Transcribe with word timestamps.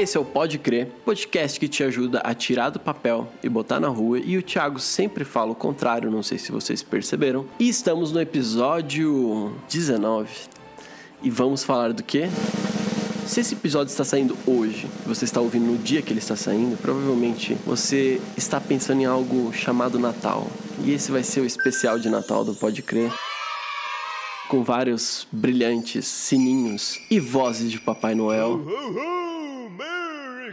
Esse 0.00 0.16
é 0.16 0.20
o 0.20 0.24
Pode 0.24 0.58
Crer, 0.58 0.86
podcast 1.04 1.60
que 1.60 1.68
te 1.68 1.84
ajuda 1.84 2.20
a 2.20 2.32
tirar 2.32 2.70
do 2.70 2.80
papel 2.80 3.28
e 3.42 3.50
botar 3.50 3.78
na 3.78 3.88
rua. 3.88 4.18
E 4.18 4.38
o 4.38 4.42
Thiago 4.42 4.80
sempre 4.80 5.26
fala 5.26 5.52
o 5.52 5.54
contrário, 5.54 6.10
não 6.10 6.22
sei 6.22 6.38
se 6.38 6.50
vocês 6.50 6.82
perceberam. 6.82 7.44
E 7.58 7.68
estamos 7.68 8.10
no 8.10 8.18
episódio 8.18 9.54
19. 9.68 10.30
E 11.22 11.28
vamos 11.28 11.62
falar 11.62 11.92
do 11.92 12.02
quê? 12.02 12.30
Se 13.26 13.40
esse 13.40 13.52
episódio 13.52 13.90
está 13.90 14.02
saindo 14.02 14.34
hoje, 14.46 14.86
você 15.04 15.26
está 15.26 15.38
ouvindo 15.38 15.66
no 15.66 15.76
dia 15.76 16.00
que 16.00 16.14
ele 16.14 16.20
está 16.20 16.34
saindo, 16.34 16.78
provavelmente 16.78 17.54
você 17.66 18.18
está 18.38 18.58
pensando 18.58 19.02
em 19.02 19.04
algo 19.04 19.52
chamado 19.52 19.98
Natal. 19.98 20.46
E 20.82 20.94
esse 20.94 21.12
vai 21.12 21.22
ser 21.22 21.40
o 21.40 21.44
especial 21.44 21.98
de 21.98 22.08
Natal 22.08 22.42
do 22.42 22.54
Pode 22.54 22.80
Crer 22.80 23.12
com 24.48 24.64
vários 24.64 25.28
brilhantes 25.30 26.06
sininhos 26.06 26.98
e 27.10 27.20
vozes 27.20 27.70
de 27.70 27.78
Papai 27.78 28.14
Noel. 28.14 28.56
Merry 28.56 29.19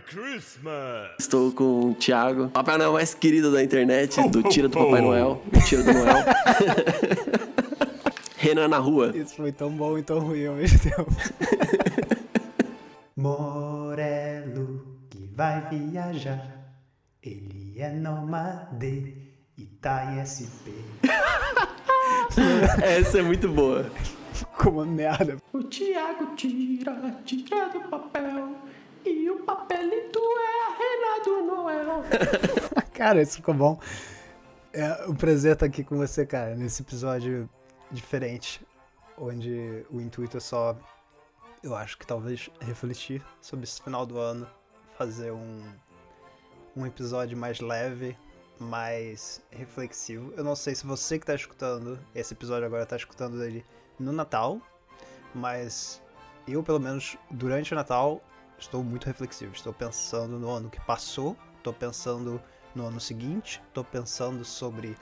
Christmas! 0.08 1.12
Estou 1.20 1.52
com 1.52 1.92
o 1.92 1.94
Thiago, 1.94 2.48
Papai 2.48 2.78
Noel 2.78 2.94
mais 2.94 3.14
querido 3.14 3.52
da 3.52 3.62
internet, 3.62 4.16
do 4.30 4.42
Tira 4.42 4.70
do 4.70 4.78
Papai 4.78 5.02
Noel, 5.02 5.42
do 5.52 5.60
Tira 5.60 5.84
do 5.84 5.92
Noel. 5.92 6.24
Renan 8.38 8.70
na 8.70 8.78
rua. 8.78 9.12
Isso 9.14 9.36
foi 9.36 9.52
tão 9.52 9.70
bom 9.70 9.98
e 9.98 10.04
tão 10.04 10.20
ruim 10.20 10.46
ao 10.46 10.56
mesmo 10.56 10.80
tempo. 10.80 11.12
Morelo 13.18 14.86
que 15.10 15.30
vai 15.36 15.68
viajar, 15.70 16.72
ele 17.22 17.76
é 17.78 17.90
nômade 17.92 19.14
e 19.58 19.66
tá 19.82 20.14
em 20.14 20.24
SP. 20.24 20.72
Essa 22.82 23.20
é 23.20 23.22
muito 23.22 23.50
boa. 23.50 23.92
Como 24.58 24.78
uma 24.78 24.86
merda. 24.86 25.36
O 25.52 25.64
Thiago 25.64 26.34
tira, 26.38 26.96
tira 27.26 27.70
do 27.70 27.82
papel. 27.90 28.56
E 29.08 29.30
o 29.30 29.40
papelito 29.40 30.20
é 30.20 31.24
do 31.24 31.44
Noel. 31.44 32.04
Cara, 32.94 33.22
isso 33.22 33.38
ficou 33.38 33.54
bom. 33.54 33.80
É 34.74 35.06
um 35.08 35.16
prazer 35.16 35.54
estar 35.54 35.66
aqui 35.66 35.82
com 35.82 35.96
você, 35.96 36.26
cara, 36.26 36.56
nesse 36.56 36.82
episódio 36.82 37.50
diferente, 37.90 38.62
onde 39.18 39.86
o 39.90 40.02
intuito 40.02 40.36
é 40.36 40.40
só, 40.42 40.78
eu 41.64 41.74
acho 41.74 41.98
que 41.98 42.06
talvez 42.06 42.50
refletir 42.60 43.24
sobre 43.42 43.64
esse 43.64 43.82
final 43.82 44.06
do 44.06 44.20
ano, 44.20 44.46
fazer 44.98 45.32
um, 45.32 45.64
um 46.76 46.86
episódio 46.86 47.38
mais 47.38 47.62
leve, 47.62 48.16
mais 48.60 49.42
reflexivo. 49.52 50.34
Eu 50.36 50.44
não 50.44 50.56
sei 50.56 50.76
se 50.76 50.86
você 50.86 51.18
que 51.18 51.24
está 51.24 51.34
escutando 51.34 51.98
esse 52.14 52.34
episódio 52.34 52.66
agora 52.66 52.84
está 52.84 52.98
escutando 52.98 53.42
ele 53.42 53.66
no 53.98 54.12
Natal, 54.12 54.60
mas 55.34 56.02
eu, 56.48 56.62
pelo 56.62 56.80
menos 56.80 57.18
durante 57.32 57.74
o 57.74 57.76
Natal, 57.76 58.22
estou 58.58 58.84
muito 58.84 59.06
reflexivo. 59.06 59.54
Estou 59.54 59.74
pensando 59.74 60.40
no 60.40 60.50
ano 60.50 60.70
que 60.70 60.80
passou, 60.82 61.36
estou 61.58 61.74
pensando 61.74 62.42
no 62.76 62.86
ano 62.88 63.00
seguinte, 63.00 63.62
estou 63.68 63.84
pensando 63.84 64.44
sobre. 64.44 64.96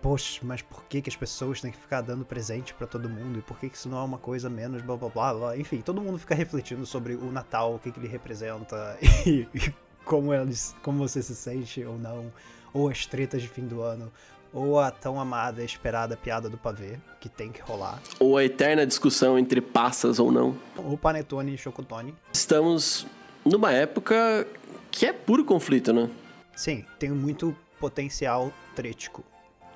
Poxa, 0.00 0.40
mas 0.42 0.62
por 0.62 0.84
que, 0.86 1.00
que 1.00 1.08
as 1.08 1.14
pessoas 1.14 1.60
têm 1.60 1.70
que 1.70 1.78
ficar 1.78 2.00
dando 2.00 2.24
presente 2.24 2.74
para 2.74 2.88
todo 2.88 3.08
mundo? 3.08 3.38
E 3.38 3.42
por 3.42 3.56
que, 3.56 3.70
que 3.70 3.76
isso 3.76 3.88
não 3.88 3.98
é 3.98 4.02
uma 4.02 4.18
coisa 4.18 4.50
menos 4.50 4.82
blá 4.82 4.96
blá 4.96 5.08
blá 5.08 5.34
blá? 5.34 5.56
Enfim, 5.56 5.80
todo 5.80 6.00
mundo 6.00 6.18
fica 6.18 6.34
refletindo 6.34 6.84
sobre 6.84 7.14
o 7.14 7.30
Natal, 7.30 7.74
o 7.74 7.78
que, 7.78 7.92
que 7.92 8.00
ele 8.00 8.08
representa 8.08 8.98
e, 9.00 9.46
e 9.54 9.74
como, 10.04 10.34
eles, 10.34 10.74
como 10.82 10.98
você 10.98 11.22
se 11.22 11.36
sente 11.36 11.84
ou 11.84 11.96
não, 11.98 12.32
ou 12.72 12.88
as 12.88 13.06
tretas 13.06 13.42
de 13.42 13.48
fim 13.48 13.64
do 13.64 13.80
ano, 13.80 14.12
ou 14.52 14.78
a 14.78 14.90
tão 14.90 15.18
amada 15.20 15.62
e 15.62 15.64
esperada 15.64 16.16
piada 16.16 16.48
do 16.48 16.58
pavê, 16.58 16.98
que 17.20 17.28
tem 17.28 17.50
que 17.50 17.60
rolar, 17.62 18.00
Ou 18.18 18.36
a 18.36 18.44
eterna 18.44 18.86
discussão 18.86 19.38
entre 19.38 19.60
passas 19.60 20.18
ou 20.18 20.30
não. 20.32 20.56
ou 20.76 20.96
panetone 20.98 21.54
e 21.54 21.58
chocotone. 21.58 22.14
Estamos 22.32 23.06
numa 23.44 23.72
época 23.72 24.46
que 24.90 25.06
é 25.06 25.12
puro 25.12 25.44
conflito, 25.44 25.92
né? 25.92 26.10
Sim, 26.54 26.84
tem 26.98 27.10
muito 27.10 27.56
potencial 27.80 28.52
trético, 28.76 29.24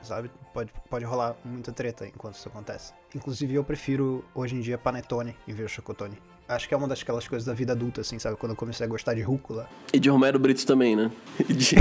sabe? 0.02 0.30
Pode, 0.52 0.70
pode 0.90 1.04
rolar 1.04 1.34
muita 1.44 1.72
treta 1.72 2.06
enquanto 2.06 2.34
isso 2.36 2.48
acontece. 2.48 2.92
Inclusive, 3.14 3.54
eu 3.54 3.64
prefiro, 3.64 4.24
hoje 4.34 4.54
em 4.56 4.60
dia, 4.60 4.76
panetone 4.78 5.34
em 5.48 5.52
vez 5.54 5.68
de 5.70 5.74
chocotone. 5.76 6.18
Acho 6.48 6.68
que 6.68 6.74
é 6.74 6.76
uma 6.76 6.86
daquelas 6.86 7.26
coisas 7.26 7.44
da 7.46 7.52
vida 7.54 7.72
adulta, 7.72 8.02
assim, 8.02 8.18
sabe? 8.18 8.36
Quando 8.36 8.52
eu 8.52 8.56
comecei 8.56 8.86
a 8.86 8.88
gostar 8.88 9.14
de 9.14 9.20
rúcula. 9.22 9.68
E 9.92 9.98
de 9.98 10.08
Romero 10.08 10.38
Brito 10.38 10.64
também, 10.66 10.94
né? 10.94 11.10
E 11.48 11.52
de- 11.54 11.74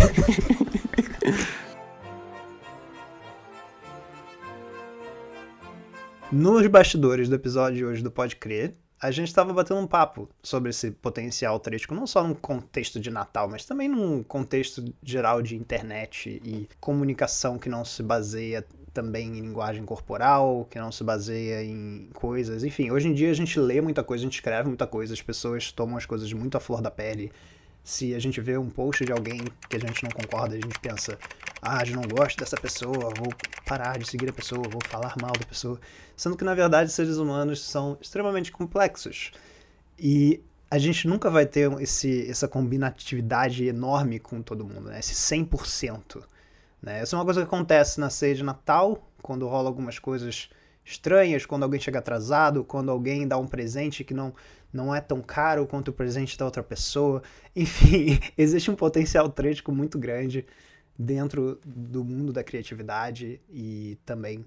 Nos 6.38 6.68
bastidores 6.68 7.30
do 7.30 7.36
episódio 7.36 7.78
de 7.78 7.86
hoje 7.86 8.04
do 8.04 8.12
Pode 8.12 8.36
Crer, 8.36 8.76
a 9.02 9.10
gente 9.10 9.30
estava 9.30 9.54
batendo 9.54 9.80
um 9.80 9.88
papo 9.88 10.30
sobre 10.44 10.70
esse 10.70 10.92
potencial 10.92 11.58
trético, 11.62 11.96
não 11.96 12.06
só 12.06 12.22
num 12.28 12.34
contexto 12.34 13.00
de 13.00 13.10
Natal, 13.10 13.48
mas 13.50 13.64
também 13.64 13.88
num 13.88 14.22
contexto 14.22 14.84
geral 15.02 15.42
de 15.42 15.56
internet 15.56 16.42
e 16.44 16.68
comunicação 16.82 17.58
que 17.58 17.70
não 17.70 17.86
se 17.86 18.04
baseia 18.04 18.66
também 18.94 19.30
em 19.30 19.40
linguagem 19.40 19.86
corporal, 19.86 20.68
que 20.70 20.78
não 20.78 20.92
se 20.92 21.06
baseia 21.06 21.64
em 21.64 22.10
coisas. 22.14 22.66
Enfim, 22.66 22.92
hoje 22.92 23.08
em 23.08 23.14
dia 23.14 23.32
a 23.32 23.34
gente 23.34 23.58
lê 23.58 23.80
muita 23.80 24.04
coisa, 24.04 24.22
a 24.22 24.26
gente 24.26 24.34
escreve 24.34 24.68
muita 24.68 24.86
coisa, 24.86 25.14
as 25.14 25.22
pessoas 25.22 25.72
tomam 25.72 25.96
as 25.96 26.06
coisas 26.06 26.34
muito 26.34 26.58
à 26.58 26.60
flor 26.60 26.82
da 26.82 26.92
pele. 26.92 27.32
Se 27.86 28.16
a 28.16 28.20
gente 28.20 28.42
vê 28.42 28.58
um 28.58 28.68
post 28.68 29.06
de 29.06 29.12
alguém 29.12 29.42
que 29.70 29.78
a 29.78 29.80
gente 29.80 30.04
não 30.04 30.10
concorda, 30.10 30.56
a 30.56 30.60
gente 30.60 30.80
pensa, 30.80 31.20
ah, 31.62 31.84
eu 31.86 31.96
não 31.96 32.02
gosto 32.02 32.36
dessa 32.40 32.58
pessoa, 32.58 33.14
vou 33.16 33.32
parar 33.64 34.00
de 34.00 34.10
seguir 34.10 34.28
a 34.28 34.34
pessoa, 34.34 34.64
vou 34.68 34.82
falar 34.84 35.14
mal 35.22 35.34
da 35.34 35.46
pessoa. 35.46 35.80
Sendo 36.18 36.36
que, 36.36 36.44
na 36.44 36.56
verdade, 36.56 36.92
seres 36.92 37.18
humanos 37.18 37.64
são 37.64 37.96
extremamente 38.02 38.52
complexos. 38.52 39.32
E 40.00 40.42
a 40.70 40.80
gente 40.80 41.08
nunca 41.08 41.30
vai 41.30 41.46
ter 41.46 41.72
esse, 41.80 42.28
essa 42.28 42.48
combinatividade 42.48 43.68
enorme 43.68 44.18
com 44.18 44.42
todo 44.42 44.66
mundo, 44.66 44.90
né? 44.90 44.98
Esse 45.00 45.14
100%. 45.14 46.24
Né? 46.82 47.02
Essa 47.02 47.16
é 47.16 47.20
uma 47.20 47.26
coisa 47.26 47.42
que 47.42 47.48
acontece 47.48 48.00
na 48.00 48.10
ceia 48.10 48.34
de 48.34 48.42
Natal, 48.42 49.08
quando 49.22 49.48
rola 49.48 49.70
algumas 49.70 50.00
coisas 50.00 50.50
estranhas, 50.84 51.46
quando 51.46 51.62
alguém 51.62 51.80
chega 51.80 52.00
atrasado, 52.00 52.64
quando 52.64 52.90
alguém 52.90 53.28
dá 53.28 53.38
um 53.38 53.48
presente 53.48 54.04
que 54.04 54.14
não, 54.14 54.34
não 54.76 54.94
é 54.94 55.00
tão 55.00 55.22
caro 55.22 55.66
quanto 55.66 55.88
o 55.88 55.94
presente 55.94 56.38
da 56.38 56.44
outra 56.44 56.62
pessoa. 56.62 57.24
Enfim, 57.56 58.20
existe 58.38 58.70
um 58.70 58.76
potencial 58.76 59.30
trético 59.30 59.72
muito 59.72 59.98
grande 59.98 60.46
dentro 61.00 61.60
do 61.66 62.04
mundo 62.04 62.34
da 62.34 62.44
criatividade 62.44 63.42
e 63.50 63.98
também 64.06 64.46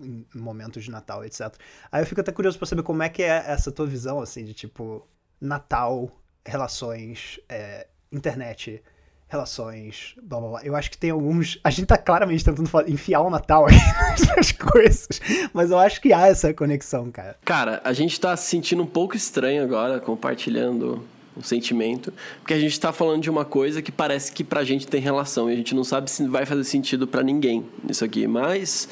em 0.00 0.24
momentos 0.34 0.84
de 0.84 0.90
Natal, 0.90 1.24
etc. 1.24 1.54
Aí 1.90 2.02
eu 2.02 2.06
fico 2.06 2.20
até 2.20 2.32
curioso 2.32 2.56
pra 2.56 2.66
saber 2.66 2.82
como 2.82 3.02
é 3.02 3.08
que 3.08 3.22
é 3.22 3.44
essa 3.46 3.70
tua 3.70 3.86
visão, 3.86 4.20
assim, 4.20 4.44
de 4.44 4.54
tipo, 4.54 5.06
Natal, 5.40 6.10
relações, 6.46 7.40
é, 7.48 7.88
internet, 8.10 8.82
relações, 9.28 10.14
blá 10.22 10.40
blá 10.40 10.48
blá. 10.48 10.60
Eu 10.64 10.74
acho 10.74 10.90
que 10.90 10.98
tem 10.98 11.10
alguns. 11.10 11.58
A 11.62 11.70
gente 11.70 11.86
tá 11.86 11.98
claramente 11.98 12.44
tentando 12.44 12.68
enfiar 12.88 13.20
o 13.20 13.30
Natal 13.30 13.66
aí 13.66 13.76
nas 14.36 14.52
coisas, 14.52 15.20
mas 15.52 15.70
eu 15.70 15.78
acho 15.78 16.00
que 16.00 16.12
há 16.12 16.26
essa 16.26 16.52
conexão, 16.54 17.10
cara. 17.10 17.36
Cara, 17.44 17.80
a 17.84 17.92
gente 17.92 18.18
tá 18.18 18.36
se 18.36 18.48
sentindo 18.48 18.82
um 18.82 18.86
pouco 18.86 19.16
estranho 19.16 19.62
agora, 19.62 20.00
compartilhando 20.00 21.04
o 21.36 21.42
sentimento, 21.42 22.12
porque 22.40 22.54
a 22.54 22.58
gente 22.58 22.78
tá 22.80 22.92
falando 22.92 23.22
de 23.22 23.30
uma 23.30 23.44
coisa 23.44 23.80
que 23.80 23.92
parece 23.92 24.32
que 24.32 24.42
pra 24.42 24.64
gente 24.64 24.86
tem 24.86 25.00
relação 25.00 25.48
e 25.48 25.52
a 25.52 25.56
gente 25.56 25.74
não 25.74 25.84
sabe 25.84 26.10
se 26.10 26.26
vai 26.26 26.44
fazer 26.44 26.64
sentido 26.64 27.06
pra 27.06 27.22
ninguém 27.22 27.64
isso 27.88 28.04
aqui, 28.04 28.26
mas 28.26 28.88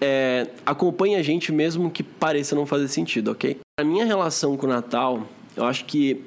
é, 0.00 0.48
acompanhe 0.64 1.14
a 1.14 1.22
gente 1.22 1.52
mesmo 1.52 1.90
que 1.90 2.02
pareça 2.02 2.56
não 2.56 2.66
fazer 2.66 2.88
sentido, 2.88 3.30
ok? 3.30 3.58
A 3.78 3.84
minha 3.84 4.04
relação 4.04 4.56
com 4.56 4.66
o 4.66 4.68
Natal, 4.68 5.22
eu 5.56 5.64
acho 5.64 5.84
que 5.84 6.24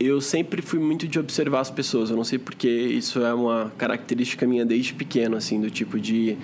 eu 0.00 0.18
sempre 0.20 0.62
fui 0.62 0.78
muito 0.78 1.06
de 1.06 1.18
observar 1.18 1.60
as 1.60 1.70
pessoas. 1.70 2.08
Eu 2.08 2.16
não 2.16 2.24
sei 2.24 2.38
porque 2.38 2.68
isso 2.68 3.20
é 3.20 3.34
uma 3.34 3.70
característica 3.76 4.46
minha 4.46 4.64
desde 4.64 4.94
pequeno, 4.94 5.36
assim, 5.36 5.60
do 5.60 5.70
tipo 5.70 6.00
de 6.00 6.38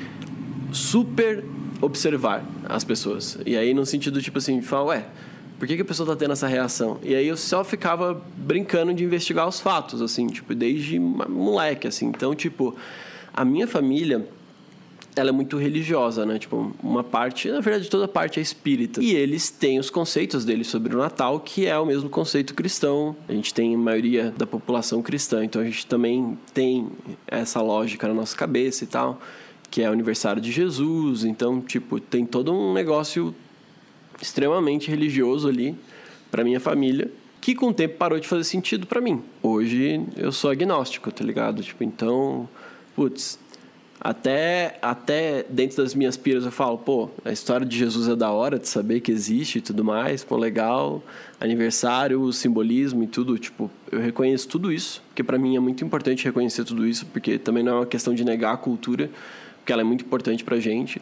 super 0.73 1.43
observar 1.81 2.45
as 2.69 2.85
pessoas. 2.85 3.39
E 3.47 3.57
aí, 3.57 3.73
no 3.73 3.87
sentido, 3.87 4.21
tipo 4.21 4.37
assim, 4.37 4.61
de 4.61 4.67
falar, 4.67 4.85
ué, 4.85 5.07
por 5.59 5.67
que, 5.67 5.75
que 5.75 5.83
a 5.83 5.85
pessoa 5.87 6.07
tá 6.07 6.15
tendo 6.15 6.33
essa 6.33 6.47
reação? 6.47 6.99
E 7.03 7.15
aí 7.15 7.27
eu 7.27 7.37
só 7.37 7.65
ficava 7.65 8.23
brincando 8.37 8.93
de 8.93 9.03
investigar 9.03 9.49
os 9.49 9.59
fatos, 9.59 10.03
assim, 10.03 10.27
tipo, 10.27 10.55
desde 10.55 10.99
moleque, 10.99 11.87
assim. 11.87 12.07
Então, 12.07 12.35
tipo, 12.35 12.77
a 13.33 13.43
minha 13.43 13.67
família 13.67 14.29
ela 15.17 15.31
é 15.31 15.33
muito 15.33 15.57
religiosa, 15.57 16.27
né? 16.27 16.39
Tipo, 16.39 16.77
uma 16.83 17.03
parte, 17.03 17.51
na 17.51 17.61
verdade, 17.61 17.89
toda 17.89 18.07
parte 18.07 18.39
é 18.39 18.43
espírita. 18.43 19.03
E 19.03 19.15
eles 19.15 19.49
têm 19.49 19.79
os 19.79 19.89
conceitos 19.89 20.45
deles 20.45 20.67
sobre 20.67 20.95
o 20.95 20.99
Natal, 20.99 21.41
que 21.41 21.67
é 21.67 21.77
o 21.79 21.87
mesmo 21.87 22.11
conceito 22.11 22.55
cristão. 22.55 23.17
A 23.27 23.33
gente 23.33 23.55
tem 23.55 23.75
a 23.75 23.79
maioria 23.79 24.35
da 24.37 24.47
população 24.47 25.01
cristã, 25.01 25.43
então 25.43 25.63
a 25.63 25.65
gente 25.65 25.87
também 25.87 26.39
tem 26.53 26.89
essa 27.27 27.63
lógica 27.63 28.07
na 28.07 28.13
nossa 28.13 28.37
cabeça 28.37 28.85
e 28.85 28.87
tal, 28.87 29.19
que 29.71 29.81
é 29.81 29.89
o 29.89 29.93
aniversário 29.93 30.41
de 30.41 30.53
Jesus. 30.53 31.25
Então, 31.25 31.63
tipo, 31.63 31.99
tem 31.99 32.27
todo 32.27 32.53
um 32.53 32.75
negócio 32.75 33.35
extremamente 34.21 34.91
religioso 34.91 35.49
ali 35.49 35.75
para 36.31 36.45
minha 36.45 36.61
família, 36.61 37.11
que 37.41 37.55
com 37.55 37.69
o 37.69 37.73
tempo 37.73 37.97
parou 37.97 38.21
de 38.21 38.29
fazer 38.29 38.45
sentido 38.45 38.87
para 38.87 39.01
mim. 39.01 39.23
Hoje 39.43 40.05
eu 40.15 40.31
sou 40.31 40.51
agnóstico, 40.51 41.11
tá 41.11 41.25
ligado? 41.25 41.63
Tipo, 41.63 41.85
então, 41.85 42.47
putz, 42.95 43.39
Até, 44.01 44.79
até 44.83 45.45
dentro 45.49 45.79
das 45.79 45.95
minhas 45.95 46.17
piras 46.17 46.45
eu 46.45 46.53
falo, 46.53 46.77
pô, 46.77 47.09
a 47.25 47.33
história 47.33 47.67
de 47.67 47.77
Jesus 47.77 48.09
é 48.09 48.15
da 48.15 48.31
hora 48.31 48.59
de 48.59 48.69
saber 48.69 49.01
que 49.01 49.11
existe 49.11 49.59
e 49.59 49.61
tudo 49.61 49.83
mais, 49.83 50.23
pô, 50.23 50.37
legal, 50.37 51.03
aniversário, 51.41 52.21
o 52.21 52.33
simbolismo 52.33 53.03
e 53.03 53.07
tudo, 53.07 53.39
tipo, 53.39 53.71
eu 53.91 53.99
reconheço 53.99 54.49
tudo 54.49 54.71
isso, 54.71 55.03
porque 55.09 55.25
para 55.25 55.39
mim 55.39 55.57
é 55.57 55.61
muito 55.61 55.83
importante 55.83 56.25
reconhecer 56.25 56.65
tudo 56.65 56.87
isso, 56.87 57.07
porque 57.07 57.39
também 57.39 57.63
não 57.63 57.73
é 57.73 57.77
uma 57.77 57.87
questão 57.87 58.15
de 58.15 58.25
negar 58.25 58.53
a 58.53 58.57
cultura, 58.57 59.11
porque 59.59 59.73
ela 59.73 59.83
é 59.83 59.85
muito 59.85 60.05
importante 60.05 60.45
pra 60.45 60.61
gente 60.61 61.01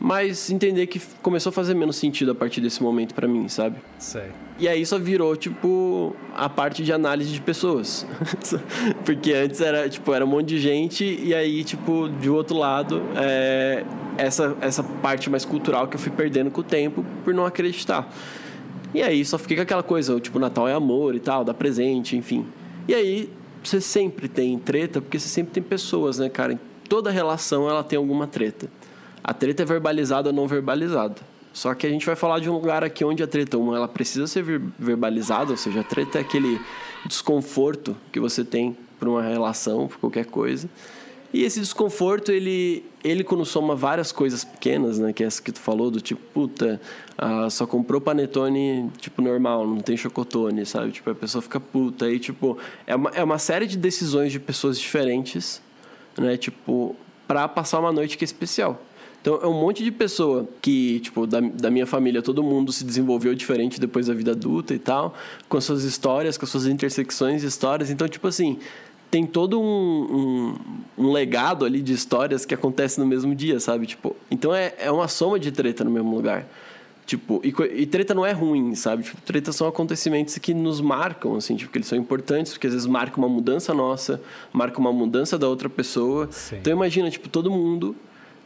mas 0.00 0.50
entender 0.50 0.86
que 0.86 0.98
começou 1.20 1.50
a 1.50 1.52
fazer 1.52 1.74
menos 1.74 1.96
sentido 1.96 2.30
a 2.30 2.34
partir 2.34 2.62
desse 2.62 2.82
momento 2.82 3.14
para 3.14 3.28
mim, 3.28 3.46
sabe? 3.50 3.76
Sei. 3.98 4.30
E 4.58 4.66
aí 4.66 4.84
só 4.86 4.98
virou, 4.98 5.36
tipo, 5.36 6.16
a 6.34 6.48
parte 6.48 6.82
de 6.82 6.90
análise 6.90 7.30
de 7.30 7.40
pessoas. 7.40 8.06
Porque 9.04 9.34
antes 9.34 9.60
era, 9.60 9.86
tipo, 9.90 10.12
era 10.14 10.24
um 10.24 10.28
monte 10.28 10.48
de 10.48 10.58
gente 10.58 11.04
e 11.04 11.34
aí, 11.34 11.62
tipo, 11.62 12.08
de 12.08 12.30
outro 12.30 12.56
lado, 12.56 13.02
é, 13.14 13.84
essa, 14.16 14.56
essa 14.62 14.82
parte 14.82 15.28
mais 15.28 15.44
cultural 15.44 15.86
que 15.86 15.96
eu 15.96 16.00
fui 16.00 16.10
perdendo 16.10 16.50
com 16.50 16.62
o 16.62 16.64
tempo 16.64 17.04
por 17.22 17.34
não 17.34 17.44
acreditar. 17.44 18.10
E 18.94 19.02
aí 19.02 19.22
só 19.22 19.36
fiquei 19.36 19.56
com 19.56 19.62
aquela 19.62 19.82
coisa, 19.82 20.18
tipo, 20.18 20.38
Natal 20.38 20.66
é 20.66 20.72
amor 20.72 21.14
e 21.14 21.20
tal, 21.20 21.44
dá 21.44 21.52
presente, 21.52 22.16
enfim. 22.16 22.46
E 22.88 22.94
aí 22.94 23.30
você 23.62 23.82
sempre 23.82 24.28
tem 24.28 24.58
treta, 24.58 25.02
porque 25.02 25.18
você 25.18 25.28
sempre 25.28 25.52
tem 25.52 25.62
pessoas, 25.62 26.18
né, 26.18 26.30
cara? 26.30 26.58
Toda 26.88 27.10
relação 27.10 27.68
ela 27.68 27.84
tem 27.84 27.98
alguma 27.98 28.26
treta. 28.26 28.68
A 29.22 29.34
treta 29.34 29.62
é 29.62 29.66
verbalizada 29.66 30.30
ou 30.30 30.34
não 30.34 30.46
verbalizada. 30.46 31.16
Só 31.52 31.74
que 31.74 31.86
a 31.86 31.90
gente 31.90 32.06
vai 32.06 32.14
falar 32.14 32.38
de 32.38 32.48
um 32.48 32.52
lugar 32.52 32.84
aqui 32.84 33.04
onde 33.04 33.22
a 33.22 33.26
treta, 33.26 33.58
uma, 33.58 33.76
ela 33.76 33.88
precisa 33.88 34.26
ser 34.26 34.44
verbalizada, 34.78 35.50
ou 35.50 35.56
seja, 35.56 35.80
a 35.80 35.84
treta 35.84 36.18
é 36.18 36.20
aquele 36.20 36.60
desconforto 37.04 37.96
que 38.12 38.20
você 38.20 38.44
tem 38.44 38.76
por 38.98 39.08
uma 39.08 39.22
relação, 39.22 39.88
por 39.88 39.98
qualquer 39.98 40.26
coisa. 40.26 40.68
E 41.32 41.44
esse 41.44 41.60
desconforto, 41.60 42.32
ele, 42.32 42.84
ele 43.04 43.22
quando 43.22 43.44
soma 43.44 43.76
várias 43.76 44.10
coisas 44.10 44.42
pequenas, 44.42 44.98
né? 44.98 45.12
Que 45.12 45.22
é 45.22 45.26
essa 45.26 45.40
que 45.40 45.52
tu 45.52 45.60
falou, 45.60 45.88
do 45.88 46.00
tipo, 46.00 46.20
puta, 46.34 46.80
ah, 47.16 47.48
só 47.48 47.66
comprou 47.66 48.00
panetone, 48.00 48.90
tipo, 48.98 49.22
normal, 49.22 49.64
não 49.64 49.78
tem 49.78 49.96
chocotone, 49.96 50.66
sabe? 50.66 50.90
Tipo, 50.90 51.10
a 51.10 51.14
pessoa 51.14 51.40
fica 51.40 51.60
puta. 51.60 52.06
Aí, 52.06 52.18
tipo, 52.18 52.58
é 52.84 52.96
uma, 52.96 53.10
é 53.10 53.22
uma 53.22 53.38
série 53.38 53.66
de 53.66 53.76
decisões 53.76 54.32
de 54.32 54.40
pessoas 54.40 54.78
diferentes, 54.78 55.62
né? 56.18 56.36
Tipo, 56.36 56.96
pra 57.28 57.46
passar 57.46 57.78
uma 57.78 57.92
noite 57.92 58.18
que 58.18 58.24
é 58.24 58.26
especial. 58.26 58.82
Então 59.20 59.38
é 59.42 59.46
um 59.46 59.52
monte 59.52 59.84
de 59.84 59.90
pessoa 59.90 60.48
que, 60.62 61.00
tipo, 61.00 61.26
da, 61.26 61.40
da 61.40 61.70
minha 61.70 61.86
família, 61.86 62.22
todo 62.22 62.42
mundo 62.42 62.72
se 62.72 62.84
desenvolveu 62.84 63.34
diferente 63.34 63.78
depois 63.78 64.06
da 64.06 64.14
vida 64.14 64.32
adulta 64.32 64.74
e 64.74 64.78
tal, 64.78 65.14
com 65.48 65.60
suas 65.60 65.84
histórias, 65.84 66.38
com 66.38 66.46
suas 66.46 66.66
intersecções 66.66 67.42
de 67.42 67.46
histórias. 67.46 67.90
Então, 67.90 68.08
tipo 68.08 68.26
assim, 68.26 68.58
tem 69.10 69.26
todo 69.26 69.60
um, 69.60 70.54
um, 70.96 71.04
um, 71.04 71.12
legado 71.12 71.64
ali 71.64 71.82
de 71.82 71.92
histórias 71.92 72.46
que 72.46 72.54
acontece 72.54 72.98
no 72.98 73.06
mesmo 73.06 73.34
dia, 73.34 73.60
sabe? 73.60 73.86
Tipo, 73.86 74.16
então 74.30 74.54
é, 74.54 74.72
é 74.78 74.90
uma 74.90 75.08
soma 75.08 75.38
de 75.38 75.52
treta 75.52 75.84
no 75.84 75.90
mesmo 75.90 76.14
lugar. 76.14 76.46
Tipo, 77.04 77.42
e, 77.44 77.52
e 77.82 77.86
treta 77.86 78.14
não 78.14 78.24
é 78.24 78.30
ruim, 78.30 78.74
sabe? 78.76 79.02
Tipo, 79.02 79.20
treta 79.22 79.52
são 79.52 79.66
acontecimentos 79.66 80.38
que 80.38 80.54
nos 80.54 80.80
marcam, 80.80 81.34
assim, 81.34 81.56
tipo, 81.56 81.72
que 81.72 81.78
eles 81.78 81.88
são 81.88 81.98
importantes, 81.98 82.52
porque 82.52 82.68
às 82.68 82.72
vezes 82.72 82.86
marca 82.86 83.18
uma 83.18 83.28
mudança 83.28 83.74
nossa, 83.74 84.22
marca 84.52 84.78
uma 84.78 84.92
mudança 84.92 85.36
da 85.36 85.48
outra 85.48 85.68
pessoa. 85.68 86.28
Sim. 86.30 86.56
Então 86.56 86.72
imagina, 86.72 87.10
tipo, 87.10 87.28
todo 87.28 87.50
mundo 87.50 87.96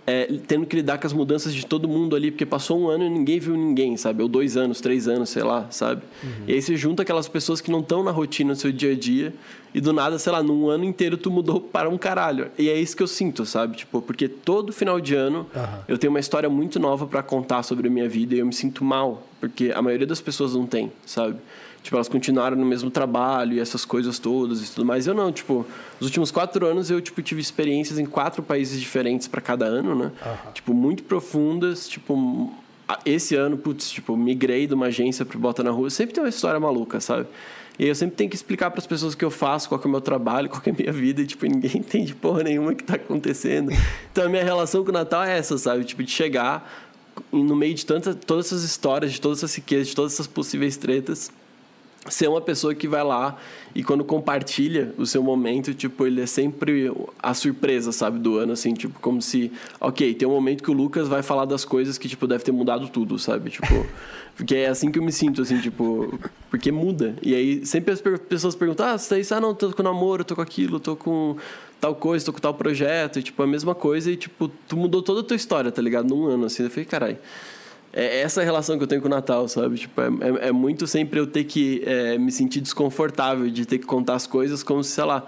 é, 0.07 0.27
tendo 0.47 0.67
que 0.67 0.77
lidar 0.77 0.99
com 0.99 1.07
as 1.07 1.13
mudanças 1.13 1.55
de 1.55 1.65
todo 1.65 1.89
mundo 1.89 2.15
ali, 2.15 2.31
porque 2.31 2.45
passou 2.45 2.79
um 2.79 2.89
ano 2.89 3.05
e 3.05 3.11
ninguém 3.11 3.41
viu 3.41 3.57
ninguém, 3.57 3.97
sabe? 3.97 4.23
Ou 4.23 4.29
dois 4.29 4.57
anos, 4.57 4.81
três 4.81 5.09
anos, 5.09 5.31
sei 5.31 5.43
lá, 5.43 5.67
sabe? 5.71 6.03
Uhum. 6.23 6.31
E 6.47 6.53
aí 6.53 6.61
você 6.61 6.77
junta 6.77 7.03
aquelas 7.03 7.27
pessoas 7.27 7.61
que 7.61 7.71
não 7.71 7.81
estão 7.81 8.03
na 8.03 8.11
rotina 8.11 8.53
do 8.53 8.59
seu 8.59 8.71
dia 8.71 8.93
a 8.93 8.95
dia 8.95 9.33
e 9.75 9.81
do 9.81 9.93
nada, 9.93 10.19
sei 10.19 10.33
lá, 10.33 10.43
num 10.43 10.69
ano 10.69 10.85
inteiro 10.85 11.17
tu 11.17 11.31
mudou 11.31 11.61
para 11.61 11.89
um 11.89 11.97
caralho. 11.97 12.51
E 12.59 12.69
é 12.69 12.79
isso 12.79 12.97
que 12.97 13.03
eu 13.03 13.07
sinto, 13.07 13.47
sabe? 13.47 13.79
Tipo, 13.79 14.03
porque 14.03 14.29
todo 14.29 14.73
final 14.73 15.01
de 15.01 15.15
ano 15.15 15.47
uhum. 15.55 15.63
eu 15.89 15.97
tenho 15.97 16.13
uma 16.13 16.21
história 16.21 16.51
muito 16.51 16.79
nova 16.79 17.07
para 17.07 17.23
contar 17.23 17.63
sobre 17.63 17.89
a 17.89 17.91
minha 17.91 18.09
vida 18.09 18.35
e 18.35 18.39
eu 18.39 18.47
me 18.47 18.53
sinto 18.53 18.85
mal, 18.85 19.27
porque 19.41 19.73
a 19.75 19.81
maioria 19.81 20.07
das 20.07 20.21
pessoas 20.21 20.55
não 20.55 20.67
tem, 20.67 20.93
sabe? 21.07 21.39
Tipo, 21.85 21.97
elas 21.97 22.09
continuaram 22.09 22.57
no 22.57 22.65
mesmo 22.65 22.91
trabalho 22.91 23.53
e 23.53 23.61
essas 23.61 23.85
coisas 23.85 24.19
todas 24.19 24.67
e 24.67 24.73
tudo 24.73 24.87
mais. 24.87 25.07
Eu 25.07 25.13
não, 25.13 25.31
tipo, 25.31 25.67
nos 26.01 26.09
últimos 26.09 26.31
quatro 26.31 26.67
anos 26.67 26.91
eu, 26.91 26.99
tipo, 26.99 27.21
tive 27.21 27.43
experiências 27.43 27.99
em 27.99 28.07
quatro 28.07 28.43
países 28.43 28.81
diferentes 28.81 29.29
para 29.29 29.43
cada 29.43 29.67
ano, 29.67 29.95
né? 29.95 30.11
Uhum. 30.25 30.53
Tipo, 30.55 30.73
muito 30.73 31.03
profundas, 31.03 31.87
tipo... 31.87 32.51
Esse 33.05 33.35
ano, 33.35 33.59
putz, 33.59 33.91
tipo, 33.91 34.17
migrei 34.17 34.67
de 34.67 34.75
uma 34.75 34.87
agência 34.87 35.27
pro 35.27 35.39
Bota 35.39 35.63
na 35.63 35.71
Rua. 35.71 35.91
Sempre 35.91 36.15
tem 36.15 36.25
uma 36.25 36.29
história 36.29 36.59
maluca, 36.59 37.01
sabe? 37.01 37.27
E 37.79 37.87
eu 37.87 37.95
sempre 37.95 38.17
tenho 38.17 38.31
que 38.31 38.37
explicar 38.37 38.71
para 38.71 38.81
as 38.81 38.87
pessoas 38.87 39.13
o 39.13 39.17
que 39.17 39.25
eu 39.25 39.31
faço, 39.31 39.69
qual 39.69 39.81
é 39.83 39.87
o 39.87 39.91
meu 39.91 40.01
trabalho, 40.01 40.49
qual 40.49 40.63
é 40.65 40.71
a 40.71 40.73
minha 40.73 40.93
vida, 40.93 41.21
e, 41.21 41.27
tipo, 41.27 41.45
ninguém 41.45 41.77
entende 41.81 42.15
porra 42.15 42.43
nenhuma 42.43 42.75
que 42.75 42.85
tá 42.85 42.95
acontecendo. 42.95 43.71
Então, 44.11 44.25
a 44.25 44.29
minha 44.29 44.45
relação 44.45 44.83
com 44.85 44.91
o 44.91 44.93
Natal 44.93 45.23
é 45.25 45.37
essa, 45.37 45.59
sabe? 45.59 45.85
Tipo, 45.85 46.03
de 46.03 46.11
chegar 46.11 46.91
no 47.31 47.55
meio 47.55 47.75
de 47.75 47.85
tanta, 47.85 48.15
todas 48.15 48.47
essas 48.47 48.63
histórias, 48.63 49.13
de 49.13 49.21
todas 49.21 49.39
essas 49.39 49.55
riquezas, 49.55 49.89
de 49.89 49.97
todas 49.97 50.15
essas 50.15 50.27
possíveis 50.27 50.77
tretas, 50.77 51.31
ser 52.09 52.29
uma 52.29 52.41
pessoa 52.41 52.75
que 52.75 52.87
vai 52.87 53.03
lá 53.03 53.37
e 53.75 53.83
quando 53.83 54.05
compartilha 54.05 54.95
o 54.97 55.07
seu 55.07 55.23
momento, 55.23 55.75
tipo, 55.75 56.07
ele 56.07 56.21
é 56.21 56.27
sempre 56.27 56.93
a 57.23 57.35
surpresa, 57.35 57.91
sabe, 57.93 58.19
do 58.19 58.39
ano, 58.39 58.53
assim, 58.53 58.73
tipo, 58.73 58.99
como 59.01 59.21
se, 59.21 59.51
ok, 59.81 60.15
tem 60.15 60.29
um 60.29 60.31
momento 60.31 60.63
que 60.63 60.71
o 60.71 60.75
Lucas 60.75 61.09
vai 61.09 61.23
falar 61.23 61.45
das 61.45 61.65
coisas 61.65 61.99
que, 61.99 62.09
tipo, 62.09 62.27
deve 62.27 62.45
ter 62.45 62.53
mudado 62.53 62.89
tudo, 62.89 63.19
sabe, 63.19 63.51
tipo, 63.51 63.67
porque 64.37 64.55
é 64.55 64.69
assim 64.69 64.91
que 64.91 64.99
eu 64.99 65.03
me 65.03 65.11
sinto, 65.11 65.43
assim, 65.43 65.61
tipo, 65.61 66.19
porque 66.51 66.71
muda. 66.71 67.17
E 67.23 67.35
aí 67.35 67.67
sempre 67.67 67.93
as 67.93 68.01
pessoas 68.01 68.55
perguntam, 68.55 68.87
ah, 68.87 68.99
você 68.99 69.09
tá 69.09 69.19
isso? 69.19 69.35
Ah, 69.35 69.41
não, 69.41 69.55
tô 69.55 69.73
com 69.73 69.83
namoro, 69.83 70.25
tô 70.25 70.37
com 70.37 70.43
aquilo, 70.43 70.79
tô 70.79 70.95
com 70.95 71.37
tal 71.81 71.95
coisa, 71.95 72.25
tô 72.25 72.33
com 72.33 72.39
tal 72.39 72.55
projeto, 72.55 73.19
e, 73.19 73.23
tipo, 73.23 73.43
a 73.43 73.47
mesma 73.47 73.75
coisa 73.75 74.11
e, 74.11 74.17
tipo, 74.17 74.49
tu 74.69 74.77
mudou 74.77 75.03
toda 75.03 75.21
a 75.21 75.25
tua 75.25 75.37
história, 75.37 75.73
tá 75.73 75.83
ligado? 75.83 76.09
Num 76.09 76.27
ano, 76.27 76.47
assim, 76.47 76.63
eu 76.63 76.71
falei, 76.71 76.85
caralho 76.85 77.19
é 77.97 78.21
essa 78.23 78.43
relação 78.43 78.77
que 78.77 78.83
eu 78.83 78.89
tenho 78.89 79.01
com 79.01 79.07
o 79.07 79.11
Natal, 79.11 79.47
sabe? 79.47 79.77
Tipo, 79.79 80.01
é, 80.01 80.07
é, 80.07 80.49
é 80.49 80.53
muito 80.53 80.85
sempre 80.85 81.21
eu 81.21 81.27
ter 81.27 81.45
que 81.45 81.83
é, 81.87 82.19
me 82.19 82.33
sentir 82.33 82.61
desconfortável 82.61 83.49
de 83.49 83.65
ter 83.65 83.79
que 83.79 83.87
contar 83.87 84.15
as 84.15 84.27
coisas 84.27 84.65
como 84.65 84.83
se, 84.83 84.91
sei 84.91 85.05
lá, 85.05 85.25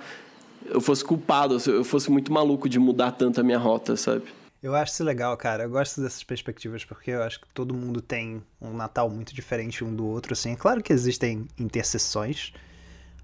eu 0.67 0.81
fosse 0.81 1.05
culpado, 1.05 1.59
eu 1.67 1.85
fosse 1.85 2.11
muito 2.11 2.33
maluco 2.33 2.69
de 2.69 2.81
mudar 2.81 3.13
tanto 3.13 3.41
a 3.41 3.45
minha 3.45 3.59
rota, 3.59 3.97
sabe? 3.97 4.25
Eu 4.61 4.75
acho 4.75 4.93
isso 4.95 5.05
legal, 5.05 5.37
cara. 5.37 5.63
Eu 5.63 5.71
gosto 5.71 6.01
dessas 6.01 6.25
perspectivas 6.25 6.85
porque 6.85 7.13
eu 7.13 7.23
acho 7.23 7.41
que 7.41 7.47
todo 7.55 7.73
mundo 7.73 8.01
tem 8.01 8.43
um 8.61 8.73
Natal 8.73 9.09
muito 9.09 9.33
diferente 9.33 9.85
um 9.85 9.95
do 9.95 10.05
outro, 10.05 10.33
assim. 10.33 10.53
É 10.53 10.57
claro 10.57 10.83
que 10.83 10.93
existem 10.93 11.47
interseções, 11.57 12.53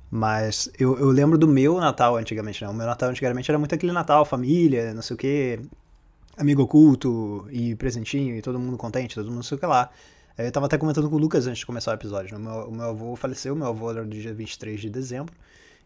mas 0.08 0.70
eu, 0.78 0.96
eu 1.00 1.08
lembro 1.08 1.36
do 1.36 1.48
meu 1.48 1.80
Natal 1.80 2.16
antigamente, 2.16 2.62
né? 2.62 2.70
O 2.70 2.74
meu 2.74 2.86
Natal 2.86 3.10
antigamente 3.10 3.50
era 3.50 3.58
muito 3.58 3.74
aquele 3.74 3.90
Natal, 3.90 4.24
família, 4.24 4.94
não 4.94 5.02
sei 5.02 5.14
o 5.14 5.18
quê, 5.18 5.60
amigo 6.36 6.62
oculto 6.62 7.46
e 7.50 7.74
presentinho 7.76 8.36
e 8.36 8.42
todo 8.42 8.58
mundo 8.58 8.76
contente, 8.76 9.14
todo 9.14 9.30
mundo 9.30 9.42
sei 9.42 9.56
o 9.56 9.60
que 9.60 9.66
lá. 9.66 9.90
Eu 10.36 10.50
tava 10.50 10.66
até 10.66 10.78
comentando 10.78 11.10
com 11.10 11.16
o 11.16 11.18
Lucas 11.18 11.46
antes 11.46 11.60
de 11.60 11.66
começar 11.66 11.90
o 11.90 11.94
episódio. 11.94 12.38
Né? 12.38 12.50
O 12.50 12.50
meu, 12.50 12.68
o 12.68 12.72
meu 12.72 12.86
avô 12.86 13.16
faleceu, 13.16 13.54
meu 13.54 13.66
avô 13.66 13.90
era 13.90 14.02
do 14.02 14.10
dia 14.10 14.32
23 14.32 14.80
de 14.80 14.90
dezembro. 14.90 15.34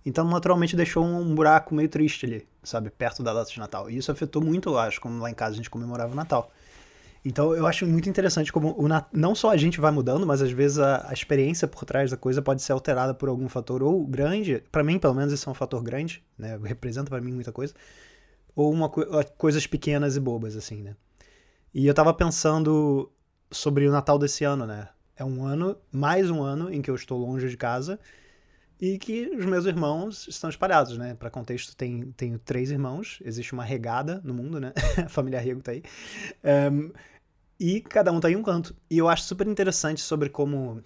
Então, 0.04 0.24
naturalmente, 0.24 0.76
deixou 0.76 1.04
um 1.04 1.34
buraco 1.34 1.74
meio 1.74 1.88
triste 1.88 2.26
ali, 2.26 2.46
sabe? 2.62 2.90
Perto 2.90 3.24
da 3.24 3.34
data 3.34 3.50
de 3.50 3.58
Natal. 3.58 3.90
E 3.90 3.96
isso 3.96 4.12
afetou 4.12 4.40
muito, 4.40 4.68
eu 4.68 4.78
acho, 4.78 5.00
como 5.00 5.20
lá 5.20 5.28
em 5.28 5.34
casa 5.34 5.54
a 5.54 5.56
gente 5.56 5.68
comemorava 5.68 6.12
o 6.12 6.14
Natal. 6.14 6.52
Então, 7.24 7.52
eu 7.52 7.66
acho 7.66 7.84
muito 7.88 8.08
interessante 8.08 8.52
como 8.52 8.72
o 8.78 8.86
Nat... 8.86 9.08
não 9.12 9.34
só 9.34 9.50
a 9.50 9.56
gente 9.56 9.80
vai 9.80 9.90
mudando, 9.90 10.24
mas 10.24 10.40
às 10.40 10.52
vezes 10.52 10.78
a, 10.78 11.08
a, 11.08 11.12
experiência 11.12 11.66
por 11.66 11.84
trás 11.84 12.12
da 12.12 12.16
coisa 12.16 12.40
pode 12.40 12.62
ser 12.62 12.70
alterada 12.70 13.12
por 13.12 13.28
algum 13.28 13.48
fator 13.48 13.82
ou 13.82 14.06
grande. 14.06 14.62
para 14.70 14.84
mim, 14.84 14.96
pelo 14.96 15.12
menos, 15.12 15.32
isso 15.32 15.48
é 15.48 15.50
um 15.50 15.54
fator 15.54 15.82
grande, 15.82 16.22
né? 16.38 16.56
Representa 16.62 17.10
para 17.10 17.20
mim 17.20 17.32
muita 17.32 17.50
coisa 17.50 17.74
ou 18.56 18.72
uma 18.72 18.88
co 18.88 19.04
coisas 19.36 19.66
pequenas 19.66 20.16
e 20.16 20.20
bobas, 20.20 20.56
assim, 20.56 20.82
né? 20.82 20.96
E 21.75 21.86
eu 21.86 21.92
tava 21.94 22.14
pensando 22.14 23.12
sobre 23.50 23.86
o 23.86 23.92
Natal 23.92 24.18
desse 24.18 24.44
ano, 24.44 24.66
né? 24.66 24.88
É 25.14 25.25
um 25.25 25.44
ano, 25.44 25.76
mais 25.92 26.30
um 26.30 26.42
ano, 26.42 26.72
em 26.72 26.80
que 26.80 26.90
eu 26.90 26.94
estou 26.94 27.18
longe 27.18 27.48
de 27.48 27.56
casa 27.56 28.00
e 28.80 28.98
que 28.98 29.28
os 29.28 29.44
meus 29.44 29.66
irmãos 29.66 30.26
estão 30.26 30.48
espalhados, 30.48 30.96
né? 30.96 31.14
Para 31.14 31.30
contexto, 31.30 31.76
tem, 31.76 32.12
tenho 32.12 32.38
três 32.38 32.70
irmãos, 32.70 33.18
existe 33.25 33.52
uma 33.52 33.64
regada 33.64 34.20
no 34.25 34.32
mundo, 34.32 34.58
né? 34.58 34.72
A 35.04 35.08
família 35.08 35.38
Rego 35.38 35.62
tá 35.62 35.72
aí. 35.72 35.82
Um, 36.72 36.90
e 37.60 37.80
cada 37.82 38.10
um 38.10 38.20
tá 38.20 38.30
em 38.30 38.36
um 38.36 38.42
canto. 38.42 38.75
E 38.90 38.98
eu 38.98 39.08
acho 39.08 39.25
super 39.25 39.46
interessante 39.46 40.00
sobre 40.00 40.30
como, 40.30 40.82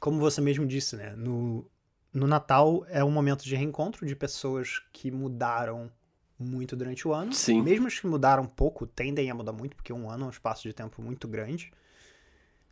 como 0.00 0.18
você 0.18 0.40
mesmo 0.40 0.66
disse, 0.66 0.96
né? 0.96 1.14
No, 1.16 1.68
no 2.12 2.26
Natal 2.26 2.84
é 2.88 3.04
um 3.04 3.10
momento 3.10 3.44
de 3.44 3.54
reencontro 3.54 4.04
de 4.06 4.16
pessoas 4.16 4.80
que 4.92 5.10
mudaram 5.10 5.90
muito 6.38 6.76
durante 6.76 7.06
o 7.06 7.12
ano. 7.12 7.32
Sim. 7.32 7.62
Mesmo 7.62 7.88
os 7.88 7.98
que 7.98 8.06
mudaram 8.06 8.46
pouco, 8.46 8.86
tendem 8.86 9.30
a 9.30 9.34
mudar 9.34 9.52
muito, 9.52 9.74
porque 9.74 9.92
um 9.92 10.10
ano 10.10 10.24
é 10.24 10.26
um 10.28 10.30
espaço 10.30 10.62
de 10.62 10.72
tempo 10.72 11.02
muito 11.02 11.26
grande. 11.26 11.72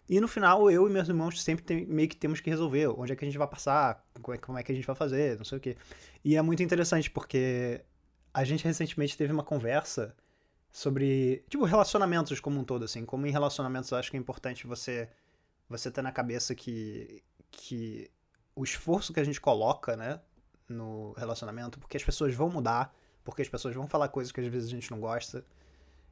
E 0.09 0.21
no 0.21 0.29
final, 0.29 0.71
eu 0.71 0.89
e 0.89 0.93
meus 0.93 1.09
irmãos 1.09 1.43
sempre 1.43 1.65
tem, 1.65 1.85
meio 1.85 2.09
que 2.09 2.17
temos 2.17 2.41
que 2.41 2.49
resolver 2.49 2.87
onde 2.89 3.13
é 3.13 3.17
que 3.17 3.25
a 3.25 3.29
gente 3.29 3.39
vai 3.39 3.49
passar, 3.49 4.05
como 4.23 4.35
é, 4.35 4.39
como 4.39 4.59
é 4.59 4.63
que 4.63 4.71
a 4.71 4.75
gente 4.75 4.87
vai 4.87 4.95
fazer, 4.95 5.37
não 5.37 5.45
sei 5.45 5.59
o 5.59 5.61
quê. 5.61 5.77
E 6.25 6.37
é 6.37 6.43
muito 6.43 6.63
interessante, 6.63 7.11
porque 7.11 7.83
a 8.33 8.45
gente 8.45 8.65
recentemente 8.65 9.17
teve 9.17 9.33
uma 9.33 9.43
conversa 9.43 10.15
sobre, 10.71 11.43
tipo, 11.49 11.65
relacionamentos 11.65 12.39
como 12.39 12.61
um 12.61 12.65
todo, 12.65 12.85
assim. 12.85 13.05
Como 13.05 13.27
em 13.27 13.31
relacionamentos 13.31 13.91
eu 13.91 13.99
acho 13.99 14.11
que 14.11 14.17
é 14.17 14.21
importante 14.21 14.67
você, 14.67 15.09
você 15.69 15.91
ter 15.91 16.03
na 16.03 16.13
cabeça 16.13 16.55
que, 16.55 17.23
que 17.51 18.09
o 18.55 18.63
esforço 18.63 19.13
que 19.13 19.19
a 19.19 19.25
gente 19.25 19.41
coloca, 19.41 19.97
né, 19.97 20.21
no 20.69 21.13
relacionamento, 21.13 21.81
porque 21.81 21.97
as 21.97 22.05
pessoas 22.05 22.35
vão 22.35 22.49
mudar, 22.49 22.95
porque 23.27 23.43
as 23.43 23.49
pessoas 23.49 23.75
vão 23.75 23.89
falar 23.89 24.09
coisas 24.09 24.33
que 24.33 24.41
às 24.41 24.47
vezes 24.47 24.69
a 24.69 24.71
gente 24.71 24.91
não 24.91 25.01
gosta, 25.01 25.45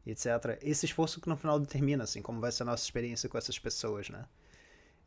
etc. 0.04 0.58
Esse 0.60 0.84
esforço 0.84 1.20
que 1.20 1.28
no 1.28 1.36
final 1.36 1.58
determina, 1.60 2.04
assim, 2.04 2.20
como 2.20 2.40
vai 2.40 2.52
ser 2.52 2.64
a 2.64 2.66
nossa 2.66 2.82
experiência 2.82 3.28
com 3.28 3.38
essas 3.38 3.58
pessoas, 3.58 4.10
né? 4.10 4.24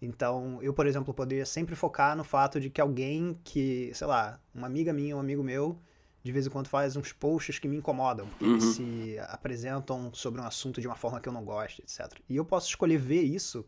Então, 0.02 0.60
eu, 0.62 0.74
por 0.74 0.88
exemplo, 0.88 1.14
poderia 1.14 1.46
sempre 1.46 1.76
focar 1.76 2.16
no 2.16 2.24
fato 2.24 2.60
de 2.60 2.70
que 2.70 2.80
alguém 2.80 3.38
que, 3.44 3.92
sei 3.94 4.08
lá, 4.08 4.40
uma 4.56 4.68
amiga 4.68 4.94
minha, 4.94 5.18
um 5.18 5.20
amigo 5.20 5.44
meu, 5.44 5.78
de 6.24 6.32
vez 6.32 6.48
em 6.48 6.50
quando 6.50 6.68
faz 6.68 6.96
uns 6.96 7.12
posts 7.12 7.60
que 7.60 7.68
me 7.68 7.78
incomodam, 7.78 8.28
porque 8.28 8.46
eles 8.46 8.64
se 8.76 9.18
apresentam 9.28 10.14
sobre 10.14 10.40
um 10.40 10.46
assunto 10.46 10.80
de 10.80 10.88
uma 10.88 10.96
forma 10.96 11.20
que 11.20 11.28
eu 11.28 11.34
não 11.34 11.44
gosto, 11.44 11.82
etc. 11.82 12.20
E 12.30 12.36
eu 12.36 12.46
posso 12.46 12.68
escolher 12.70 12.98
ver 12.98 13.22
isso, 13.22 13.66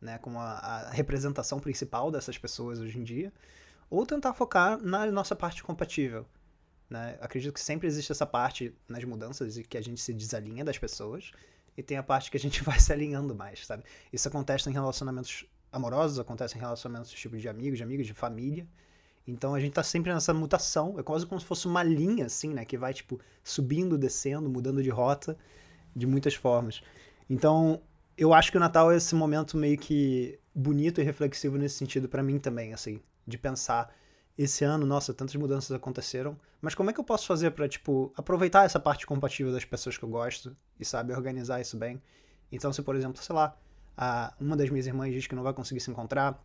né, 0.00 0.18
como 0.18 0.38
a, 0.38 0.52
a 0.52 0.90
representação 0.90 1.58
principal 1.58 2.10
dessas 2.10 2.38
pessoas 2.38 2.78
hoje 2.80 2.98
em 2.98 3.02
dia, 3.02 3.32
ou 3.90 4.06
tentar 4.06 4.32
focar 4.32 4.80
na 4.82 5.10
nossa 5.10 5.34
parte 5.36 5.62
compatível. 5.62 6.26
Né? 6.92 7.16
Acredito 7.22 7.54
que 7.54 7.60
sempre 7.60 7.86
existe 7.86 8.12
essa 8.12 8.26
parte 8.26 8.74
nas 8.86 9.02
mudanças 9.04 9.56
e 9.56 9.64
que 9.64 9.78
a 9.78 9.80
gente 9.80 9.98
se 9.98 10.12
desalinha 10.12 10.62
das 10.62 10.76
pessoas, 10.76 11.32
e 11.74 11.82
tem 11.82 11.96
a 11.96 12.02
parte 12.02 12.30
que 12.30 12.36
a 12.36 12.40
gente 12.40 12.62
vai 12.62 12.78
se 12.78 12.92
alinhando 12.92 13.34
mais, 13.34 13.66
sabe? 13.66 13.82
Isso 14.12 14.28
acontece 14.28 14.68
em 14.68 14.74
relacionamentos 14.74 15.46
amorosos, 15.72 16.18
acontece 16.18 16.54
em 16.54 16.60
relacionamentos 16.60 17.10
tipo 17.10 17.38
de 17.38 17.48
amigos, 17.48 17.78
de 17.78 17.82
amigos, 17.82 18.06
de 18.06 18.12
família. 18.12 18.66
Então 19.26 19.54
a 19.54 19.60
gente 19.60 19.72
tá 19.72 19.82
sempre 19.82 20.12
nessa 20.12 20.34
mutação, 20.34 20.98
é 20.98 21.02
quase 21.02 21.24
como 21.24 21.40
se 21.40 21.46
fosse 21.46 21.66
uma 21.66 21.82
linha, 21.82 22.26
assim, 22.26 22.52
né? 22.52 22.62
Que 22.66 22.76
vai, 22.76 22.92
tipo, 22.92 23.18
subindo, 23.42 23.96
descendo, 23.96 24.50
mudando 24.50 24.82
de 24.82 24.90
rota 24.90 25.34
de 25.96 26.06
muitas 26.06 26.34
formas. 26.34 26.82
Então, 27.28 27.80
eu 28.18 28.34
acho 28.34 28.50
que 28.50 28.58
o 28.58 28.60
Natal 28.60 28.92
é 28.92 28.96
esse 28.96 29.14
momento 29.14 29.56
meio 29.56 29.78
que 29.78 30.38
bonito 30.54 31.00
e 31.00 31.04
reflexivo 31.04 31.56
nesse 31.56 31.76
sentido 31.76 32.06
para 32.06 32.22
mim 32.22 32.38
também, 32.38 32.74
assim, 32.74 33.00
de 33.26 33.38
pensar 33.38 33.90
esse 34.36 34.64
ano, 34.64 34.86
nossa, 34.86 35.12
tantas 35.12 35.34
mudanças 35.36 35.70
aconteceram, 35.72 36.38
mas 36.60 36.74
como 36.74 36.90
é 36.90 36.92
que 36.92 37.00
eu 37.00 37.04
posso 37.04 37.26
fazer 37.26 37.50
para 37.50 37.68
tipo 37.68 38.12
aproveitar 38.16 38.64
essa 38.64 38.80
parte 38.80 39.06
compatível 39.06 39.52
das 39.52 39.64
pessoas 39.64 39.98
que 39.98 40.04
eu 40.04 40.08
gosto 40.08 40.56
e 40.80 40.84
sabe 40.84 41.12
organizar 41.12 41.60
isso 41.60 41.76
bem? 41.76 42.02
Então, 42.50 42.72
se 42.72 42.82
por 42.82 42.96
exemplo, 42.96 43.22
sei 43.22 43.34
lá, 43.34 43.56
a, 43.96 44.32
uma 44.40 44.56
das 44.56 44.70
minhas 44.70 44.86
irmãs 44.86 45.12
diz 45.12 45.26
que 45.26 45.34
não 45.34 45.42
vai 45.42 45.52
conseguir 45.52 45.80
se 45.80 45.90
encontrar 45.90 46.42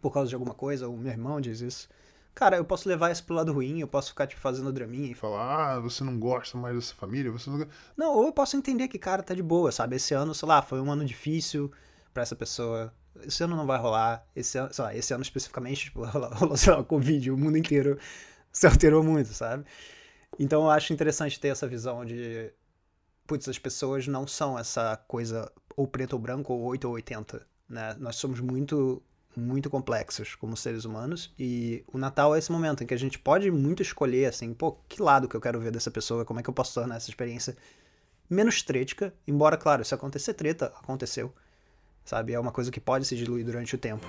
por 0.00 0.12
causa 0.12 0.28
de 0.28 0.34
alguma 0.34 0.54
coisa, 0.54 0.88
ou 0.88 0.96
meu 0.96 1.10
irmão 1.10 1.40
diz 1.40 1.60
isso, 1.60 1.88
cara, 2.34 2.56
eu 2.56 2.64
posso 2.64 2.88
levar 2.88 3.10
isso 3.10 3.24
pro 3.24 3.34
lado 3.34 3.52
ruim, 3.52 3.80
eu 3.80 3.88
posso 3.88 4.10
ficar, 4.10 4.26
tipo, 4.26 4.40
fazendo 4.40 4.72
draminha 4.72 5.10
e 5.10 5.14
Falar, 5.14 5.76
ah, 5.76 5.80
você 5.80 6.04
não 6.04 6.18
gosta 6.18 6.56
mais 6.58 6.74
dessa 6.74 6.94
família, 6.94 7.32
você 7.32 7.48
não... 7.48 7.66
Não, 7.96 8.14
ou 8.14 8.26
eu 8.26 8.32
posso 8.32 8.56
entender 8.56 8.88
que, 8.88 8.98
cara, 8.98 9.22
tá 9.22 9.34
de 9.34 9.42
boa, 9.42 9.72
sabe? 9.72 9.96
Esse 9.96 10.14
ano, 10.14 10.34
sei 10.34 10.46
lá, 10.46 10.60
foi 10.62 10.80
um 10.80 10.90
ano 10.90 11.04
difícil 11.04 11.72
para 12.12 12.22
essa 12.22 12.36
pessoa. 12.36 12.92
Esse 13.24 13.44
ano 13.44 13.56
não 13.56 13.66
vai 13.66 13.78
rolar. 13.78 14.26
Esse 14.34 14.58
ano, 14.58 14.72
sei 14.72 14.84
lá, 14.84 14.94
esse 14.94 15.12
ano 15.14 15.22
especificamente, 15.22 15.86
tipo, 15.86 16.04
rolou, 16.06 16.56
sei 16.56 16.72
lá, 16.72 16.82
Covid, 16.84 17.30
o 17.30 17.36
mundo 17.36 17.56
inteiro 17.56 17.98
se 18.52 18.66
alterou 18.66 19.02
muito, 19.02 19.32
sabe? 19.34 19.64
Então 20.38 20.62
eu 20.64 20.70
acho 20.70 20.92
interessante 20.92 21.40
ter 21.40 21.48
essa 21.48 21.66
visão 21.66 22.04
de, 22.04 22.52
putz, 23.26 23.48
as 23.48 23.58
pessoas 23.58 24.06
não 24.06 24.26
são 24.26 24.58
essa 24.58 24.96
coisa 25.08 25.50
ou 25.76 25.86
preto 25.86 26.14
ou 26.14 26.18
branco, 26.18 26.52
ou 26.52 26.62
8 26.62 26.86
ou 26.86 26.94
80, 26.94 27.46
né? 27.68 27.96
Nós 27.98 28.16
somos 28.16 28.40
muito 28.40 29.02
muito 29.36 29.68
complexos 29.68 30.34
como 30.34 30.56
seres 30.56 30.86
humanos 30.86 31.34
e 31.38 31.84
o 31.92 31.98
Natal 31.98 32.34
é 32.34 32.38
esse 32.38 32.50
momento 32.50 32.82
em 32.82 32.86
que 32.86 32.94
a 32.94 32.98
gente 32.98 33.18
pode 33.18 33.50
muito 33.50 33.82
escolher 33.82 34.24
assim, 34.24 34.54
pô, 34.54 34.72
que 34.88 35.02
lado 35.02 35.28
que 35.28 35.36
eu 35.36 35.40
quero 35.42 35.60
ver 35.60 35.70
dessa 35.70 35.90
pessoa, 35.90 36.24
como 36.24 36.40
é 36.40 36.42
que 36.42 36.48
eu 36.48 36.54
posso 36.54 36.72
tornar 36.72 36.96
essa 36.96 37.10
experiência 37.10 37.54
menos 38.30 38.62
trética, 38.62 39.12
embora 39.26 39.58
claro, 39.58 39.84
se 39.84 39.94
acontecer 39.94 40.32
treta, 40.32 40.72
aconteceu. 40.82 41.34
Sabe? 42.06 42.32
É 42.32 42.40
uma 42.40 42.52
coisa 42.52 42.70
que 42.70 42.80
pode 42.80 43.04
se 43.04 43.14
diluir 43.16 43.44
durante 43.44 43.74
o 43.74 43.78
tempo. 43.78 44.06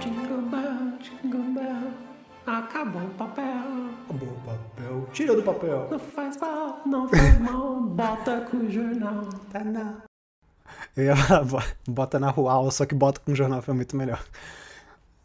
Jingle 0.00 0.42
bell, 0.50 0.98
jingle 1.00 1.54
bell, 1.54 1.92
acabou 2.46 3.02
o 3.02 3.10
papel. 3.10 3.44
Acabou 4.08 4.28
o 4.28 4.40
papel, 4.44 5.08
tira 5.12 5.34
do 5.36 5.42
papel. 5.42 5.88
Não 5.90 5.98
faz 5.98 6.36
mal, 6.38 6.80
não 6.86 7.08
faz 7.08 7.38
mal, 7.40 7.80
bota 7.82 8.40
com 8.50 8.56
o 8.58 8.70
jornal. 8.70 9.24
Tá 9.52 9.62
na. 9.64 9.94
Eu 10.96 11.04
ia 11.04 11.16
falar, 11.16 11.44
bo- 11.44 11.62
bota 11.88 12.18
na 12.18 12.30
rua, 12.30 12.70
só 12.70 12.86
que 12.86 12.94
bota 12.94 13.20
com 13.20 13.34
jornal 13.34 13.62
foi 13.62 13.74
muito 13.74 13.96
melhor. 13.96 14.22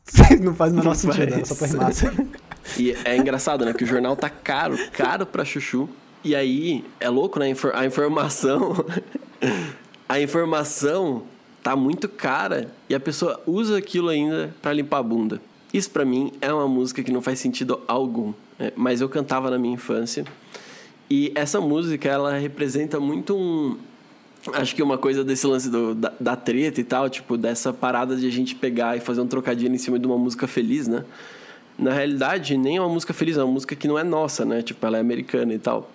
Não 0.42 0.56
faz 0.56 0.72
o 0.72 0.76
menor 0.78 0.96
sentido, 0.96 1.22
era 1.24 1.32
faz. 1.46 1.48
só 1.50 1.56
pra 1.56 1.68
rimar. 1.68 1.92
E 2.78 2.96
é 3.06 3.16
engraçado, 3.16 3.66
né? 3.66 3.74
Que 3.74 3.84
o 3.84 3.88
jornal 3.88 4.16
tá 4.16 4.30
caro, 4.30 4.78
caro 4.92 5.26
pra 5.26 5.46
chuchu. 5.46 5.88
E 6.24 6.36
aí, 6.36 6.84
é 7.00 7.10
louco, 7.10 7.40
né? 7.40 7.54
A 7.74 7.86
informação. 7.86 8.86
A 10.10 10.22
informação 10.22 11.24
tá 11.62 11.76
muito 11.76 12.08
cara 12.08 12.72
e 12.88 12.96
a 12.96 13.00
pessoa 13.00 13.42
usa 13.46 13.78
aquilo 13.78 14.08
ainda 14.08 14.56
pra 14.62 14.72
limpar 14.72 15.00
a 15.00 15.04
bunda. 15.04 15.42
Isso 15.74 15.92
pra 15.92 16.06
mim 16.06 16.32
é 16.40 16.52
uma 16.52 16.66
música 16.68 17.04
que 17.04 17.12
não 17.12 17.22
faz 17.22 17.40
sentido 17.40 17.82
algum. 17.86 18.32
né? 18.58 18.72
Mas 18.74 19.02
eu 19.02 19.10
cantava 19.10 19.52
na 19.52 19.58
minha 19.58 19.74
infância. 19.74 20.24
E 21.10 21.32
essa 21.36 21.60
música, 21.60 22.08
ela 22.08 22.38
representa 22.38 23.02
muito 23.02 23.36
um. 23.36 23.78
Acho 24.54 24.74
que 24.74 24.82
uma 24.82 24.98
coisa 24.98 25.26
desse 25.26 25.46
lance 25.46 25.70
do, 25.70 25.94
da, 25.94 26.14
da 26.18 26.36
treta 26.38 26.80
e 26.80 26.86
tal, 26.86 27.10
tipo, 27.10 27.36
dessa 27.36 27.74
parada 27.74 28.16
de 28.16 28.26
a 28.26 28.32
gente 28.32 28.56
pegar 28.56 28.96
e 28.96 29.02
fazer 29.02 29.20
um 29.20 29.28
trocadilho 29.28 29.76
em 29.76 29.78
cima 29.78 30.00
de 30.00 30.08
uma 30.08 30.18
música 30.18 30.48
feliz, 30.48 30.88
né? 30.88 31.04
Na 31.78 31.94
realidade, 31.94 32.58
nem 32.58 32.78
é 32.78 32.82
uma 32.82 32.90
música 32.90 33.14
feliz, 33.14 33.38
é 33.38 33.44
uma 33.44 33.54
música 33.54 33.76
que 33.76 33.88
não 33.88 34.00
é 34.00 34.04
nossa, 34.04 34.44
né? 34.44 34.62
Tipo, 34.62 34.86
ela 34.86 34.98
é 34.98 35.02
americana 35.02 35.54
e 35.54 35.60
tal. 35.60 35.90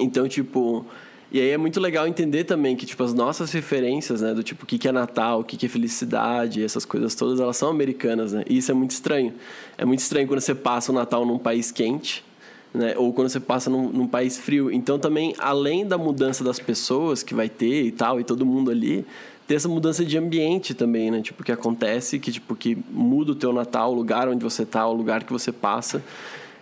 Então, 0.00 0.26
tipo. 0.28 0.84
E 1.30 1.40
aí 1.40 1.50
é 1.50 1.58
muito 1.58 1.80
legal 1.80 2.06
entender 2.06 2.44
também 2.44 2.76
que, 2.76 2.86
tipo, 2.86 3.02
as 3.02 3.12
nossas 3.12 3.50
referências, 3.52 4.20
né? 4.20 4.32
Do 4.32 4.42
tipo, 4.42 4.64
o 4.64 4.66
que, 4.66 4.78
que 4.78 4.86
é 4.86 4.92
Natal, 4.92 5.40
o 5.40 5.44
que, 5.44 5.56
que 5.56 5.66
é 5.66 5.68
felicidade, 5.68 6.62
essas 6.62 6.84
coisas 6.84 7.14
todas, 7.14 7.40
elas 7.40 7.56
são 7.56 7.68
americanas, 7.68 8.32
né? 8.32 8.44
E 8.48 8.56
isso 8.56 8.70
é 8.70 8.74
muito 8.74 8.92
estranho. 8.92 9.34
É 9.76 9.84
muito 9.84 9.98
estranho 9.98 10.28
quando 10.28 10.40
você 10.40 10.54
passa 10.54 10.92
o 10.92 10.94
Natal 10.94 11.26
num 11.26 11.38
país 11.38 11.72
quente, 11.72 12.24
né? 12.72 12.94
Ou 12.96 13.12
quando 13.12 13.28
você 13.28 13.40
passa 13.40 13.68
num, 13.68 13.88
num 13.88 14.06
país 14.06 14.38
frio. 14.38 14.70
Então, 14.70 14.98
também, 14.98 15.34
além 15.38 15.84
da 15.84 15.98
mudança 15.98 16.44
das 16.44 16.60
pessoas 16.60 17.22
que 17.22 17.34
vai 17.34 17.48
ter 17.48 17.82
e 17.82 17.90
tal, 17.90 18.20
e 18.20 18.24
todo 18.24 18.46
mundo 18.46 18.70
ali, 18.70 19.04
ter 19.46 19.54
essa 19.54 19.68
mudança 19.68 20.04
de 20.04 20.16
ambiente 20.16 20.74
também, 20.74 21.10
né? 21.10 21.20
Tipo, 21.20 21.44
que 21.44 21.52
acontece, 21.52 22.18
que, 22.18 22.32
tipo, 22.32 22.56
que 22.56 22.76
muda 22.90 23.32
o 23.32 23.34
teu 23.34 23.52
Natal, 23.52 23.92
o 23.92 23.94
lugar 23.94 24.28
onde 24.28 24.42
você 24.42 24.64
tá, 24.64 24.86
o 24.86 24.92
lugar 24.94 25.24
que 25.24 25.32
você 25.32 25.52
passa. 25.52 26.02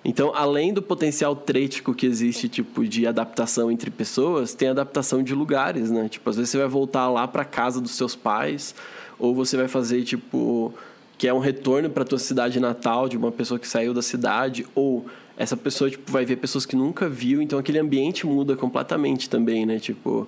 Então, 0.05 0.33
além 0.35 0.75
do 0.75 0.83
potencial 0.83 1.37
trético 1.37 1.95
que 1.95 2.07
existe, 2.07 2.49
tipo, 2.49 2.85
de 2.85 3.07
adaptação 3.07 3.71
entre 3.71 3.89
pessoas, 3.89 4.53
tem 4.53 4.69
adaptação 4.69 5.23
de 5.23 5.33
lugares, 5.33 5.93
né? 5.93 6.09
Tipo, 6.09 6.29
às 6.29 6.37
vezes 6.37 6.51
você 6.51 6.59
vai 6.59 6.67
voltar 6.67 7.09
lá 7.09 7.29
para 7.29 7.45
casa 7.45 7.81
dos 7.81 7.93
seus 7.93 8.17
pais, 8.17 8.75
ou 9.17 9.33
você 9.33 9.57
vai 9.57 9.69
fazer, 9.69 10.03
tipo, 10.03 10.75
que 11.17 11.29
é 11.29 11.33
um 11.33 11.39
retorno 11.39 11.89
para 11.89 12.05
tua 12.05 12.19
cidade 12.19 12.59
natal 12.59 13.09
de 13.09 13.17
uma 13.17 13.31
pessoa 13.31 13.61
que 13.61 13.69
saiu 13.69 13.95
da 13.95 14.03
cidade, 14.03 14.67
ou 14.75 15.07
essa 15.37 15.57
pessoa, 15.57 15.89
tipo, 15.89 16.11
vai 16.11 16.25
ver 16.25 16.35
pessoas 16.37 16.67
que 16.67 16.75
nunca 16.75 17.09
viu, 17.09 17.41
então 17.41 17.57
aquele 17.57 17.79
ambiente 17.79 18.27
muda 18.27 18.57
completamente 18.57 19.31
também, 19.31 19.65
né? 19.65 19.79
Tipo, 19.79 20.27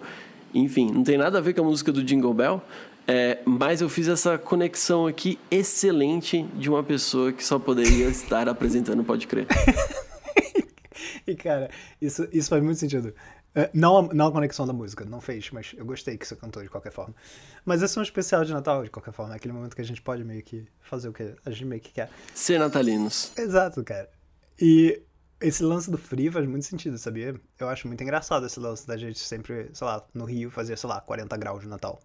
enfim, 0.54 0.90
não 0.90 1.02
tem 1.02 1.18
nada 1.18 1.38
a 1.38 1.40
ver 1.40 1.52
com 1.54 1.62
a 1.62 1.64
música 1.64 1.90
do 1.92 2.02
Jingle 2.02 2.32
Bell, 2.32 2.62
é, 3.06 3.38
mas 3.44 3.80
eu 3.80 3.88
fiz 3.88 4.08
essa 4.08 4.38
conexão 4.38 5.06
aqui 5.06 5.38
excelente 5.50 6.42
de 6.54 6.70
uma 6.70 6.82
pessoa 6.82 7.32
que 7.32 7.44
só 7.44 7.58
poderia 7.58 8.06
estar 8.06 8.48
apresentando 8.48 9.04
Pode 9.04 9.26
Crer. 9.26 9.46
E, 11.26 11.34
cara, 11.34 11.70
isso, 12.00 12.28
isso 12.32 12.48
faz 12.48 12.62
muito 12.62 12.78
sentido. 12.78 13.14
É, 13.54 13.70
Não 13.72 13.98
a, 13.98 14.14
não 14.14 14.26
a 14.26 14.32
conexão 14.32 14.66
da 14.66 14.72
música, 14.72 15.04
não 15.04 15.20
fez, 15.20 15.50
mas 15.50 15.74
eu 15.76 15.84
gostei 15.84 16.18
que 16.18 16.26
você 16.26 16.34
cantou 16.36 16.62
de 16.62 16.68
qualquer 16.68 16.92
forma. 16.92 17.14
Mas 17.64 17.82
esse 17.82 17.96
é 17.96 18.00
um 18.00 18.02
especial 18.02 18.44
de 18.44 18.52
Natal, 18.52 18.84
de 18.84 18.90
qualquer 18.90 19.12
forma. 19.12 19.32
É 19.32 19.36
aquele 19.36 19.54
momento 19.54 19.74
que 19.74 19.80
a 19.80 19.84
gente 19.84 20.02
pode 20.02 20.24
meio 20.24 20.42
que 20.42 20.66
fazer 20.82 21.08
o 21.08 21.12
que 21.12 21.34
a 21.44 21.50
gente 21.50 21.64
meio 21.64 21.80
que 21.80 21.92
quer. 21.92 22.10
Ser 22.34 22.58
natalinos. 22.58 23.32
Exato, 23.36 23.82
cara. 23.84 24.08
E 24.60 25.00
esse 25.46 25.62
lance 25.62 25.90
do 25.90 25.98
frio 25.98 26.32
faz 26.32 26.46
muito 26.46 26.64
sentido, 26.64 26.98
sabia? 26.98 27.34
Eu 27.58 27.68
acho 27.68 27.86
muito 27.86 28.02
engraçado 28.02 28.46
esse 28.46 28.58
lance 28.58 28.86
da 28.86 28.96
gente 28.96 29.18
sempre, 29.18 29.70
sei 29.72 29.86
lá, 29.86 30.04
no 30.14 30.24
Rio 30.24 30.50
fazer, 30.50 30.76
sei 30.78 30.88
lá, 30.88 31.00
40 31.00 31.36
graus 31.36 31.62
de 31.62 31.68
Natal. 31.68 32.00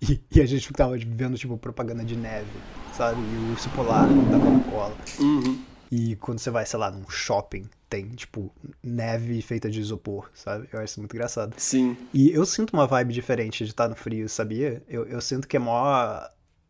E, 0.00 0.20
e 0.30 0.40
a 0.40 0.46
gente 0.46 0.66
ficava 0.66 0.96
vendo, 0.96 1.36
tipo, 1.36 1.56
propaganda 1.56 2.04
de 2.04 2.16
neve, 2.16 2.50
sabe? 2.96 3.20
E 3.20 3.36
o 3.36 3.52
urso 3.52 3.70
polar 3.70 4.06
da 4.06 4.38
Coca-Cola. 4.38 4.96
Uhum. 5.20 5.64
E 5.90 6.16
quando 6.16 6.38
você 6.38 6.50
vai, 6.50 6.66
sei 6.66 6.78
lá, 6.78 6.90
num 6.90 7.08
shopping, 7.08 7.68
tem, 7.88 8.08
tipo, 8.10 8.52
neve 8.82 9.40
feita 9.40 9.70
de 9.70 9.80
isopor, 9.80 10.28
sabe? 10.34 10.68
Eu 10.72 10.80
acho 10.80 10.98
muito 10.98 11.14
engraçado. 11.14 11.54
Sim. 11.56 11.96
E 12.12 12.30
eu 12.30 12.44
sinto 12.44 12.72
uma 12.72 12.86
vibe 12.86 13.14
diferente 13.14 13.64
de 13.64 13.70
estar 13.70 13.88
no 13.88 13.94
frio, 13.94 14.28
sabia? 14.28 14.82
Eu, 14.88 15.06
eu 15.06 15.20
sinto 15.20 15.46
que 15.46 15.56
é 15.56 15.60
mó. 15.60 16.20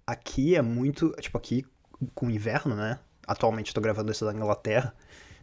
Aqui 0.07 0.55
é 0.55 0.63
muito. 0.63 1.11
Tipo, 1.21 1.39
aqui 1.39 1.65
com 2.15 2.31
inverno, 2.31 2.75
né? 2.77 2.99
Atualmente 3.27 3.69
eu 3.69 3.75
tô 3.75 3.81
gravando 3.81 4.13
isso 4.13 4.25
na 4.27 4.33
Inglaterra. 4.33 4.95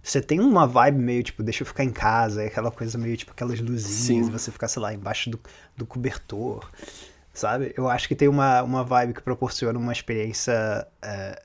Você 0.03 0.21
tem 0.21 0.39
uma 0.39 0.65
vibe 0.65 0.97
meio, 0.97 1.23
tipo, 1.23 1.43
deixa 1.43 1.61
eu 1.61 1.67
ficar 1.67 1.83
em 1.83 1.91
casa, 1.91 2.43
é 2.43 2.47
aquela 2.47 2.71
coisa 2.71 2.97
meio, 2.97 3.15
tipo, 3.15 3.31
aquelas 3.31 3.59
luzinhas, 3.59 4.25
Sim. 4.25 4.31
você 4.31 4.51
ficar, 4.51 4.67
sei 4.67 4.81
lá, 4.81 4.93
embaixo 4.93 5.29
do, 5.29 5.39
do 5.77 5.85
cobertor, 5.85 6.69
sabe? 7.33 7.73
Eu 7.77 7.87
acho 7.87 8.07
que 8.07 8.15
tem 8.15 8.27
uma, 8.27 8.63
uma 8.63 8.83
vibe 8.83 9.13
que 9.13 9.21
proporciona 9.21 9.77
uma 9.77 9.91
experiência 9.91 10.87
é, 11.01 11.41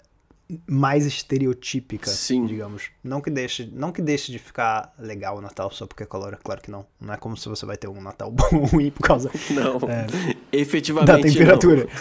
mais 0.66 1.04
estereotípica, 1.04 2.10
Sim. 2.10 2.46
digamos. 2.46 2.90
Não 3.02 3.20
que 3.20 3.30
deixe, 3.30 3.68
não 3.72 3.90
que 3.90 4.00
deixe 4.00 4.30
de 4.30 4.38
ficar 4.38 4.94
legal 4.98 5.38
o 5.38 5.40
Natal 5.40 5.70
só 5.70 5.86
porque 5.86 6.04
é 6.04 6.06
color, 6.06 6.38
claro 6.42 6.60
que 6.60 6.70
não. 6.70 6.86
Não 7.00 7.12
é 7.12 7.16
como 7.16 7.36
se 7.36 7.48
você 7.48 7.66
vai 7.66 7.76
ter 7.76 7.88
um 7.88 8.00
Natal 8.00 8.30
bom 8.32 8.48
ou 8.52 8.64
ruim 8.64 8.90
por 8.90 9.02
causa 9.02 9.30
Não. 9.50 9.76
É. 9.90 10.06
Efetivamente. 10.52 11.08
da 11.08 11.20
temperatura. 11.20 11.86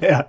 É. 0.00 0.26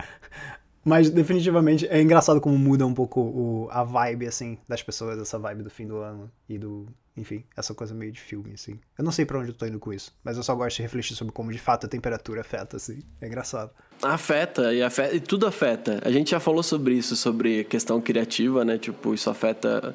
Mas 0.87 1.09
definitivamente 1.09 1.85
é 1.87 2.01
engraçado 2.01 2.39
como 2.39 2.57
muda 2.57 2.87
um 2.87 2.93
pouco 2.93 3.19
o, 3.19 3.67
a 3.69 3.83
vibe, 3.83 4.25
assim, 4.25 4.57
das 4.69 4.81
pessoas, 4.81 5.19
essa 5.19 5.37
vibe 5.37 5.63
do 5.63 5.69
fim 5.69 5.85
do 5.85 5.97
ano 5.97 6.31
e 6.47 6.57
do. 6.57 6.87
Enfim, 7.17 7.43
essa 7.57 7.73
coisa 7.73 7.93
meio 7.93 8.11
de 8.11 8.21
filme, 8.21 8.51
assim. 8.53 8.79
Eu 8.97 9.03
não 9.03 9.11
sei 9.11 9.25
pra 9.25 9.37
onde 9.37 9.49
eu 9.49 9.53
tô 9.53 9.65
indo 9.65 9.79
com 9.79 9.91
isso, 9.91 10.15
mas 10.23 10.37
eu 10.37 10.43
só 10.43 10.55
gosto 10.55 10.77
de 10.77 10.83
refletir 10.83 11.13
sobre 11.13 11.33
como 11.33 11.51
de 11.51 11.57
fato 11.57 11.87
a 11.87 11.89
temperatura 11.89 12.39
afeta, 12.39 12.77
assim. 12.77 12.99
É 13.19 13.27
engraçado. 13.27 13.71
Afeta 14.01 14.73
e, 14.73 14.81
afeta, 14.81 15.13
e 15.13 15.19
tudo 15.19 15.45
afeta. 15.45 15.99
A 16.05 16.11
gente 16.11 16.31
já 16.31 16.39
falou 16.39 16.63
sobre 16.63 16.93
isso, 16.93 17.17
sobre 17.17 17.65
questão 17.65 17.99
criativa, 17.99 18.63
né? 18.63 18.77
Tipo, 18.77 19.13
isso 19.13 19.29
afeta. 19.29 19.93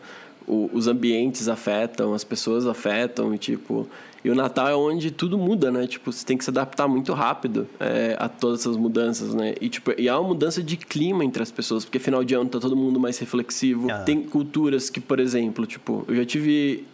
O- 0.52 0.70
os 0.72 0.86
ambientes 0.86 1.48
afetam, 1.48 2.12
as 2.14 2.24
pessoas 2.24 2.66
afetam, 2.66 3.34
e 3.34 3.38
tipo. 3.38 3.88
E 4.24 4.30
o 4.30 4.36
Natal 4.36 4.68
é 4.68 4.74
onde 4.76 5.10
tudo 5.10 5.36
muda, 5.36 5.72
né? 5.72 5.84
Tipo, 5.86 6.12
você 6.12 6.24
tem 6.24 6.38
que 6.38 6.44
se 6.44 6.50
adaptar 6.50 6.86
muito 6.86 7.12
rápido 7.12 7.66
é, 7.80 8.14
a 8.20 8.28
todas 8.28 8.60
essas 8.60 8.76
mudanças, 8.76 9.34
né? 9.34 9.54
E, 9.60 9.68
tipo, 9.68 9.92
e 9.98 10.08
há 10.08 10.16
uma 10.16 10.28
mudança 10.28 10.62
de 10.62 10.76
clima 10.76 11.24
entre 11.24 11.42
as 11.42 11.50
pessoas, 11.50 11.84
porque 11.84 11.98
final 11.98 12.22
de 12.22 12.32
ano 12.34 12.48
tá 12.48 12.60
todo 12.60 12.76
mundo 12.76 13.00
mais 13.00 13.18
reflexivo. 13.18 13.90
Ah. 13.90 13.98
Tem 14.04 14.22
culturas 14.22 14.88
que, 14.88 15.00
por 15.00 15.18
exemplo, 15.18 15.66
tipo, 15.66 16.04
eu 16.06 16.14
já 16.14 16.24
tive. 16.24 16.84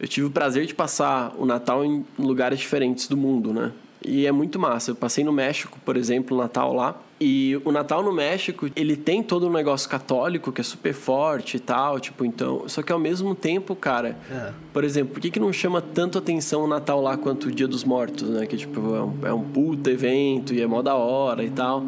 Eu 0.00 0.08
tive 0.08 0.26
o 0.26 0.30
prazer 0.30 0.66
de 0.66 0.74
passar 0.74 1.32
o 1.38 1.46
Natal 1.46 1.84
em 1.84 2.04
lugares 2.18 2.58
diferentes 2.58 3.06
do 3.06 3.16
mundo, 3.16 3.52
né? 3.52 3.70
E 4.04 4.26
é 4.26 4.32
muito 4.32 4.58
massa. 4.58 4.90
Eu 4.90 4.94
passei 4.94 5.22
no 5.24 5.32
México, 5.32 5.78
por 5.84 5.96
exemplo, 5.96 6.36
o 6.36 6.40
Natal 6.40 6.72
lá. 6.74 6.96
E 7.20 7.56
o 7.64 7.70
Natal 7.70 8.02
no 8.02 8.12
México, 8.12 8.68
ele 8.74 8.96
tem 8.96 9.22
todo 9.22 9.46
um 9.46 9.52
negócio 9.52 9.88
católico 9.88 10.50
que 10.50 10.60
é 10.60 10.64
super 10.64 10.92
forte 10.92 11.56
e 11.56 11.60
tal, 11.60 12.00
tipo, 12.00 12.24
então. 12.24 12.64
Só 12.68 12.82
que 12.82 12.90
ao 12.92 12.98
mesmo 12.98 13.32
tempo, 13.34 13.76
cara, 13.76 14.16
É. 14.28 14.50
por 14.72 14.82
exemplo, 14.82 15.12
por 15.14 15.20
que, 15.20 15.30
que 15.30 15.38
não 15.38 15.52
chama 15.52 15.80
tanto 15.80 16.18
atenção 16.18 16.64
o 16.64 16.66
Natal 16.66 17.00
lá 17.00 17.16
quanto 17.16 17.46
o 17.46 17.52
Dia 17.52 17.68
dos 17.68 17.84
Mortos, 17.84 18.28
né? 18.28 18.44
Que, 18.46 18.56
tipo, 18.56 18.80
é 18.94 19.02
um, 19.02 19.14
é 19.28 19.32
um 19.32 19.42
puta 19.44 19.88
evento 19.90 20.52
e 20.52 20.60
é 20.60 20.66
mó 20.66 20.82
da 20.82 20.96
hora 20.96 21.44
e 21.44 21.50
tal. 21.50 21.84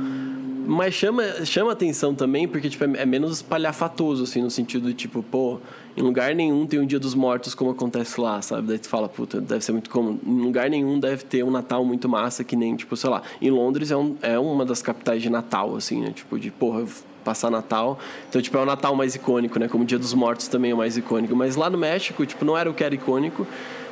Mas 0.66 0.94
chama, 0.94 1.23
chama 1.44 1.73
atenção 1.73 2.14
também 2.14 2.49
porque, 2.49 2.68
tipo, 2.68 2.85
é, 2.85 3.02
é 3.02 3.06
menos 3.06 3.33
espalhafatoso, 3.37 4.25
assim, 4.25 4.42
no 4.42 4.50
sentido 4.50 4.88
de, 4.88 4.94
tipo, 4.94 5.23
pô, 5.23 5.59
em 5.97 6.02
lugar 6.02 6.35
nenhum 6.35 6.66
tem 6.66 6.80
um 6.80 6.87
Dia 6.87 6.99
dos 6.99 7.14
Mortos 7.14 7.54
como 7.54 7.71
acontece 7.71 8.21
lá, 8.21 8.40
sabe? 8.42 8.68
Daí 8.68 8.78
tu 8.78 8.88
fala, 8.88 9.09
puta, 9.09 9.40
deve 9.40 9.64
ser 9.64 9.73
muito 9.73 9.90
comum. 9.90 10.18
Em 10.26 10.40
lugar 10.40 10.68
nenhum 10.71 10.99
deve 10.99 11.25
ter 11.25 11.44
um 11.44 11.50
Natal 11.50 11.85
muito 11.85 12.09
massa 12.09 12.42
que 12.42 12.56
nem, 12.56 12.75
tipo, 12.75 12.97
sei 12.97 13.11
lá, 13.11 13.23
em 13.40 13.50
Londres 13.50 13.90
é, 13.90 13.97
um, 13.97 14.16
é 14.23 14.38
uma 14.38 14.64
das 14.64 14.83
capitais 14.83 15.23
de 15.23 15.30
Natal, 15.30 15.76
assim, 15.76 16.00
né? 16.00 16.11
Tipo, 16.11 16.38
de, 16.38 16.50
porra, 16.50 16.85
passar 17.25 17.50
Natal. 17.50 17.99
Então, 18.28 18.40
tipo, 18.40 18.56
é 18.56 18.61
o 18.61 18.66
Natal 18.66 18.94
mais 18.94 19.14
icônico, 19.14 19.59
né? 19.59 19.68
Como 19.68 19.85
o 19.85 19.87
Dia 19.87 19.99
dos 19.99 20.14
Mortos 20.14 20.49
também 20.49 20.71
é 20.71 20.75
o 20.75 20.78
mais 20.78 20.97
icônico. 20.97 21.35
Mas 21.35 21.56
lá 21.56 21.71
no 21.71 21.78
México, 21.78 22.25
tipo, 22.26 22.44
não 22.44 22.56
era 22.56 22.71
o 22.71 22.75
que 22.75 22.85
era 22.85 22.94
icônico, 22.94 23.47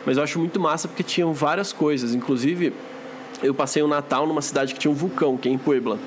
mas 0.05 0.17
eu 0.17 0.23
acho 0.23 0.39
muito 0.39 0.59
massa 0.59 0.89
porque 0.89 1.03
tinham 1.03 1.33
várias 1.33 1.73
coisas. 1.73 2.15
Inclusive, 2.15 2.73
eu 3.43 3.55
passei 3.55 3.83
o 3.83 3.89
Natal 3.89 4.27
numa 4.27 4.43
cidade 4.43 4.75
que 4.75 4.81
tinha 4.81 4.91
um 4.91 4.95
vulcão, 4.95 5.37
que 5.37 5.49
é 5.49 5.53
em 5.53 5.59
Puebla. 5.59 5.99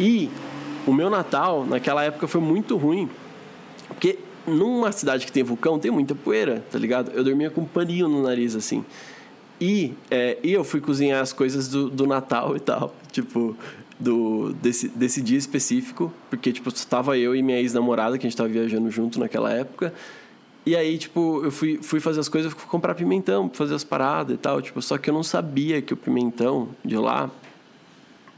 E 0.00 0.30
o 0.86 0.92
meu 0.94 1.10
Natal, 1.10 1.66
naquela 1.66 2.02
época, 2.02 2.26
foi 2.26 2.40
muito 2.40 2.76
ruim. 2.76 3.08
Porque 3.86 4.18
numa 4.46 4.90
cidade 4.90 5.26
que 5.26 5.30
tem 5.30 5.42
vulcão, 5.42 5.78
tem 5.78 5.90
muita 5.90 6.14
poeira, 6.14 6.64
tá 6.70 6.78
ligado? 6.78 7.10
Eu 7.12 7.22
dormia 7.22 7.50
com 7.50 7.60
um 7.60 7.66
paninho 7.66 8.08
no 8.08 8.22
nariz, 8.22 8.56
assim. 8.56 8.84
E, 9.60 9.92
é, 10.10 10.38
e 10.42 10.52
eu 10.52 10.64
fui 10.64 10.80
cozinhar 10.80 11.20
as 11.20 11.34
coisas 11.34 11.68
do, 11.68 11.90
do 11.90 12.06
Natal 12.06 12.56
e 12.56 12.60
tal. 12.60 12.94
Tipo, 13.12 13.56
do, 13.98 14.54
desse, 14.54 14.88
desse 14.88 15.20
dia 15.20 15.36
específico. 15.36 16.10
Porque, 16.30 16.50
tipo, 16.50 16.70
estava 16.70 17.18
eu 17.18 17.36
e 17.36 17.42
minha 17.42 17.58
ex-namorada, 17.58 18.16
que 18.16 18.26
a 18.26 18.30
gente 18.30 18.36
tava 18.36 18.48
viajando 18.48 18.90
junto 18.90 19.20
naquela 19.20 19.52
época. 19.52 19.92
E 20.64 20.74
aí, 20.74 20.96
tipo, 20.96 21.42
eu 21.44 21.50
fui, 21.50 21.78
fui 21.82 22.00
fazer 22.00 22.20
as 22.20 22.28
coisas, 22.28 22.52
fui 22.52 22.68
comprar 22.68 22.94
pimentão, 22.94 23.50
fazer 23.52 23.74
as 23.74 23.84
paradas 23.84 24.34
e 24.34 24.38
tal. 24.38 24.62
Tipo, 24.62 24.80
só 24.80 24.96
que 24.96 25.10
eu 25.10 25.14
não 25.14 25.22
sabia 25.22 25.82
que 25.82 25.92
o 25.92 25.96
pimentão 25.96 26.68
de 26.82 26.96
lá 26.96 27.30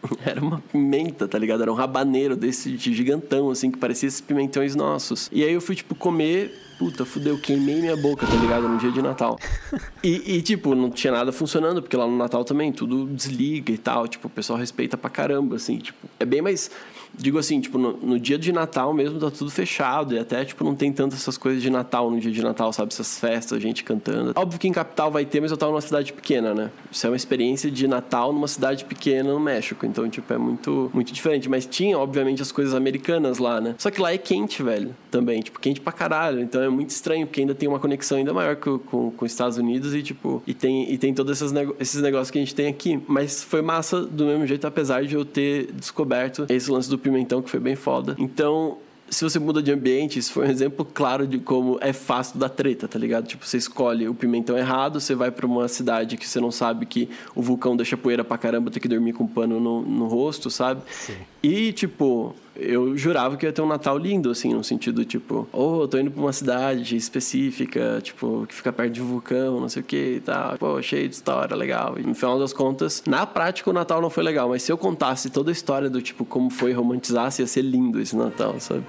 era 0.25 0.41
uma 0.41 0.61
pimenta, 0.61 1.29
tá 1.29 1.39
ligado? 1.39 1.63
Era 1.63 1.73
um 1.73 1.77
rabaneiro 1.77 2.37
desse 2.37 2.73
de 2.73 2.95
gigantão, 2.95 3.51
assim, 3.51 3.71
que 3.71 3.79
parecia 3.79 4.09
esses 4.09 4.21
pimentões 4.21 4.75
nossos. 4.75 5.29
E 5.33 5.45
aí 5.45 5.53
eu 5.53 5.61
fui, 5.61 5.75
tipo, 5.75 5.95
comer. 5.95 6.62
Puta, 6.79 7.05
fudeu, 7.05 7.39
queimei 7.39 7.81
minha 7.81 7.97
boca, 7.97 8.27
tá 8.27 8.35
ligado? 8.35 8.69
No 8.69 8.79
dia 8.79 8.91
de 8.91 9.03
Natal. 9.03 9.39
E, 10.05 10.39
e, 10.39 10.43
tipo, 10.43 10.75
não 10.75 10.91
tinha 10.91 11.13
nada 11.13 11.31
funcionando, 11.31 11.81
porque 11.81 11.97
lá 11.97 12.05
no 12.09 12.17
Natal 12.17 12.45
também 12.45 12.73
tudo 12.73 13.07
desliga 13.07 13.71
e 13.71 13.79
tal. 13.79 14.09
Tipo, 14.09 14.27
o 14.27 14.31
pessoal 14.31 14.59
respeita 14.59 14.97
pra 14.97 15.09
caramba, 15.09 15.55
assim. 15.55 15.79
Tipo, 15.79 16.09
é 16.19 16.25
bem 16.25 16.43
mais. 16.43 16.73
Digo 17.15 17.39
assim, 17.39 17.61
tipo, 17.61 17.79
no, 17.79 17.93
no 17.99 18.19
dia 18.19 18.37
de 18.37 18.51
Natal 18.51 18.93
mesmo 18.93 19.21
tá 19.21 19.31
tudo 19.31 19.49
fechado. 19.49 20.13
E 20.13 20.19
até, 20.19 20.45
tipo, 20.45 20.65
não 20.65 20.75
tem 20.75 20.93
tantas 20.93 21.21
essas 21.21 21.39
coisas 21.39 21.63
de 21.63 21.71
Natal 21.71 22.11
no 22.11 22.19
dia 22.19 22.33
de 22.33 22.43
Natal, 22.43 22.73
sabe? 22.73 22.93
Essas 22.93 23.17
festas, 23.17 23.63
gente 23.63 23.85
cantando. 23.85 24.33
Óbvio 24.35 24.59
que 24.59 24.67
em 24.67 24.73
capital 24.73 25.09
vai 25.09 25.25
ter, 25.25 25.41
mas 25.41 25.53
eu 25.53 25.57
tava 25.57 25.71
numa 25.71 25.81
cidade 25.81 26.13
pequena, 26.13 26.53
né? 26.53 26.71
Isso 26.91 27.07
é 27.07 27.11
uma 27.11 27.17
experiência 27.17 27.71
de 27.71 27.87
Natal 27.87 28.33
numa 28.33 28.49
cidade 28.49 28.85
pequena 28.85 29.33
no 29.33 29.39
México. 29.39 29.87
Então, 29.87 30.11
tipo, 30.11 30.33
é 30.33 30.39
muito, 30.39 30.91
muito 30.93 31.13
diferente. 31.13 31.49
Mas 31.49 31.65
tinha, 31.65 31.97
obviamente, 31.97 32.43
as 32.43 32.51
coisas 32.51 32.75
americanas 32.75 33.39
lá, 33.39 33.61
né? 33.61 33.77
Só 33.79 33.89
que 33.89 34.01
lá 34.01 34.13
é 34.13 34.19
quente, 34.19 34.65
velho, 34.65 34.97
também. 35.13 35.41
Tipo, 35.43 35.61
quente 35.61 35.81
pra 35.81 35.93
caralho. 35.93 36.41
Então 36.41 36.61
é 36.61 36.72
muito 36.73 36.91
estranho, 36.91 37.27
porque 37.27 37.41
ainda 37.41 37.55
tem 37.55 37.69
uma 37.69 37.79
conexão 37.79 38.19
ainda 38.19 38.33
maior 38.35 38.57
com, 38.57 38.79
com, 38.79 39.11
com 39.11 39.25
os 39.25 39.31
Estados 39.31 39.59
Unidos 39.59 39.95
e, 39.95 40.03
tipo, 40.03 40.43
e 40.47 40.53
tem, 40.55 40.93
e 40.93 40.99
tem 40.99 41.13
todos 41.15 41.37
esses, 41.41 41.53
nego- 41.53 41.77
esses 41.79 42.01
negócios 42.03 42.31
que 42.31 42.39
a 42.39 42.41
gente 42.41 42.55
tem 42.55 42.67
aqui. 42.67 43.01
Mas 43.07 43.43
foi 43.43 43.63
massa 43.63 44.03
do 44.03 44.25
mesmo 44.25 44.47
jeito, 44.47 44.67
apesar 44.67 45.05
de 45.05 45.15
eu 45.15 45.25
ter 45.25 45.71
descoberto 45.73 46.47
esse 46.49 46.71
lance 46.71 46.89
do 46.91 46.99
pimentão, 46.99 47.41
que 47.43 47.51
foi 47.51 47.61
bem 47.61 47.77
foda. 47.77 48.17
Então, 48.19 48.79
se 49.11 49.23
você 49.25 49.39
muda 49.39 49.63
de 49.63 49.71
ambiente, 49.71 50.19
isso 50.19 50.33
foi 50.33 50.47
um 50.47 50.51
exemplo 50.51 50.87
claro 50.87 51.27
de 51.27 51.39
como 51.39 51.77
é 51.83 51.93
fácil 51.93 52.39
da 52.39 52.49
treta, 52.49 52.89
tá 52.89 52.99
ligado? 52.99 53.27
Tipo, 53.27 53.47
você 53.47 53.59
escolhe 53.59 54.09
o 54.09 54.15
pimentão 54.15 54.57
errado, 54.57 54.99
você 55.01 55.15
vai 55.15 55.31
pra 55.31 55.45
uma 55.45 55.69
cidade 55.69 56.17
que 56.17 56.27
você 56.27 56.41
não 56.41 56.51
sabe 56.51 56.87
que 56.87 57.11
o 57.35 57.43
vulcão 57.43 57.77
deixa 57.77 57.95
poeira 57.95 58.25
pra 58.25 58.39
caramba, 58.39 58.71
tem 58.71 58.81
que 58.81 58.89
dormir 58.89 59.13
com 59.13 59.25
um 59.25 59.29
pano 59.29 59.61
no, 59.61 59.83
no 59.83 60.07
rosto, 60.07 60.51
sabe? 60.51 60.81
Sim. 60.91 61.17
E, 61.43 61.73
tipo, 61.73 62.37
eu 62.55 62.97
jurava 62.97 63.37
que 63.37 63.45
ia 63.45 63.53
ter 63.53 63.61
um 63.61 63.67
Natal 63.67 63.99
lindo, 63.99 64.31
assim, 64.31 64.55
no 64.55 64.63
sentido, 64.63 65.05
tipo, 65.05 65.49
oh, 65.53 65.83
eu 65.83 65.89
tô 65.89 65.99
indo 65.99 66.09
pra 66.09 66.21
uma 66.21 66.33
cidade 66.33 66.95
específica, 66.97 67.99
tipo, 68.01 68.47
que 68.47 68.55
fica 68.55 68.73
perto 68.73 68.93
de 68.93 69.03
um 69.03 69.07
vulcão, 69.07 69.59
não 69.59 69.69
sei 69.69 69.83
o 69.83 69.85
que 69.85 70.17
e 70.17 70.21
tal. 70.21 70.57
Pô, 70.57 70.81
cheio 70.81 71.09
de 71.09 71.17
história, 71.17 71.57
legal. 71.57 71.99
E 71.99 72.03
no 72.05 72.15
final 72.15 72.39
das 72.39 72.53
contas, 72.53 73.03
na 73.09 73.27
prática 73.27 73.69
o 73.71 73.73
Natal 73.73 74.01
não 74.01 74.09
foi 74.09 74.23
legal, 74.23 74.49
mas 74.51 74.63
se 74.63 74.71
eu 74.71 74.79
contasse 74.79 75.31
toda 75.31 75.51
a 75.51 75.53
história 75.53 75.91
do, 75.91 76.01
tipo, 76.01 76.25
como 76.25 76.49
foi 76.49 76.73
romantizasse, 76.73 77.43
ia 77.43 77.47
ser 77.49 77.63
lindo 77.63 78.01
esse 78.01 78.15
Natal, 78.15 78.61
sabe? 78.61 78.85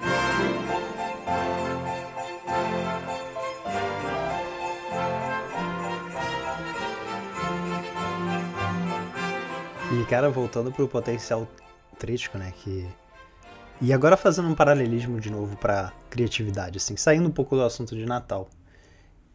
E, 9.92 10.04
cara, 10.06 10.30
voltando 10.30 10.70
pro 10.70 10.86
potencial 10.86 11.48
crítico, 11.94 12.38
né, 12.38 12.52
que... 12.56 12.86
E 13.80 13.92
agora 13.92 14.16
fazendo 14.16 14.48
um 14.48 14.54
paralelismo 14.54 15.20
de 15.20 15.30
novo 15.30 15.56
pra 15.56 15.92
criatividade, 16.08 16.78
assim, 16.78 16.96
saindo 16.96 17.28
um 17.28 17.32
pouco 17.32 17.56
do 17.56 17.62
assunto 17.62 17.94
de 17.96 18.06
Natal. 18.06 18.48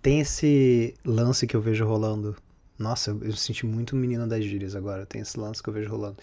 Tem 0.02 0.22
esse 0.22 0.96
lance 1.06 1.46
que 1.46 1.56
eu 1.56 1.62
vejo 1.62 1.86
rolando. 1.86 2.36
Nossa, 2.78 3.12
eu, 3.12 3.22
eu 3.22 3.34
senti 3.34 3.66
muito 3.66 3.96
menino 3.96 4.26
das 4.26 4.44
gírias 4.44 4.76
agora. 4.76 5.06
Tem 5.06 5.22
esse 5.22 5.38
lance 5.38 5.62
que 5.62 5.70
eu 5.70 5.74
vejo 5.74 5.90
rolando. 5.90 6.18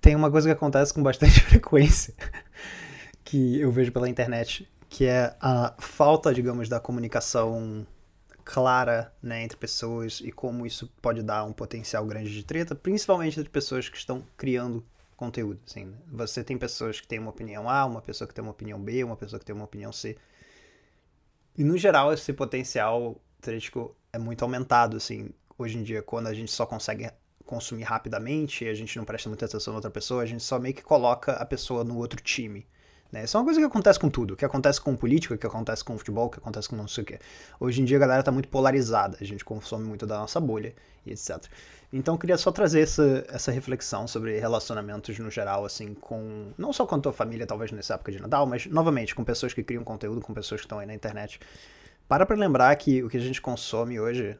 Tem 0.00 0.16
uma 0.16 0.30
coisa 0.30 0.48
que 0.48 0.52
acontece 0.52 0.92
com 0.92 1.02
bastante 1.02 1.40
frequência, 1.44 2.14
que 3.22 3.60
eu 3.60 3.70
vejo 3.70 3.92
pela 3.92 4.08
internet, 4.08 4.68
que 4.88 5.04
é 5.04 5.36
a 5.40 5.74
falta, 5.78 6.32
digamos, 6.32 6.68
da 6.68 6.80
comunicação 6.80 7.86
clara 8.44 9.12
né, 9.22 9.42
entre 9.42 9.56
pessoas 9.56 10.20
e 10.22 10.30
como 10.30 10.66
isso 10.66 10.92
pode 11.00 11.22
dar 11.22 11.44
um 11.44 11.52
potencial 11.52 12.04
grande 12.04 12.30
de 12.30 12.44
treta, 12.44 12.74
principalmente 12.74 13.40
entre 13.40 13.50
pessoas 13.50 13.88
que 13.88 13.96
estão 13.96 14.22
criando 14.36 14.84
conteúdo. 15.16 15.60
Assim, 15.66 15.86
né? 15.86 15.98
Você 16.08 16.42
tem 16.44 16.58
pessoas 16.58 17.00
que 17.00 17.06
têm 17.06 17.18
uma 17.18 17.30
opinião 17.30 17.68
A, 17.68 17.84
uma 17.84 18.02
pessoa 18.02 18.26
que 18.28 18.34
tem 18.34 18.42
uma 18.42 18.52
opinião 18.52 18.80
B, 18.80 19.04
uma 19.04 19.16
pessoa 19.16 19.38
que 19.38 19.46
tem 19.46 19.54
uma 19.54 19.64
opinião 19.64 19.92
C. 19.92 20.16
E 21.56 21.62
no 21.64 21.76
geral 21.78 22.12
esse 22.12 22.32
potencial 22.32 23.20
crítico 23.40 23.96
é 24.12 24.18
muito 24.18 24.42
aumentado, 24.42 24.96
assim, 24.96 25.30
hoje 25.58 25.78
em 25.78 25.82
dia 25.82 26.02
quando 26.02 26.26
a 26.26 26.34
gente 26.34 26.50
só 26.50 26.66
consegue 26.66 27.10
consumir 27.44 27.84
rapidamente, 27.84 28.66
a 28.66 28.74
gente 28.74 28.96
não 28.96 29.04
presta 29.04 29.28
muita 29.28 29.44
atenção 29.44 29.72
na 29.72 29.78
outra 29.78 29.90
pessoa, 29.90 30.22
a 30.22 30.26
gente 30.26 30.42
só 30.42 30.58
meio 30.58 30.74
que 30.74 30.82
coloca 30.82 31.32
a 31.32 31.46
pessoa 31.46 31.84
no 31.84 31.98
outro 31.98 32.20
time. 32.22 32.66
Né? 33.14 33.22
Isso 33.22 33.36
é 33.36 33.40
uma 33.40 33.44
coisa 33.44 33.60
que 33.60 33.66
acontece 33.66 33.96
com 33.96 34.10
tudo, 34.10 34.34
que 34.34 34.44
acontece 34.44 34.80
com 34.80 34.96
política, 34.96 35.38
que 35.38 35.46
acontece 35.46 35.84
com 35.84 35.96
futebol, 35.96 36.28
que 36.28 36.38
acontece 36.38 36.68
com 36.68 36.74
não 36.74 36.88
sei 36.88 37.04
o 37.04 37.06
que. 37.06 37.18
Hoje 37.60 37.80
em 37.80 37.84
dia 37.84 37.96
a 37.96 38.00
galera 38.00 38.24
tá 38.24 38.32
muito 38.32 38.48
polarizada, 38.48 39.16
a 39.20 39.24
gente 39.24 39.44
consome 39.44 39.84
muito 39.84 40.04
da 40.04 40.18
nossa 40.18 40.40
bolha 40.40 40.74
e 41.06 41.12
etc. 41.12 41.44
Então 41.92 42.14
eu 42.14 42.18
queria 42.18 42.36
só 42.36 42.50
trazer 42.50 42.80
essa, 42.80 43.24
essa 43.28 43.52
reflexão 43.52 44.08
sobre 44.08 44.40
relacionamentos 44.40 45.16
no 45.20 45.30
geral, 45.30 45.64
assim, 45.64 45.94
com. 45.94 46.52
Não 46.58 46.72
só 46.72 46.84
com 46.84 46.96
a 46.96 46.98
tua 46.98 47.12
família, 47.12 47.46
talvez 47.46 47.70
nessa 47.70 47.94
época 47.94 48.10
de 48.10 48.20
Natal, 48.20 48.46
mas 48.46 48.66
novamente 48.66 49.14
com 49.14 49.22
pessoas 49.22 49.54
que 49.54 49.62
criam 49.62 49.84
conteúdo, 49.84 50.20
com 50.20 50.34
pessoas 50.34 50.60
que 50.60 50.66
estão 50.66 50.80
aí 50.80 50.86
na 50.86 50.94
internet. 50.94 51.38
Para 52.08 52.26
pra 52.26 52.34
lembrar 52.34 52.74
que 52.74 53.00
o 53.04 53.08
que 53.08 53.16
a 53.16 53.20
gente 53.20 53.40
consome 53.40 54.00
hoje 54.00 54.36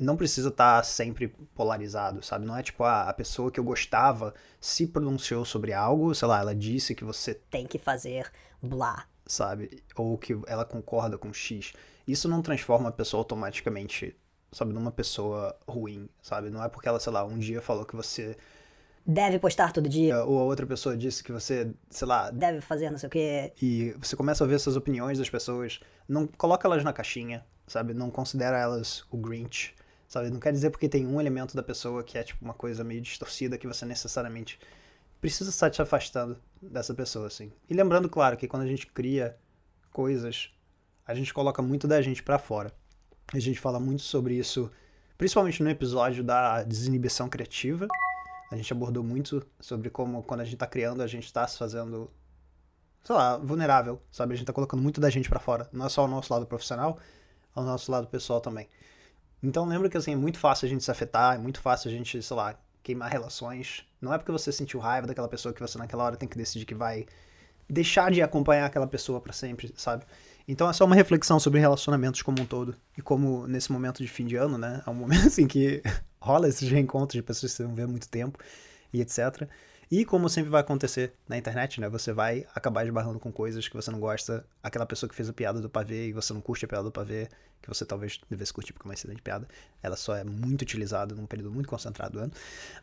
não 0.00 0.16
precisa 0.16 0.48
estar 0.48 0.82
sempre 0.84 1.28
polarizado, 1.54 2.22
sabe? 2.24 2.46
Não 2.46 2.56
é 2.56 2.62
tipo, 2.62 2.82
ah, 2.84 3.02
a 3.02 3.12
pessoa 3.12 3.50
que 3.50 3.60
eu 3.60 3.64
gostava 3.64 4.34
se 4.60 4.86
pronunciou 4.86 5.44
sobre 5.44 5.72
algo, 5.74 6.14
sei 6.14 6.26
lá, 6.26 6.40
ela 6.40 6.54
disse 6.54 6.94
que 6.94 7.04
você 7.04 7.34
Tem 7.34 7.66
que 7.66 7.78
fazer 7.78 8.30
blá. 8.62 9.04
sabe? 9.26 9.82
Ou 9.94 10.16
que 10.16 10.36
ela 10.46 10.64
concorda 10.64 11.18
com 11.18 11.32
X. 11.32 11.72
Isso 12.08 12.28
não 12.28 12.40
transforma 12.42 12.88
a 12.88 12.92
pessoa 12.92 13.20
automaticamente, 13.20 14.16
sabe, 14.50 14.72
numa 14.72 14.90
pessoa 14.90 15.54
ruim, 15.68 16.08
sabe? 16.22 16.50
Não 16.50 16.64
é 16.64 16.68
porque 16.68 16.88
ela, 16.88 16.98
sei 16.98 17.12
lá, 17.12 17.24
um 17.24 17.38
dia 17.38 17.60
falou 17.60 17.84
que 17.84 17.94
você. 17.94 18.36
Deve 19.06 19.38
postar 19.38 19.72
todo 19.72 19.88
dia. 19.88 20.24
Ou 20.24 20.38
a 20.38 20.44
outra 20.44 20.66
pessoa 20.66 20.96
disse 20.96 21.22
que 21.22 21.30
você, 21.32 21.70
sei 21.90 22.06
lá. 22.08 22.30
Deve 22.30 22.60
fazer 22.60 22.90
não 22.90 22.98
sei 22.98 23.06
o 23.06 23.10
quê. 23.10 23.52
E 23.60 23.94
você 24.00 24.16
começa 24.16 24.44
a 24.44 24.46
ver 24.46 24.54
essas 24.54 24.76
opiniões 24.76 25.18
das 25.18 25.28
pessoas. 25.28 25.80
Não 26.08 26.26
coloca 26.26 26.66
elas 26.66 26.82
na 26.84 26.92
caixinha, 26.92 27.44
sabe? 27.66 27.94
Não 27.94 28.10
considera 28.10 28.58
elas 28.58 29.04
o 29.10 29.16
Grinch. 29.16 29.74
Sabe? 30.10 30.28
Não 30.28 30.40
quer 30.40 30.52
dizer 30.52 30.70
porque 30.70 30.88
tem 30.88 31.06
um 31.06 31.20
elemento 31.20 31.54
da 31.54 31.62
pessoa 31.62 32.02
que 32.02 32.18
é 32.18 32.24
tipo 32.24 32.44
uma 32.44 32.52
coisa 32.52 32.82
meio 32.82 33.00
distorcida 33.00 33.56
que 33.56 33.68
você 33.68 33.86
necessariamente 33.86 34.58
precisa 35.20 35.50
estar 35.50 35.70
te 35.70 35.80
afastando 35.80 36.36
dessa 36.60 36.92
pessoa, 36.92 37.28
assim. 37.28 37.52
E 37.68 37.74
lembrando, 37.74 38.08
claro, 38.08 38.36
que 38.36 38.48
quando 38.48 38.64
a 38.64 38.66
gente 38.66 38.88
cria 38.88 39.38
coisas, 39.92 40.50
a 41.06 41.14
gente 41.14 41.32
coloca 41.32 41.62
muito 41.62 41.86
da 41.86 42.02
gente 42.02 42.24
pra 42.24 42.40
fora. 42.40 42.72
A 43.32 43.38
gente 43.38 43.60
fala 43.60 43.78
muito 43.78 44.02
sobre 44.02 44.34
isso, 44.34 44.68
principalmente 45.16 45.62
no 45.62 45.70
episódio 45.70 46.24
da 46.24 46.64
desinibição 46.64 47.28
criativa. 47.28 47.86
A 48.50 48.56
gente 48.56 48.72
abordou 48.72 49.04
muito 49.04 49.46
sobre 49.60 49.90
como 49.90 50.24
quando 50.24 50.40
a 50.40 50.44
gente 50.44 50.56
tá 50.56 50.66
criando, 50.66 51.04
a 51.04 51.06
gente 51.06 51.32
tá 51.32 51.46
se 51.46 51.56
fazendo, 51.56 52.10
sei 53.04 53.14
lá, 53.14 53.36
vulnerável, 53.36 54.02
sabe? 54.10 54.34
A 54.34 54.36
gente 54.36 54.46
tá 54.46 54.52
colocando 54.52 54.82
muito 54.82 55.00
da 55.00 55.08
gente 55.08 55.28
pra 55.28 55.38
fora. 55.38 55.68
Não 55.72 55.86
é 55.86 55.88
só 55.88 56.04
o 56.04 56.08
nosso 56.08 56.32
lado 56.32 56.46
profissional, 56.46 56.98
é 57.54 57.60
o 57.60 57.62
nosso 57.62 57.92
lado 57.92 58.08
pessoal 58.08 58.40
também. 58.40 58.68
Então 59.42 59.66
lembra 59.66 59.88
que 59.88 59.96
assim, 59.96 60.12
é 60.12 60.16
muito 60.16 60.38
fácil 60.38 60.66
a 60.66 60.68
gente 60.68 60.84
se 60.84 60.90
afetar, 60.90 61.34
é 61.34 61.38
muito 61.38 61.60
fácil 61.60 61.88
a 61.90 61.92
gente, 61.92 62.22
sei 62.22 62.36
lá, 62.36 62.54
queimar 62.82 63.10
relações. 63.10 63.84
Não 64.00 64.12
é 64.12 64.18
porque 64.18 64.32
você 64.32 64.52
sentiu 64.52 64.80
raiva 64.80 65.06
daquela 65.06 65.28
pessoa 65.28 65.54
que 65.54 65.60
você 65.60 65.78
naquela 65.78 66.04
hora 66.04 66.16
tem 66.16 66.28
que 66.28 66.36
decidir 66.36 66.64
que 66.64 66.74
vai 66.74 67.06
deixar 67.68 68.10
de 68.10 68.20
acompanhar 68.20 68.66
aquela 68.66 68.86
pessoa 68.86 69.20
para 69.20 69.32
sempre, 69.32 69.72
sabe? 69.76 70.04
Então 70.46 70.68
é 70.68 70.72
só 70.72 70.84
uma 70.84 70.96
reflexão 70.96 71.38
sobre 71.38 71.60
relacionamentos 71.60 72.22
como 72.22 72.42
um 72.42 72.46
todo. 72.46 72.76
E 72.98 73.02
como 73.02 73.46
nesse 73.46 73.70
momento 73.70 74.02
de 74.02 74.08
fim 74.08 74.26
de 74.26 74.36
ano, 74.36 74.58
né? 74.58 74.82
É 74.86 74.90
um 74.90 74.94
momento 74.94 75.26
assim 75.28 75.46
que 75.46 75.82
rola 76.20 76.48
esses 76.48 76.68
reencontros 76.68 77.14
de 77.14 77.22
pessoas 77.22 77.52
que 77.52 77.56
você 77.56 77.62
não 77.62 77.74
vê 77.74 77.82
há 77.82 77.86
muito 77.86 78.08
tempo 78.08 78.38
e 78.92 79.00
etc. 79.00 79.48
E 79.90 80.04
como 80.04 80.28
sempre 80.28 80.50
vai 80.50 80.60
acontecer 80.60 81.12
na 81.28 81.36
internet, 81.36 81.80
né? 81.80 81.88
Você 81.88 82.12
vai 82.12 82.46
acabar 82.54 82.84
esbarrando 82.84 83.18
com 83.18 83.32
coisas 83.32 83.66
que 83.66 83.74
você 83.74 83.90
não 83.90 83.98
gosta. 83.98 84.46
Aquela 84.62 84.86
pessoa 84.86 85.10
que 85.10 85.16
fez 85.16 85.28
a 85.28 85.32
piada 85.32 85.60
do 85.60 85.68
pavê 85.68 86.08
e 86.08 86.12
você 86.12 86.32
não 86.32 86.40
curte 86.40 86.64
a 86.64 86.68
piada 86.68 86.84
do 86.84 86.92
pavê, 86.92 87.28
que 87.60 87.68
você 87.68 87.84
talvez 87.84 88.20
devesse 88.30 88.52
curtir 88.52 88.72
porque 88.72 88.86
é 88.86 88.88
uma 88.88 88.94
excelente 88.94 89.20
piada. 89.20 89.48
Ela 89.82 89.96
só 89.96 90.14
é 90.14 90.22
muito 90.22 90.62
utilizada 90.62 91.12
num 91.14 91.26
período 91.26 91.50
muito 91.50 91.68
concentrado 91.68 92.12
do 92.12 92.18
ano. 92.20 92.32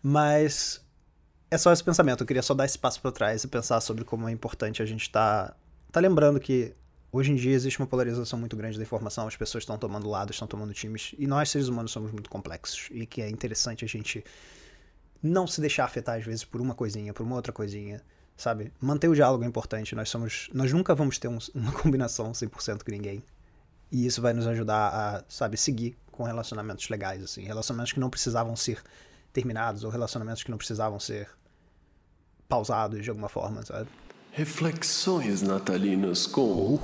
Mas 0.04 0.86
é 1.50 1.58
só 1.58 1.72
esse 1.72 1.84
pensamento. 1.84 2.24
Eu 2.24 2.28
queria 2.28 2.44
só 2.44 2.54
dar 2.54 2.66
esse 2.66 2.78
passo 2.78 3.02
para 3.02 3.12
trás 3.12 3.42
e 3.42 3.48
pensar 3.48 3.80
sobre 3.80 4.04
como 4.04 4.28
é 4.28 4.32
importante 4.32 4.82
a 4.82 4.86
gente 4.86 5.04
estar 5.04 5.50
tá, 5.50 5.56
tá 5.94 6.00
lembrando 6.02 6.42
que 6.42 6.76
hoje 7.10 7.32
em 7.32 7.36
dia 7.36 7.54
existe 7.54 7.80
uma 7.80 7.88
polarização 7.88 8.38
muito 8.38 8.58
grande 8.58 8.78
da 8.78 8.84
informação, 8.84 9.28
as 9.28 9.36
pessoas 9.38 9.62
estão 9.64 9.78
tomando 9.78 10.10
lados, 10.10 10.36
estão 10.36 10.48
tomando 10.48 10.74
times, 10.74 11.16
e 11.18 11.26
nós 11.26 11.50
seres 11.50 11.70
humanos 11.70 11.92
somos 11.92 12.12
muito 12.12 12.30
complexos 12.30 12.90
e 12.92 13.06
que 13.06 13.22
é 13.22 13.30
interessante 13.30 13.86
a 13.86 13.88
gente 13.88 14.24
não 15.22 15.48
se 15.48 15.62
deixar 15.62 15.86
afetar 15.86 16.18
às 16.18 16.26
vezes 16.26 16.44
por 16.44 16.62
uma 16.62 16.74
coisinha, 16.74 17.14
por 17.14 17.24
uma 17.24 17.36
outra 17.36 17.52
coisinha, 17.52 18.02
sabe? 18.36 18.72
Manter 18.80 19.08
o 19.08 19.16
diálogo 19.16 19.44
é 19.44 19.48
importante. 19.48 19.96
Nós 19.96 20.10
somos, 20.10 20.50
nós 20.54 20.72
nunca 20.72 20.94
vamos 20.94 21.18
ter 21.18 21.28
um, 21.28 21.40
uma 21.54 21.72
combinação 21.82 22.32
100% 22.32 22.84
com 22.84 22.92
ninguém. 22.92 23.24
E 23.92 24.06
isso 24.06 24.22
vai 24.22 24.34
nos 24.34 24.46
ajudar 24.48 24.88
a, 24.90 25.24
sabe, 25.28 25.58
seguir 25.58 25.98
com 26.12 26.24
relacionamentos 26.24 26.90
legais 26.90 27.24
assim, 27.24 27.44
relacionamentos 27.44 27.94
que 27.94 28.00
não 28.00 28.10
precisavam 28.10 28.56
ser 28.56 28.82
terminados 29.32 29.84
ou 29.84 29.92
relacionamentos 29.92 30.44
que 30.44 30.50
não 30.50 30.58
precisavam 30.58 31.00
ser 31.00 31.30
pausados 32.50 33.04
de 33.04 33.10
alguma 33.10 33.30
forma, 33.30 33.64
sabe? 33.64 33.88
Reflexões 34.32 35.42
natalinas 35.42 36.26
com 36.28 36.78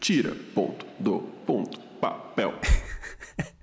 tira 0.00 0.34
ponto 0.54 0.86
do 0.98 1.20
ponto 1.46 1.78
papel. 2.00 2.54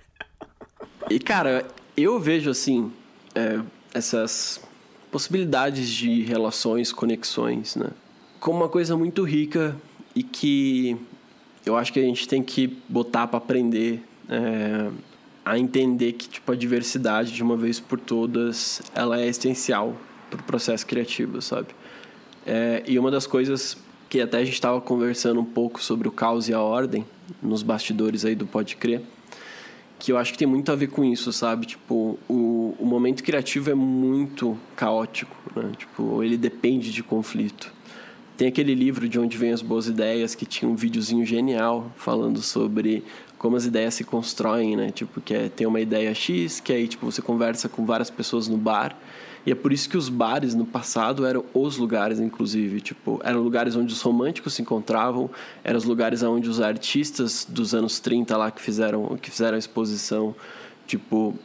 e 1.09 1.19
cara, 1.19 1.67
eu 1.95 2.19
vejo 2.19 2.49
assim 2.49 2.91
é, 3.35 3.61
essas 3.93 4.61
possibilidades 5.11 5.89
de 5.89 6.21
relações, 6.23 6.91
conexões, 6.91 7.75
né? 7.75 7.89
Como 8.39 8.57
uma 8.57 8.69
coisa 8.69 8.95
muito 8.95 9.23
rica 9.23 9.75
e 10.15 10.23
que 10.23 10.97
eu 11.65 11.75
acho 11.75 11.91
que 11.91 11.99
a 11.99 12.03
gente 12.03 12.27
tem 12.27 12.41
que 12.41 12.67
botar 12.87 13.27
para 13.27 13.37
aprender 13.37 14.03
é, 14.29 14.89
a 15.43 15.57
entender 15.57 16.13
que 16.13 16.29
tipo 16.29 16.51
a 16.51 16.55
diversidade 16.55 17.31
de 17.31 17.41
uma 17.41 17.57
vez 17.57 17.79
por 17.79 17.99
todas 17.99 18.81
ela 18.93 19.19
é 19.19 19.27
essencial 19.27 19.95
para 20.29 20.39
o 20.39 20.43
processo 20.43 20.85
criativo, 20.85 21.41
sabe? 21.41 21.69
É, 22.45 22.83
e 22.87 22.97
uma 22.99 23.11
das 23.11 23.25
coisas 23.25 23.77
que 24.09 24.21
até 24.21 24.37
a 24.37 24.43
gente 24.43 24.53
estava 24.53 24.79
conversando 24.79 25.39
um 25.39 25.45
pouco 25.45 25.81
sobre 25.81 26.07
o 26.07 26.11
caos 26.11 26.47
e 26.49 26.53
a 26.53 26.61
ordem 26.61 27.05
nos 27.41 27.61
bastidores 27.61 28.25
aí 28.25 28.35
do 28.35 28.45
Pode 28.45 28.75
Crer, 28.75 29.01
que 29.99 30.11
eu 30.13 30.17
acho 30.17 30.31
que 30.31 30.37
tem 30.37 30.47
muito 30.47 30.71
a 30.71 30.75
ver 30.75 30.87
com 30.87 31.03
isso, 31.03 31.31
sabe? 31.33 31.65
Tipo, 31.65 32.17
o, 32.27 32.73
o 32.79 32.85
momento 32.85 33.21
criativo 33.21 33.69
é 33.69 33.75
muito 33.75 34.57
caótico, 34.75 35.35
né? 35.53 35.71
Tipo, 35.77 36.23
ele 36.23 36.37
depende 36.37 36.91
de 36.91 37.03
conflito. 37.03 37.71
Tem 38.37 38.47
aquele 38.47 38.73
livro 38.73 39.09
de 39.09 39.19
onde 39.19 39.37
vêm 39.37 39.51
as 39.51 39.61
boas 39.61 39.87
ideias, 39.87 40.33
que 40.33 40.45
tinha 40.45 40.71
um 40.71 40.75
videozinho 40.75 41.25
genial 41.25 41.91
falando 41.97 42.41
sobre 42.41 43.03
como 43.37 43.57
as 43.57 43.65
ideias 43.65 43.93
se 43.95 44.05
constroem, 44.05 44.77
né? 44.77 44.89
Tipo, 44.89 45.19
que 45.19 45.33
é, 45.33 45.49
tem 45.49 45.67
uma 45.67 45.81
ideia 45.81 46.13
X, 46.15 46.61
que 46.61 46.71
aí, 46.71 46.87
tipo, 46.87 47.05
você 47.05 47.21
conversa 47.21 47.67
com 47.67 47.85
várias 47.85 48.09
pessoas 48.09 48.47
no 48.47 48.57
bar, 48.57 48.97
e 49.45 49.51
é 49.51 49.55
por 49.55 49.71
isso 49.71 49.89
que 49.89 49.97
os 49.97 50.09
bares 50.09 50.53
no 50.53 50.65
passado 50.65 51.25
eram 51.25 51.45
os 51.53 51.77
lugares, 51.77 52.19
inclusive. 52.19 52.81
Tipo, 52.81 53.19
eram 53.23 53.41
lugares 53.41 53.75
onde 53.75 53.93
os 53.93 54.01
românticos 54.01 54.53
se 54.53 54.61
encontravam, 54.61 55.29
eram 55.63 55.77
os 55.77 55.85
lugares 55.85 56.21
onde 56.23 56.49
os 56.49 56.59
artistas 56.59 57.45
dos 57.47 57.73
anos 57.73 57.99
30 57.99 58.35
lá 58.37 58.51
que 58.51 58.61
fizeram, 58.61 59.17
que 59.17 59.31
fizeram 59.31 59.55
a 59.55 59.59
exposição, 59.59 60.35
tipo, 60.85 61.37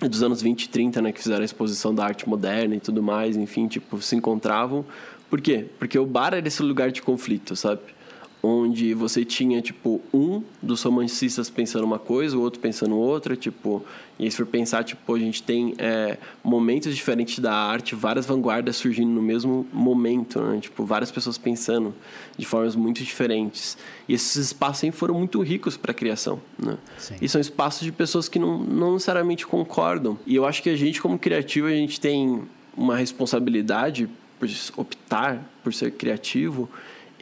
dos 0.00 0.22
anos 0.22 0.42
20 0.42 0.64
e 0.64 0.68
30, 0.68 1.02
né, 1.02 1.12
que 1.12 1.20
fizeram 1.20 1.42
a 1.42 1.44
exposição 1.44 1.94
da 1.94 2.04
arte 2.04 2.28
moderna 2.28 2.74
e 2.74 2.80
tudo 2.80 3.02
mais, 3.02 3.36
enfim, 3.36 3.66
tipo, 3.66 4.00
se 4.00 4.16
encontravam. 4.16 4.84
Por 5.30 5.40
quê? 5.40 5.66
Porque 5.78 5.98
o 5.98 6.04
bar 6.04 6.34
era 6.34 6.46
esse 6.46 6.62
lugar 6.62 6.90
de 6.90 7.00
conflito, 7.00 7.56
sabe? 7.56 7.80
Onde 8.42 8.92
você 8.92 9.24
tinha, 9.24 9.62
tipo, 9.62 10.00
um 10.12 10.42
dos 10.60 10.82
romancistas 10.82 11.48
pensando 11.48 11.84
uma 11.84 11.98
coisa, 11.98 12.36
o 12.36 12.40
outro 12.40 12.58
pensando 12.58 12.96
outra, 12.96 13.36
tipo... 13.36 13.84
E 14.18 14.30
se 14.30 14.36
for 14.36 14.46
pensar, 14.46 14.84
tipo, 14.84 15.14
a 15.14 15.18
gente 15.18 15.42
tem 15.42 15.74
é, 15.78 16.16
momentos 16.44 16.94
diferentes 16.94 17.40
da 17.40 17.52
arte, 17.52 17.94
várias 17.94 18.24
vanguardas 18.24 18.76
surgindo 18.76 19.10
no 19.10 19.22
mesmo 19.22 19.66
momento, 19.72 20.40
né? 20.40 20.60
Tipo, 20.60 20.84
várias 20.84 21.10
pessoas 21.10 21.36
pensando 21.36 21.92
de 22.36 22.46
formas 22.46 22.76
muito 22.76 23.02
diferentes. 23.02 23.76
E 24.08 24.14
esses 24.14 24.36
espaços 24.36 24.78
sempre 24.78 24.96
foram 24.96 25.14
muito 25.14 25.40
ricos 25.40 25.76
para 25.76 25.90
a 25.90 25.94
criação, 25.94 26.40
né? 26.56 26.78
Sim. 26.98 27.16
E 27.20 27.28
são 27.28 27.40
espaços 27.40 27.82
de 27.82 27.90
pessoas 27.90 28.28
que 28.28 28.38
não, 28.38 28.58
não 28.58 28.92
necessariamente 28.92 29.44
concordam. 29.44 30.16
E 30.24 30.36
eu 30.36 30.46
acho 30.46 30.62
que 30.62 30.70
a 30.70 30.76
gente, 30.76 31.02
como 31.02 31.18
criativo, 31.18 31.66
a 31.66 31.70
gente 31.70 32.00
tem 32.00 32.42
uma 32.76 32.96
responsabilidade 32.96 34.08
por 34.38 34.48
optar 34.76 35.42
por 35.64 35.74
ser 35.74 35.92
criativo 35.92 36.68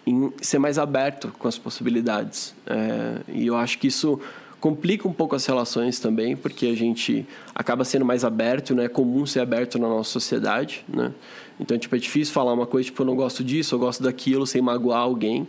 em 0.07 0.33
ser 0.41 0.59
mais 0.59 0.79
aberto 0.79 1.33
com 1.39 1.47
as 1.47 1.59
possibilidades. 1.59 2.55
É, 2.67 3.21
e 3.29 3.47
eu 3.47 3.57
acho 3.57 3.79
que 3.79 3.87
isso 3.87 4.21
complica 4.61 5.09
um 5.09 5.13
pouco 5.13 5.35
as 5.35 5.47
relações 5.47 5.99
também, 5.99 6.37
porque 6.37 6.67
a 6.67 6.77
gente 6.77 7.27
acaba 7.55 7.85
sendo 7.85 8.05
mais 8.05 8.25
aberto, 8.25 8.75
não 8.75 8.83
é 8.83 8.89
comum 8.89 9.25
ser 9.25 9.41
aberto 9.41 9.79
na 9.79 9.89
nossa 9.89 10.11
sociedade, 10.11 10.85
né? 10.87 11.13
Então, 11.59 11.79
tipo, 11.79 11.95
é 11.95 11.99
difícil 11.99 12.33
falar 12.33 12.53
uma 12.53 12.67
coisa, 12.67 12.87
tipo, 12.87 13.03
eu 13.03 13.07
não 13.07 13.17
gosto 13.17 13.43
disso, 13.43 13.75
eu 13.75 13.79
gosto 13.79 14.03
daquilo, 14.03 14.47
sem 14.47 14.63
magoar 14.63 15.01
alguém. 15.01 15.47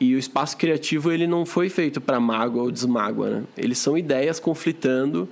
E 0.00 0.14
o 0.14 0.18
espaço 0.18 0.56
criativo, 0.56 1.12
ele 1.12 1.26
não 1.26 1.46
foi 1.46 1.68
feito 1.68 2.00
para 2.00 2.18
mágoa 2.18 2.64
ou 2.64 2.70
desmágoa, 2.70 3.30
né? 3.30 3.42
Eles 3.56 3.78
são 3.78 3.96
ideias 3.96 4.40
conflitando 4.40 5.28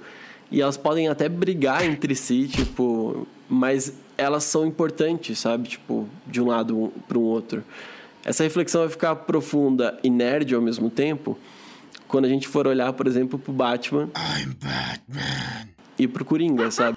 e 0.50 0.60
elas 0.60 0.76
podem 0.76 1.08
até 1.08 1.28
brigar 1.28 1.84
entre 1.84 2.14
si, 2.14 2.46
tipo, 2.46 3.26
mas 3.48 3.94
elas 4.16 4.44
são 4.44 4.66
importantes, 4.66 5.38
sabe? 5.38 5.68
Tipo, 5.68 6.08
de 6.26 6.40
um 6.40 6.46
lado 6.46 6.92
para 7.08 7.18
o 7.18 7.22
outro. 7.22 7.64
Essa 8.24 8.44
reflexão 8.44 8.82
vai 8.82 8.90
ficar 8.90 9.14
profunda 9.16 9.98
e 10.02 10.10
nerd 10.10 10.54
ao 10.54 10.62
mesmo 10.62 10.88
tempo 10.90 11.38
quando 12.06 12.26
a 12.26 12.28
gente 12.28 12.46
for 12.46 12.66
olhar, 12.66 12.92
por 12.92 13.06
exemplo, 13.06 13.38
pro 13.38 13.52
Batman 13.52 14.10
I'm 14.16 14.54
Batman. 14.60 15.68
e 15.98 16.06
pro 16.06 16.24
Coringa, 16.24 16.70
sabe? 16.70 16.96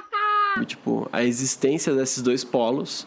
tipo, 0.66 1.08
a 1.12 1.24
existência 1.24 1.94
desses 1.94 2.22
dois 2.22 2.44
polos, 2.44 3.06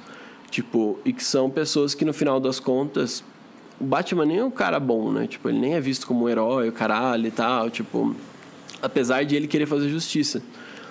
tipo, 0.51 0.99
e 1.05 1.13
que 1.13 1.23
são 1.23 1.49
pessoas 1.49 1.95
que 1.95 2.03
no 2.03 2.13
final 2.13 2.39
das 2.39 2.59
contas 2.59 3.23
o 3.79 3.85
Batman 3.85 4.25
nem 4.25 4.37
é 4.39 4.43
um 4.43 4.51
cara 4.51 4.79
bom, 4.79 5.11
né? 5.11 5.27
Tipo, 5.27 5.49
ele 5.49 5.59
nem 5.59 5.75
é 5.75 5.79
visto 5.79 6.05
como 6.05 6.25
um 6.25 6.29
herói, 6.29 6.67
o 6.67 6.71
caralho 6.71 7.27
e 7.27 7.31
tal, 7.31 7.69
tipo, 7.69 8.15
apesar 8.81 9.23
de 9.23 9.35
ele 9.35 9.47
querer 9.47 9.65
fazer 9.65 9.87
justiça. 9.89 10.41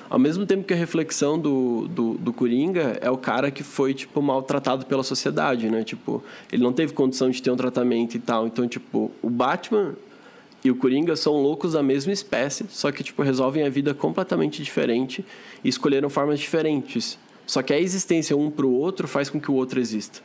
Ao 0.08 0.18
mesmo 0.18 0.46
tempo 0.46 0.64
que 0.64 0.72
a 0.72 0.76
reflexão 0.76 1.38
do, 1.38 1.88
do, 1.88 2.14
do 2.14 2.32
Coringa 2.32 2.98
é 3.00 3.10
o 3.10 3.16
cara 3.16 3.50
que 3.50 3.62
foi, 3.62 3.92
tipo, 3.92 4.22
maltratado 4.22 4.86
pela 4.86 5.02
sociedade, 5.02 5.68
né? 5.68 5.82
Tipo, 5.82 6.22
ele 6.52 6.62
não 6.62 6.72
teve 6.72 6.92
condição 6.92 7.28
de 7.28 7.42
ter 7.42 7.50
um 7.50 7.56
tratamento 7.56 8.14
e 8.14 8.20
tal. 8.20 8.46
Então, 8.46 8.68
tipo, 8.68 9.10
o 9.20 9.28
Batman 9.28 9.94
e 10.64 10.70
o 10.70 10.76
Coringa 10.76 11.14
são 11.16 11.34
loucos 11.34 11.72
da 11.72 11.82
mesma 11.82 12.12
espécie, 12.12 12.66
só 12.68 12.90
que 12.90 13.04
tipo 13.04 13.22
resolvem 13.22 13.64
a 13.64 13.68
vida 13.68 13.94
completamente 13.94 14.62
diferente 14.62 15.24
e 15.62 15.68
escolheram 15.68 16.10
formas 16.10 16.40
diferentes. 16.40 17.18
Só 17.46 17.62
que 17.62 17.72
a 17.72 17.78
existência 17.78 18.36
um 18.36 18.50
pro 18.50 18.70
outro 18.70 19.06
faz 19.06 19.30
com 19.30 19.40
que 19.40 19.50
o 19.50 19.54
outro 19.54 19.78
exista. 19.78 20.20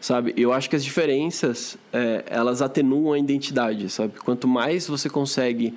Sabe? 0.00 0.32
Eu 0.36 0.52
acho 0.52 0.68
que 0.70 0.76
as 0.76 0.84
diferenças, 0.84 1.76
é, 1.92 2.24
elas 2.26 2.62
atenuam 2.62 3.12
a 3.12 3.18
identidade, 3.18 3.88
sabe? 3.88 4.18
Quanto 4.18 4.46
mais 4.46 4.86
você 4.86 5.08
consegue 5.08 5.74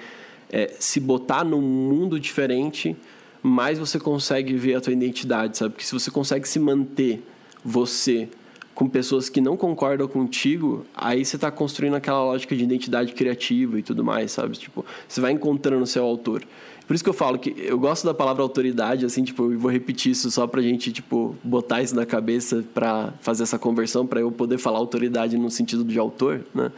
é, 0.49 0.73
se 0.80 0.99
botar 0.99 1.43
num 1.43 1.62
mundo 1.62 2.19
diferente, 2.19 2.95
mais 3.41 3.80
você 3.80 3.99
consegue 3.99 4.54
ver 4.54 4.75
a 4.75 4.82
tua 4.82 4.93
identidade, 4.93 5.58
sabe? 5.58 5.71
Porque 5.71 5.86
se 5.86 5.93
você 5.93 6.12
consegue 6.12 6.47
se 6.47 6.60
manter 6.60 7.23
você 7.63 8.30
com 8.73 8.88
pessoas 8.88 9.30
que 9.30 9.41
não 9.41 9.58
concordam 9.58 10.08
contigo, 10.08 10.86
aí 10.95 11.23
você 11.25 11.36
está 11.36 11.51
construindo 11.51 11.95
aquela 11.95 12.23
lógica 12.23 12.56
de 12.56 12.63
identidade 12.63 13.13
criativa 13.13 13.77
e 13.77 13.84
tudo 13.84 14.04
mais, 14.04 14.32
sabe? 14.32 14.58
Tipo, 14.58 14.86
você 15.08 15.19
vai 15.19 15.32
encontrando 15.32 15.84
o 15.84 15.88
seu 15.88 16.04
autor. 16.04 16.43
Por 16.88 16.95
isso 16.95 17.04
que 17.04 17.10
eu 17.10 17.13
falo 17.13 17.38
que 17.39 17.54
eu 17.58 17.80
gosto 17.80 18.06
da 18.06 18.13
palavra 18.13 18.43
autoridade, 18.43 19.06
assim, 19.06 19.23
tipo, 19.23 19.51
eu 19.51 19.60
vou 19.60 19.71
repetir 19.71 20.12
isso 20.12 20.30
só 20.32 20.45
pra 20.47 20.62
gente, 20.62 20.91
tipo, 20.91 21.36
botar 21.43 21.82
isso 21.82 21.95
na 21.95 22.06
cabeça 22.06 22.65
pra 22.73 23.13
fazer 23.21 23.43
essa 23.43 23.58
conversão, 23.58 24.06
pra 24.06 24.19
eu 24.19 24.32
poder 24.32 24.58
falar 24.58 24.80
autoridade 24.80 25.38
no 25.38 25.49
sentido 25.49 25.84
de 25.84 25.97
autor, 25.97 26.41
né? 26.54 26.71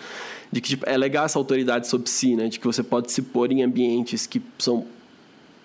De 0.51 0.61
que, 0.61 0.69
tipo, 0.69 0.87
é 0.87 0.97
legal 0.97 1.25
essa 1.25 1.39
autoridade 1.39 1.87
sobre 1.87 2.09
si, 2.09 2.35
né? 2.35 2.47
De 2.47 2.59
que 2.59 2.65
você 2.65 2.83
pode 2.83 3.11
se 3.11 3.21
pôr 3.21 3.51
em 3.51 3.63
ambientes 3.63 4.27
que 4.27 4.41
são 4.59 4.85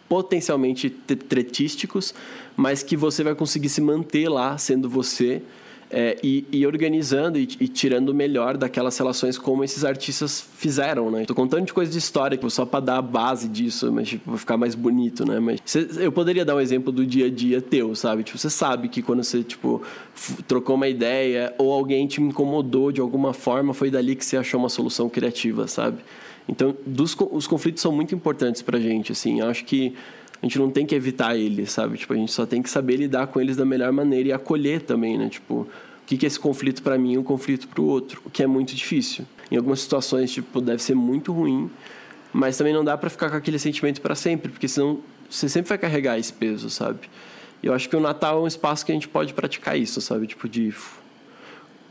potencialmente 0.08 0.88
tretísticos, 0.90 2.14
mas 2.56 2.82
que 2.82 2.96
você 2.96 3.22
vai 3.22 3.34
conseguir 3.34 3.68
se 3.68 3.80
manter 3.80 4.28
lá 4.28 4.56
sendo 4.56 4.88
você 4.88 5.42
é, 5.90 6.18
e, 6.22 6.44
e, 6.52 6.66
organizando 6.66 7.38
e, 7.38 7.48
e, 7.60 7.68
tirando 7.68 8.10
o 8.10 8.14
melhor 8.14 8.56
daquelas 8.56 8.96
relações 8.98 9.38
como 9.38 9.64
esses 9.64 9.84
artistas 9.84 10.44
fizeram, 10.56 11.10
né? 11.10 11.24
Tô 11.24 11.34
contando 11.34 11.64
de 11.64 11.72
coisa 11.72 11.90
de 11.90 11.96
história, 11.96 12.36
tipo, 12.36 12.50
só 12.50 12.66
para 12.66 12.80
dar 12.80 12.98
a 12.98 13.02
base 13.02 13.48
disso, 13.48 13.90
mas 13.90 14.08
tipo, 14.08 14.36
ficar 14.36 14.56
mais 14.56 14.74
bonito, 14.74 15.24
né? 15.24 15.40
Mas 15.40 15.60
cê, 15.64 15.88
eu 15.98 16.12
poderia 16.12 16.44
dar 16.44 16.56
um 16.56 16.60
exemplo 16.60 16.92
do 16.92 17.06
dia 17.06 17.26
a 17.26 17.30
dia 17.30 17.62
teu, 17.62 17.94
sabe? 17.94 18.22
Tipo, 18.22 18.38
você 18.38 18.50
sabe 18.50 18.88
que 18.88 19.00
quando 19.00 19.24
você, 19.24 19.42
tipo, 19.42 19.82
trocou 20.46 20.76
uma 20.76 20.88
ideia 20.88 21.54
ou 21.56 21.72
alguém 21.72 22.06
te 22.06 22.20
incomodou 22.20 22.92
de 22.92 23.00
alguma 23.00 23.32
forma, 23.32 23.72
foi 23.72 23.90
dali 23.90 24.14
que 24.14 24.24
você 24.24 24.36
achou 24.36 24.60
uma 24.60 24.68
solução 24.68 25.08
criativa, 25.08 25.66
sabe? 25.66 25.98
Então, 26.48 26.74
dos, 26.86 27.14
os 27.30 27.46
conflitos 27.46 27.82
são 27.82 27.92
muito 27.92 28.14
importantes 28.14 28.62
pra 28.62 28.80
gente, 28.80 29.12
assim. 29.12 29.40
Acho 29.42 29.64
que 29.64 29.94
a 30.42 30.46
gente 30.46 30.58
não 30.58 30.70
tem 30.70 30.86
que 30.86 30.94
evitar 30.94 31.36
eles, 31.36 31.72
sabe? 31.72 31.98
Tipo, 31.98 32.14
a 32.14 32.16
gente 32.16 32.32
só 32.32 32.46
tem 32.46 32.62
que 32.62 32.70
saber 32.70 32.96
lidar 32.96 33.26
com 33.26 33.40
eles 33.40 33.56
da 33.56 33.64
melhor 33.64 33.92
maneira 33.92 34.28
e 34.30 34.32
acolher 34.32 34.82
também, 34.82 35.18
né? 35.18 35.28
Tipo, 35.28 35.54
o 35.54 35.68
que 36.06 36.24
é 36.24 36.26
esse 36.26 36.40
conflito 36.40 36.82
para 36.82 36.96
mim 36.96 37.12
e 37.12 37.18
um 37.18 37.22
conflito 37.22 37.68
para 37.68 37.82
o 37.82 37.84
outro, 37.84 38.22
o 38.24 38.30
que 38.30 38.42
é 38.42 38.46
muito 38.46 38.74
difícil. 38.74 39.26
Em 39.50 39.56
algumas 39.56 39.80
situações, 39.80 40.32
tipo, 40.32 40.60
deve 40.60 40.82
ser 40.82 40.94
muito 40.94 41.32
ruim, 41.32 41.70
mas 42.32 42.56
também 42.56 42.72
não 42.72 42.84
dá 42.84 42.96
para 42.96 43.10
ficar 43.10 43.30
com 43.30 43.36
aquele 43.36 43.58
sentimento 43.58 44.00
para 44.00 44.14
sempre, 44.14 44.50
porque 44.50 44.68
senão 44.68 45.00
você 45.28 45.48
sempre 45.48 45.68
vai 45.68 45.78
carregar 45.78 46.18
esse 46.18 46.32
peso, 46.32 46.70
sabe? 46.70 47.00
E 47.62 47.66
eu 47.66 47.74
acho 47.74 47.88
que 47.88 47.96
o 47.96 48.00
Natal 48.00 48.38
é 48.38 48.42
um 48.42 48.46
espaço 48.46 48.86
que 48.86 48.92
a 48.92 48.94
gente 48.94 49.08
pode 49.08 49.34
praticar 49.34 49.76
isso, 49.76 50.00
sabe? 50.00 50.26
Tipo, 50.26 50.48
de 50.48 50.72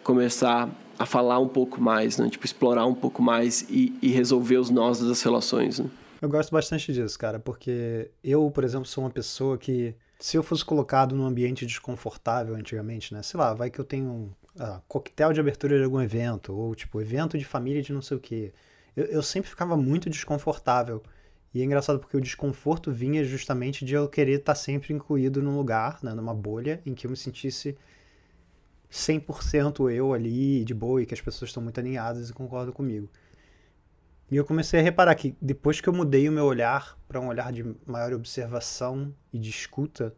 começar 0.04 0.70
a 1.00 1.06
falar 1.06 1.40
um 1.40 1.48
pouco 1.48 1.80
mais, 1.80 2.18
né? 2.18 2.30
Tipo, 2.30 2.46
explorar 2.46 2.86
um 2.86 2.96
pouco 2.96 3.22
mais 3.22 3.62
e, 3.70 3.98
e 4.02 4.10
resolver 4.10 4.58
os 4.58 4.70
nós 4.70 5.00
das 5.00 5.22
relações, 5.22 5.80
né? 5.80 5.90
Eu 6.22 6.30
gosto 6.30 6.52
bastante 6.52 6.92
disso, 6.92 7.18
cara, 7.18 7.40
porque 7.40 8.10
eu, 8.24 8.50
por 8.50 8.64
exemplo, 8.64 8.88
sou 8.88 9.04
uma 9.04 9.10
pessoa 9.10 9.58
que, 9.58 9.94
se 10.20 10.36
eu 10.36 10.42
fosse 10.42 10.66
colocado 10.66 11.16
num 11.16 11.26
ambiente 11.26 11.66
desconfortável 11.66 12.56
antigamente, 12.56 13.14
né? 13.14 13.22
Sei 13.22 13.40
lá, 13.40 13.54
vai 13.54 13.70
que 13.70 13.80
eu 13.80 13.86
tenho 13.86 14.10
um 14.10 14.30
ah, 14.60 14.82
coquetel 14.88 15.32
de 15.32 15.40
abertura 15.40 15.78
de 15.78 15.84
algum 15.84 16.02
evento, 16.02 16.54
ou 16.54 16.74
tipo, 16.74 17.00
evento 17.00 17.38
de 17.38 17.46
família 17.46 17.82
de 17.82 17.94
não 17.94 18.02
sei 18.02 18.18
o 18.18 18.20
quê. 18.20 18.52
Eu, 18.96 19.06
eu 19.06 19.24
sempre 19.24 19.50
ficava 19.50 19.78
muito 19.78 20.10
desconfortável. 20.10 21.04
E 21.54 21.62
é 21.62 21.64
engraçado 21.64 22.00
porque 22.00 22.18
o 22.18 22.22
desconforto 22.22 22.92
vinha 22.92 23.24
justamente 23.24 23.86
de 23.86 23.94
eu 23.94 24.08
querer 24.08 24.40
estar 24.40 24.56
sempre 24.56 24.94
incluído 24.94 25.42
num 25.42 25.56
lugar, 25.56 26.00
né, 26.04 26.14
numa 26.14 26.34
bolha, 26.34 26.82
em 26.86 26.94
que 26.94 27.08
eu 27.08 27.12
me 27.12 27.18
sentisse 27.18 27.78
100% 28.90 29.92
eu 29.92 30.14
ali, 30.14 30.64
de 30.64 30.74
boa, 30.74 31.02
e 31.02 31.06
que 31.06 31.14
as 31.14 31.22
pessoas 31.22 31.50
estão 31.50 31.62
muito 31.62 31.80
alinhadas 31.80 32.30
e 32.30 32.34
concordam 32.34 32.74
comigo. 32.74 33.10
E 34.30 34.36
eu 34.36 34.46
comecei 34.46 34.80
a 34.80 34.84
reparar 34.84 35.16
que 35.16 35.36
depois 35.42 35.80
que 35.80 35.88
eu 35.88 35.94
mudei 35.94 36.28
o 36.28 36.32
meu 36.32 36.46
olhar 36.46 36.98
para 37.08 37.20
um 37.20 37.28
olhar 37.28 37.52
de 37.52 37.64
maior 37.86 38.14
observação 38.14 39.14
e 39.32 39.40
de 39.40 39.50
escuta, 39.50 40.14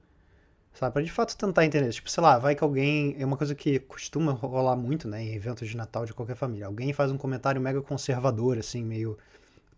sabe, 0.74 0.94
para 0.94 1.04
de 1.04 1.12
fato 1.12 1.38
tentar 1.38 1.66
entender, 1.66 1.90
tipo, 1.92 2.10
sei 2.10 2.24
lá, 2.24 2.40
vai 2.40 2.56
que 2.56 2.64
alguém, 2.64 3.16
é 3.20 3.26
uma 3.26 3.38
coisa 3.38 3.54
que 3.54 3.80
costuma 3.80 4.32
rolar 4.32 4.76
muito, 4.76 5.08
né, 5.08 5.24
em 5.24 5.36
eventos 5.36 5.68
de 5.68 5.78
Natal 5.78 6.06
de 6.06 6.14
qualquer 6.14 6.36
família. 6.36 6.66
Alguém 6.66 6.92
faz 6.94 7.12
um 7.12 7.18
comentário 7.18 7.62
mega 7.62 7.82
conservador 7.82 8.58
assim, 8.58 8.84
meio 8.84 9.18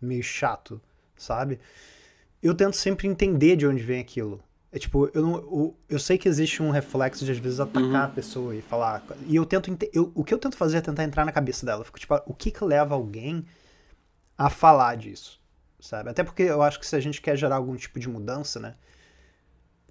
meio 0.02 0.22
chato, 0.22 0.80
sabe? 1.16 1.60
Eu 2.42 2.54
tento 2.54 2.76
sempre 2.76 3.06
entender 3.06 3.56
de 3.56 3.66
onde 3.66 3.82
vem 3.82 4.00
aquilo. 4.00 4.42
É 4.72 4.78
tipo, 4.78 5.10
eu, 5.12 5.22
não, 5.22 5.34
eu, 5.34 5.76
eu 5.86 5.98
sei 5.98 6.16
que 6.16 6.26
existe 6.26 6.62
um 6.62 6.70
reflexo 6.70 7.26
de 7.26 7.30
às 7.30 7.36
vezes 7.36 7.60
atacar 7.60 7.84
uhum. 7.84 7.96
a 7.96 8.08
pessoa 8.08 8.56
e 8.56 8.62
falar. 8.62 9.04
E 9.26 9.36
eu 9.36 9.44
tento. 9.44 9.70
Eu, 9.92 10.10
o 10.14 10.24
que 10.24 10.32
eu 10.32 10.38
tento 10.38 10.56
fazer 10.56 10.78
é 10.78 10.80
tentar 10.80 11.04
entrar 11.04 11.26
na 11.26 11.32
cabeça 11.32 11.66
dela. 11.66 11.82
Eu 11.82 11.84
fico 11.84 12.00
tipo, 12.00 12.14
o 12.26 12.32
que 12.32 12.50
que 12.50 12.64
leva 12.64 12.94
alguém 12.94 13.44
a 14.36 14.48
falar 14.48 14.96
disso, 14.96 15.38
sabe? 15.78 16.08
Até 16.08 16.24
porque 16.24 16.44
eu 16.44 16.62
acho 16.62 16.80
que 16.80 16.86
se 16.86 16.96
a 16.96 17.00
gente 17.00 17.20
quer 17.20 17.36
gerar 17.36 17.56
algum 17.56 17.76
tipo 17.76 18.00
de 18.00 18.08
mudança, 18.08 18.58
né? 18.58 18.74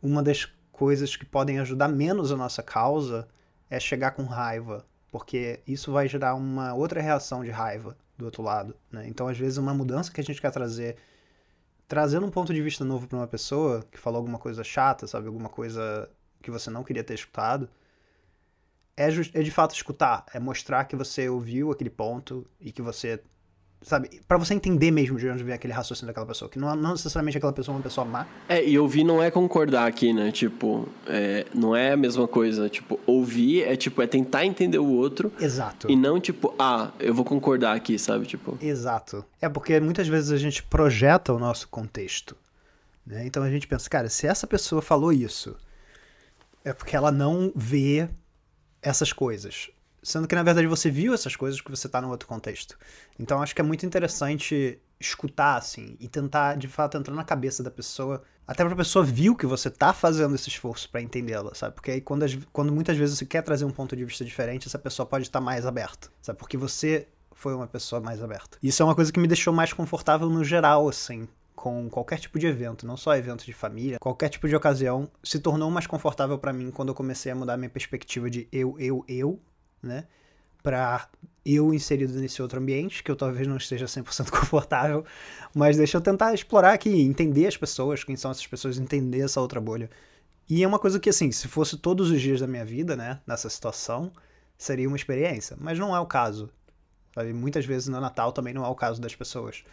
Uma 0.01 0.23
das 0.23 0.51
coisas 0.71 1.15
que 1.15 1.25
podem 1.25 1.59
ajudar 1.59 1.87
menos 1.87 2.31
a 2.31 2.35
nossa 2.35 2.63
causa 2.63 3.27
é 3.69 3.79
chegar 3.79 4.11
com 4.11 4.23
raiva, 4.23 4.83
porque 5.11 5.61
isso 5.67 5.91
vai 5.91 6.07
gerar 6.07 6.33
uma 6.33 6.73
outra 6.73 6.99
reação 6.99 7.43
de 7.43 7.51
raiva 7.51 7.95
do 8.17 8.25
outro 8.25 8.41
lado, 8.41 8.75
né? 8.91 9.07
Então, 9.07 9.27
às 9.27 9.37
vezes, 9.37 9.59
uma 9.59 9.75
mudança 9.75 10.11
que 10.11 10.19
a 10.19 10.23
gente 10.23 10.41
quer 10.41 10.51
trazer, 10.51 10.97
trazendo 11.91 12.25
um 12.25 12.31
ponto 12.31 12.53
de 12.53 12.61
vista 12.61 12.85
novo 12.85 13.05
para 13.05 13.17
uma 13.17 13.27
pessoa 13.27 13.85
que 13.91 13.97
falou 13.99 14.19
alguma 14.19 14.39
coisa 14.39 14.63
chata, 14.63 15.05
sabe? 15.05 15.27
Alguma 15.27 15.49
coisa 15.49 16.09
que 16.41 16.49
você 16.49 16.69
não 16.69 16.85
queria 16.85 17.03
ter 17.03 17.15
escutado, 17.15 17.69
é, 18.95 19.09
é 19.09 19.41
de 19.43 19.51
fato 19.51 19.75
escutar, 19.75 20.25
é 20.33 20.39
mostrar 20.39 20.85
que 20.85 20.95
você 20.95 21.27
ouviu 21.27 21.69
aquele 21.69 21.89
ponto 21.89 22.49
e 22.61 22.71
que 22.71 22.81
você 22.81 23.21
sabe? 23.81 24.21
Para 24.27 24.37
você 24.37 24.53
entender 24.53 24.91
mesmo 24.91 25.17
de 25.17 25.27
onde 25.27 25.43
vem 25.43 25.53
aquele 25.53 25.73
raciocínio 25.73 26.07
daquela 26.07 26.25
pessoa, 26.25 26.49
que 26.49 26.59
não, 26.59 26.75
não 26.75 26.91
necessariamente 26.91 27.37
aquela 27.37 27.53
pessoa 27.53 27.75
é 27.75 27.77
uma 27.77 27.83
pessoa 27.83 28.05
má. 28.05 28.27
É, 28.47 28.63
e 28.63 28.77
ouvir 28.77 29.03
não 29.03 29.21
é 29.21 29.31
concordar 29.31 29.87
aqui, 29.87 30.13
né? 30.13 30.31
Tipo, 30.31 30.87
é, 31.07 31.45
não 31.53 31.75
é 31.75 31.93
a 31.93 31.97
mesma 31.97 32.27
coisa. 32.27 32.69
Tipo, 32.69 32.99
ouvir 33.05 33.63
é 33.63 33.75
tipo, 33.75 34.01
é 34.01 34.07
tentar 34.07 34.45
entender 34.45 34.77
o 34.77 34.87
outro. 34.87 35.31
Exato. 35.39 35.89
E 35.89 35.95
não 35.95 36.19
tipo, 36.19 36.53
ah, 36.59 36.91
eu 36.99 37.13
vou 37.13 37.25
concordar 37.25 37.75
aqui, 37.75 37.97
sabe? 37.97 38.25
Tipo. 38.25 38.57
Exato. 38.61 39.25
É 39.41 39.49
porque 39.49 39.79
muitas 39.79 40.07
vezes 40.07 40.31
a 40.31 40.37
gente 40.37 40.61
projeta 40.63 41.33
o 41.33 41.39
nosso 41.39 41.67
contexto. 41.67 42.35
Né? 43.05 43.25
Então 43.25 43.41
a 43.43 43.49
gente 43.49 43.67
pensa, 43.67 43.89
cara, 43.89 44.09
se 44.09 44.27
essa 44.27 44.45
pessoa 44.45 44.81
falou 44.81 45.11
isso, 45.11 45.55
é 46.63 46.71
porque 46.71 46.95
ela 46.95 47.11
não 47.11 47.51
vê 47.55 48.07
essas 48.81 49.11
coisas. 49.11 49.69
Sendo 50.03 50.27
que, 50.27 50.35
na 50.35 50.43
verdade, 50.43 50.67
você 50.67 50.89
viu 50.89 51.13
essas 51.13 51.35
coisas 51.35 51.61
que 51.61 51.69
você 51.69 51.87
está 51.87 52.01
num 52.01 52.09
outro 52.09 52.27
contexto. 52.27 52.77
Então, 53.19 53.41
acho 53.41 53.53
que 53.53 53.61
é 53.61 53.63
muito 53.63 53.85
interessante 53.85 54.79
escutar, 54.99 55.57
assim, 55.57 55.95
e 55.99 56.07
tentar, 56.07 56.55
de 56.55 56.67
fato, 56.67 56.97
entrar 56.97 57.13
na 57.13 57.23
cabeça 57.23 57.61
da 57.61 57.71
pessoa. 57.71 58.23
Até 58.47 58.65
pra 58.65 58.75
pessoa 58.75 59.03
viu 59.05 59.35
que 59.35 59.45
você 59.45 59.69
tá 59.69 59.93
fazendo 59.93 60.35
esse 60.35 60.49
esforço 60.49 60.89
para 60.89 61.01
entendê-la, 61.01 61.53
sabe? 61.53 61.75
Porque 61.75 61.91
aí, 61.91 62.01
quando, 62.01 62.25
quando 62.51 62.71
muitas 62.71 62.97
vezes 62.97 63.17
você 63.17 63.25
quer 63.25 63.41
trazer 63.41 63.65
um 63.65 63.71
ponto 63.71 63.95
de 63.95 64.03
vista 64.03 64.25
diferente, 64.25 64.67
essa 64.67 64.79
pessoa 64.79 65.05
pode 65.05 65.25
estar 65.25 65.41
mais 65.41 65.65
aberta, 65.65 66.09
sabe? 66.21 66.37
Porque 66.37 66.57
você 66.57 67.07
foi 67.31 67.53
uma 67.55 67.67
pessoa 67.67 68.01
mais 68.01 68.21
aberta. 68.21 68.57
Isso 68.61 68.81
é 68.81 68.85
uma 68.85 68.95
coisa 68.95 69.11
que 69.11 69.19
me 69.19 69.27
deixou 69.27 69.53
mais 69.53 69.73
confortável 69.73 70.29
no 70.29 70.43
geral, 70.43 70.87
assim, 70.87 71.27
com 71.55 71.89
qualquer 71.89 72.19
tipo 72.19 72.37
de 72.39 72.47
evento, 72.47 72.85
não 72.85 72.97
só 72.97 73.15
evento 73.15 73.45
de 73.45 73.53
família, 73.53 73.97
qualquer 73.99 74.29
tipo 74.29 74.47
de 74.47 74.55
ocasião, 74.55 75.09
se 75.23 75.39
tornou 75.39 75.69
mais 75.69 75.87
confortável 75.87 76.37
para 76.37 76.51
mim 76.53 76.71
quando 76.71 76.89
eu 76.89 76.95
comecei 76.95 77.31
a 77.31 77.35
mudar 77.35 77.57
minha 77.57 77.69
perspectiva 77.69 78.29
de 78.29 78.47
eu, 78.51 78.75
eu, 78.79 79.05
eu 79.07 79.39
né? 79.81 80.05
Para 80.63 81.07
eu 81.45 81.73
inserido 81.73 82.13
nesse 82.19 82.41
outro 82.41 82.59
ambiente, 82.59 83.03
que 83.03 83.09
eu 83.09 83.15
talvez 83.15 83.47
não 83.47 83.57
esteja 83.57 83.85
100% 83.85 84.29
confortável, 84.31 85.03
mas 85.55 85.77
deixa 85.77 85.97
eu 85.97 86.01
tentar 86.01 86.33
explorar 86.33 86.73
aqui, 86.73 87.01
entender 87.01 87.47
as 87.47 87.57
pessoas, 87.57 88.03
quem 88.03 88.15
são 88.15 88.31
essas 88.31 88.45
pessoas, 88.45 88.77
entender 88.77 89.21
essa 89.21 89.41
outra 89.41 89.59
bolha. 89.59 89.89
E 90.49 90.63
é 90.63 90.67
uma 90.67 90.79
coisa 90.79 90.99
que, 90.99 91.09
assim, 91.09 91.31
se 91.31 91.47
fosse 91.47 91.77
todos 91.77 92.11
os 92.11 92.21
dias 92.21 92.41
da 92.41 92.47
minha 92.47 92.65
vida, 92.65 92.95
né, 92.95 93.19
nessa 93.25 93.49
situação, 93.49 94.11
seria 94.57 94.87
uma 94.87 94.97
experiência, 94.97 95.57
mas 95.59 95.79
não 95.79 95.95
é 95.95 95.99
o 95.99 96.05
caso. 96.05 96.49
Sabe? 97.15 97.33
Muitas 97.33 97.65
vezes 97.65 97.87
no 97.87 97.99
Natal 97.99 98.31
também 98.31 98.53
não 98.53 98.65
é 98.65 98.67
o 98.67 98.75
caso 98.75 99.01
das 99.01 99.15
pessoas. 99.15 99.63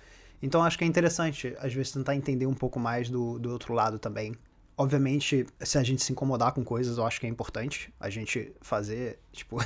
Então 0.42 0.62
acho 0.62 0.79
que 0.79 0.85
é 0.85 0.87
interessante, 0.87 1.55
às 1.59 1.75
vezes, 1.75 1.92
tentar 1.92 2.14
entender 2.14 2.47
um 2.47 2.55
pouco 2.55 2.79
mais 2.79 3.11
do, 3.11 3.38
do 3.38 3.51
outro 3.51 3.75
lado 3.75 3.99
também, 3.99 4.35
Obviamente, 4.79 5.45
se 5.61 5.77
a 5.77 5.83
gente 5.83 6.03
se 6.05 6.12
incomodar 6.12 6.53
com 6.53 6.64
coisas, 6.64 6.97
eu 6.97 7.05
acho 7.05 7.19
que 7.19 7.27
é 7.27 7.29
importante 7.29 7.93
a 7.99 8.09
gente 8.09 8.53
fazer, 8.61 9.19
tipo, 9.33 9.57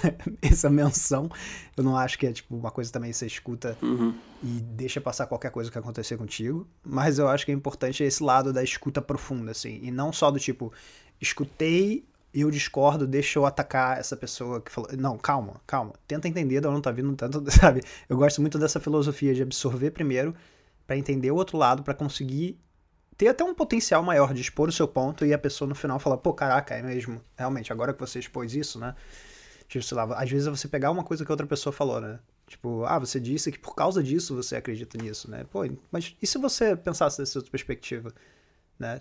essa 0.40 0.70
menção. 0.70 1.31
Eu 1.77 1.85
não 1.85 1.96
acho 1.96 2.18
que 2.18 2.27
é, 2.27 2.33
tipo, 2.33 2.57
uma 2.57 2.70
coisa 2.70 2.90
também 2.90 3.11
que 3.11 3.16
você 3.16 3.27
escuta 3.27 3.77
uhum. 3.83 4.14
e 4.42 4.61
deixa 4.61 5.01
passar 5.01 5.27
qualquer 5.27 5.51
coisa 5.51 5.70
que 5.70 5.79
acontecer 5.79 6.16
contigo. 6.16 6.66
Mas 6.83 7.18
eu 7.18 7.29
acho 7.29 7.44
que 7.44 7.53
é 7.53 7.55
importante 7.55 8.03
esse 8.03 8.22
lado 8.22 8.53
da 8.53 8.64
escuta 8.64 9.03
profunda, 9.03 9.51
assim. 9.51 9.79
E 9.83 9.90
não 9.90 10.12
só 10.12 10.31
do 10.31 10.40
tipo, 10.40 10.72
escutei 11.20 12.05
eu 12.35 12.51
discordo, 12.51 13.07
deixa 13.07 13.38
eu 13.38 13.44
atacar 13.44 13.98
essa 13.98 14.16
pessoa 14.16 14.61
que 14.61 14.72
falou. 14.72 14.88
Não, 14.96 15.18
calma, 15.18 15.61
calma. 15.66 15.92
Tenta 16.07 16.27
entender 16.29 16.61
de 16.61 16.66
onde 16.66 16.81
tá 16.81 16.90
vindo 16.90 17.14
tanto, 17.14 17.44
sabe? 17.53 17.83
Eu 18.09 18.16
gosto 18.16 18.40
muito 18.40 18.59
dessa 18.59 18.81
filosofia 18.81 19.35
de 19.35 19.42
absorver 19.42 19.90
primeiro 19.90 20.35
para 20.87 20.96
entender 20.96 21.31
o 21.31 21.37
outro 21.37 21.59
lado, 21.59 21.83
para 21.83 21.94
conseguir 21.94 22.59
ter 23.22 23.28
até 23.28 23.44
um 23.44 23.54
potencial 23.54 24.02
maior 24.02 24.35
de 24.35 24.40
expor 24.40 24.68
o 24.68 24.72
seu 24.72 24.88
ponto 24.88 25.24
e 25.24 25.32
a 25.32 25.38
pessoa 25.38 25.68
no 25.68 25.76
final 25.76 25.96
falar, 26.00 26.16
pô, 26.16 26.35
caraca, 26.35 26.74
é 26.74 26.82
mesmo. 26.82 27.22
Realmente, 27.37 27.72
agora 27.72 27.94
que 27.94 28.00
você 28.00 28.18
expôs 28.18 28.52
isso, 28.52 28.80
né? 28.80 28.96
Tipo, 29.68 29.85
sei 29.85 29.96
lá, 29.96 30.02
às 30.20 30.28
vezes 30.28 30.48
é 30.48 30.50
você 30.50 30.66
pegar 30.66 30.90
uma 30.90 31.04
coisa 31.04 31.24
que 31.24 31.30
outra 31.30 31.46
pessoa 31.46 31.72
falou, 31.72 32.00
né? 32.00 32.18
Tipo, 32.48 32.85
ah, 32.85 32.98
você 32.98 33.20
disse 33.20 33.52
que 33.52 33.61
por 33.61 33.76
causa 33.76 34.02
disso 34.02 34.35
você 34.35 34.56
acredita 34.56 34.98
nisso, 34.98 35.30
né? 35.30 35.44
Pô, 35.44 35.61
mas 35.88 36.16
e 36.20 36.26
se 36.26 36.37
você 36.37 36.74
pensasse 36.74 37.18
dessa 37.18 37.38
outra 37.38 37.50
perspectiva, 37.52 38.12
né? 38.76 39.00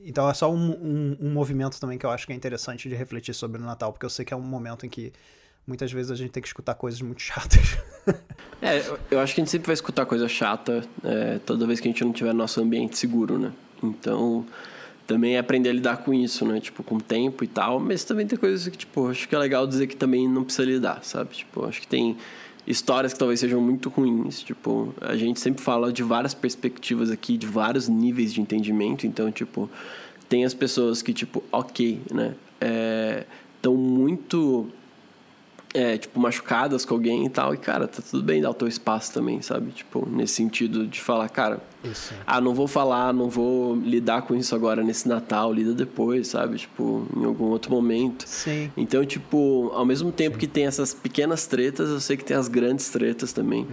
Então 0.00 0.30
é 0.30 0.34
só 0.34 0.48
um, 0.48 0.70
um, 0.70 1.16
um, 1.22 1.32
movimento 1.32 1.80
também 1.80 1.98
que 1.98 2.06
eu 2.06 2.10
acho 2.10 2.24
que 2.24 2.32
é 2.32 2.36
interessante 2.36 2.88
de 2.88 2.94
refletir 2.94 3.34
sobre 3.34 3.60
o 3.60 3.64
Natal, 3.64 3.92
porque 3.92 4.06
eu 4.06 4.10
sei 4.10 4.24
que 4.24 4.32
é 4.32 4.36
um 4.36 4.42
momento 4.42 4.86
em 4.86 4.88
que 4.88 5.12
muitas 5.66 5.90
vezes 5.90 6.10
a 6.10 6.14
gente 6.14 6.30
tem 6.30 6.40
que 6.40 6.48
escutar 6.48 6.74
coisas 6.74 7.00
muito 7.02 7.20
chatas. 7.20 7.76
é, 8.62 8.78
eu 9.10 9.18
acho 9.20 9.34
que 9.34 9.40
a 9.40 9.44
gente 9.44 9.50
sempre 9.50 9.66
vai 9.66 9.74
escutar 9.74 10.06
coisa 10.06 10.28
chata 10.28 10.84
é, 11.02 11.38
toda 11.44 11.66
vez 11.66 11.80
que 11.80 11.88
a 11.88 11.90
gente 11.90 12.04
não 12.04 12.12
tiver 12.12 12.32
nosso 12.32 12.60
ambiente 12.60 12.96
seguro, 12.96 13.38
né? 13.38 13.52
Então, 13.82 14.46
também 15.06 15.36
é 15.36 15.38
aprender 15.38 15.70
a 15.70 15.72
lidar 15.72 15.98
com 15.98 16.14
isso, 16.14 16.44
né? 16.46 16.60
Tipo, 16.60 16.82
com 16.82 16.98
tempo 16.98 17.42
e 17.42 17.46
tal, 17.46 17.80
mas 17.80 18.04
também 18.04 18.26
tem 18.26 18.38
coisas 18.38 18.68
que, 18.68 18.78
tipo, 18.78 19.08
acho 19.08 19.28
que 19.28 19.34
é 19.34 19.38
legal 19.38 19.66
dizer 19.66 19.86
que 19.86 19.96
também 19.96 20.28
não 20.28 20.44
precisa 20.44 20.64
lidar, 20.64 21.02
sabe? 21.02 21.34
Tipo, 21.34 21.66
acho 21.66 21.80
que 21.80 21.88
tem 21.88 22.16
histórias 22.66 23.12
que 23.12 23.18
talvez 23.18 23.40
sejam 23.40 23.60
muito 23.60 23.88
ruins. 23.88 24.42
Tipo, 24.42 24.94
a 25.00 25.16
gente 25.16 25.40
sempre 25.40 25.62
fala 25.62 25.92
de 25.92 26.02
várias 26.02 26.34
perspectivas 26.34 27.10
aqui, 27.10 27.36
de 27.36 27.46
vários 27.46 27.88
níveis 27.88 28.32
de 28.32 28.40
entendimento. 28.40 29.06
Então, 29.06 29.30
tipo, 29.30 29.70
tem 30.28 30.44
as 30.44 30.54
pessoas 30.54 31.02
que, 31.02 31.12
tipo, 31.12 31.42
ok, 31.52 32.00
né? 32.12 32.34
Estão 33.56 33.74
é, 33.74 33.76
muito 33.76 34.68
é, 35.76 35.98
tipo, 35.98 36.18
machucadas 36.18 36.86
com 36.86 36.94
alguém 36.94 37.26
e 37.26 37.28
tal. 37.28 37.52
E, 37.52 37.58
cara, 37.58 37.86
tá 37.86 38.02
tudo 38.10 38.22
bem 38.22 38.40
dar 38.40 38.50
o 38.50 38.54
teu 38.54 38.66
espaço 38.66 39.12
também, 39.12 39.42
sabe? 39.42 39.72
Tipo, 39.72 40.08
nesse 40.08 40.34
sentido 40.34 40.86
de 40.86 41.00
falar, 41.00 41.28
cara, 41.28 41.60
isso. 41.90 42.14
ah, 42.26 42.40
não 42.40 42.54
vou 42.54 42.66
falar, 42.66 43.12
não 43.12 43.28
vou 43.28 43.76
lidar 43.76 44.22
com 44.22 44.34
isso 44.34 44.54
agora 44.54 44.82
nesse 44.82 45.08
Natal, 45.08 45.52
lida 45.52 45.72
depois, 45.72 46.28
sabe? 46.28 46.58
Tipo, 46.58 47.06
em 47.16 47.24
algum 47.24 47.46
outro 47.46 47.70
momento. 47.70 48.24
Sim. 48.26 48.70
Então, 48.76 49.04
tipo, 49.04 49.70
ao 49.74 49.84
mesmo 49.84 50.10
tempo 50.12 50.34
Sim. 50.34 50.40
que 50.40 50.46
tem 50.46 50.66
essas 50.66 50.92
pequenas 50.94 51.46
tretas, 51.46 51.88
eu 51.90 52.00
sei 52.00 52.16
que 52.16 52.24
tem 52.24 52.36
as 52.36 52.48
grandes 52.48 52.88
tretas 52.88 53.32
também. 53.32 53.62
Uhum. 53.62 53.66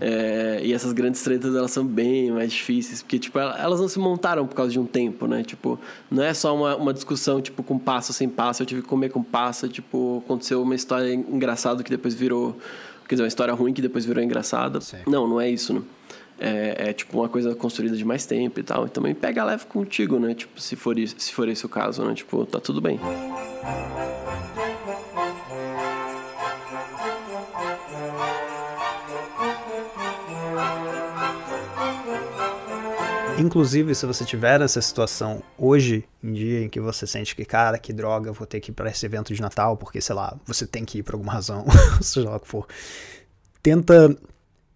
É, 0.00 0.60
e 0.62 0.72
essas 0.72 0.92
grandes 0.92 1.22
tretas, 1.22 1.54
elas 1.54 1.70
são 1.70 1.84
bem 1.84 2.30
mais 2.30 2.52
difíceis, 2.52 3.02
porque, 3.02 3.18
tipo, 3.18 3.38
elas 3.38 3.80
não 3.80 3.88
se 3.88 3.98
montaram 3.98 4.46
por 4.46 4.54
causa 4.54 4.72
de 4.72 4.78
um 4.78 4.86
tempo, 4.86 5.26
né? 5.26 5.42
Tipo, 5.42 5.78
não 6.10 6.22
é 6.22 6.32
só 6.34 6.54
uma, 6.54 6.76
uma 6.76 6.94
discussão, 6.94 7.40
tipo, 7.40 7.62
com 7.62 7.78
passo 7.78 8.12
sem 8.12 8.28
passo, 8.28 8.62
eu 8.62 8.66
tive 8.66 8.82
que 8.82 8.88
comer 8.88 9.10
com 9.10 9.22
passo, 9.22 9.68
tipo, 9.68 10.22
aconteceu 10.24 10.62
uma 10.62 10.74
história 10.74 11.12
engraçada 11.12 11.82
que 11.82 11.90
depois 11.90 12.14
virou... 12.14 12.56
Quer 13.08 13.14
dizer, 13.14 13.22
uma 13.22 13.28
história 13.28 13.54
ruim 13.54 13.72
que 13.72 13.80
depois 13.80 14.04
virou 14.04 14.22
engraçada. 14.22 14.82
Sim. 14.82 14.98
Não, 15.06 15.26
não 15.26 15.40
é 15.40 15.48
isso, 15.48 15.72
né? 15.72 15.80
É, 16.38 16.90
é, 16.90 16.92
tipo 16.92 17.18
uma 17.18 17.28
coisa 17.28 17.54
construída 17.54 17.96
de 17.96 18.04
mais 18.04 18.26
tempo 18.26 18.60
e 18.60 18.62
tal. 18.62 18.86
E 18.86 18.90
também 18.90 19.14
pega 19.14 19.44
leve 19.44 19.66
contigo, 19.66 20.18
né? 20.18 20.34
Tipo, 20.34 20.60
se 20.60 20.76
for, 20.76 20.96
se 20.98 21.32
for 21.32 21.48
esse 21.48 21.64
o 21.66 21.68
caso, 21.68 22.04
né? 22.04 22.14
Tipo, 22.14 22.46
tá 22.46 22.60
tudo 22.60 22.80
bem. 22.80 22.98
Inclusive, 33.38 33.94
se 33.94 34.04
você 34.04 34.24
tiver 34.24 34.60
essa 34.60 34.82
situação 34.82 35.40
hoje 35.56 36.04
em 36.20 36.32
dia 36.32 36.64
em 36.64 36.68
que 36.68 36.80
você 36.80 37.06
sente 37.06 37.36
que, 37.36 37.44
cara, 37.44 37.78
que 37.78 37.92
droga, 37.92 38.32
vou 38.32 38.46
ter 38.46 38.58
que 38.60 38.72
ir 38.72 38.74
para 38.74 38.90
esse 38.90 39.06
evento 39.06 39.32
de 39.32 39.40
Natal, 39.40 39.76
porque, 39.76 40.00
sei 40.00 40.16
lá, 40.16 40.36
você 40.44 40.66
tem 40.66 40.84
que 40.84 40.98
ir 40.98 41.02
por 41.04 41.14
alguma 41.14 41.32
razão, 41.34 41.64
seja 42.02 42.28
lá 42.28 42.36
o 42.36 42.40
que 42.40 42.48
for. 42.48 42.66
Tenta 43.62 44.16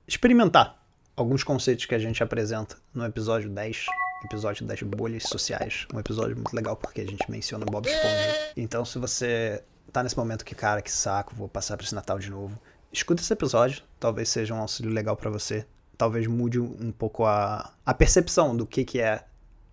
experimentar 0.06 0.81
alguns 1.16 1.44
conceitos 1.44 1.86
que 1.86 1.94
a 1.94 1.98
gente 1.98 2.22
apresenta 2.22 2.76
no 2.94 3.04
episódio 3.04 3.50
10, 3.50 3.86
episódio 4.24 4.66
das 4.66 4.82
bolhas 4.82 5.24
sociais. 5.24 5.86
Um 5.92 5.98
episódio 5.98 6.36
muito 6.36 6.54
legal 6.54 6.76
porque 6.76 7.00
a 7.00 7.06
gente 7.06 7.30
menciona 7.30 7.64
Bob 7.64 7.86
Esponja. 7.86 8.52
Então, 8.56 8.84
se 8.84 8.98
você 8.98 9.62
tá 9.92 10.02
nesse 10.02 10.16
momento 10.16 10.44
que, 10.44 10.54
cara, 10.54 10.80
que 10.80 10.90
saco, 10.90 11.34
vou 11.34 11.48
passar 11.48 11.76
para 11.76 11.84
esse 11.84 11.94
Natal 11.94 12.18
de 12.18 12.30
novo, 12.30 12.58
escuta 12.92 13.22
esse 13.22 13.32
episódio, 13.32 13.82
talvez 14.00 14.28
seja 14.28 14.54
um 14.54 14.58
auxílio 14.58 14.92
legal 14.92 15.16
para 15.16 15.30
você. 15.30 15.66
Talvez 15.98 16.26
mude 16.26 16.58
um 16.58 16.90
pouco 16.90 17.24
a, 17.24 17.72
a 17.84 17.94
percepção 17.94 18.56
do 18.56 18.66
que, 18.66 18.84
que 18.84 19.00
é, 19.00 19.24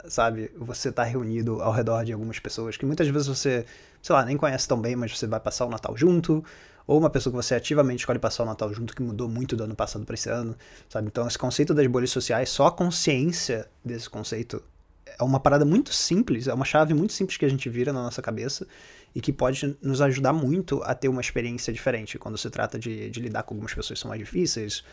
sabe, 0.07 0.51
você 0.57 0.91
tá 0.91 1.03
reunido 1.03 1.61
ao 1.61 1.71
redor 1.71 2.03
de 2.03 2.11
algumas 2.11 2.37
pessoas 2.39 2.77
que 2.77 2.85
muitas 2.85 3.07
vezes 3.07 3.27
você, 3.27 3.65
sei 4.01 4.13
lá, 4.13 4.25
nem 4.25 4.37
conhece 4.37 4.67
tão 4.67 4.79
bem, 4.79 4.95
mas 4.95 5.17
você 5.17 5.25
vai 5.25 5.39
passar 5.39 5.65
o 5.65 5.69
Natal 5.69 5.95
junto, 5.95 6.43
ou 6.89 6.97
uma 6.97 7.09
pessoa 7.11 7.31
que 7.31 7.37
você 7.37 7.53
ativamente 7.53 7.99
escolhe 7.99 8.17
passar 8.17 8.41
o 8.41 8.45
Natal 8.47 8.73
junto, 8.73 8.95
que 8.95 9.03
mudou 9.03 9.29
muito 9.29 9.55
do 9.55 9.63
ano 9.63 9.75
passado 9.75 10.03
para 10.05 10.15
esse 10.15 10.27
ano, 10.27 10.55
sabe? 10.89 11.07
Então, 11.07 11.27
esse 11.27 11.37
conceito 11.37 11.71
das 11.71 11.85
bolhas 11.85 12.09
sociais, 12.09 12.49
só 12.49 12.65
a 12.65 12.71
consciência 12.71 13.69
desse 13.85 14.09
conceito 14.09 14.59
é 15.05 15.23
uma 15.23 15.39
parada 15.39 15.63
muito 15.63 15.93
simples, 15.93 16.47
é 16.47 16.53
uma 16.53 16.65
chave 16.65 16.95
muito 16.95 17.13
simples 17.13 17.37
que 17.37 17.45
a 17.45 17.47
gente 17.47 17.69
vira 17.69 17.93
na 17.93 18.01
nossa 18.01 18.23
cabeça 18.23 18.65
e 19.13 19.21
que 19.21 19.31
pode 19.31 19.77
nos 19.83 20.01
ajudar 20.01 20.33
muito 20.33 20.81
a 20.81 20.95
ter 20.95 21.09
uma 21.09 21.21
experiência 21.21 21.71
diferente 21.71 22.17
quando 22.17 22.39
se 22.39 22.49
trata 22.49 22.79
de, 22.79 23.11
de 23.11 23.19
lidar 23.19 23.43
com 23.43 23.53
algumas 23.53 23.71
pessoas 23.71 23.99
que 23.99 24.01
são 24.01 24.09
mais 24.09 24.19
difíceis, 24.19 24.83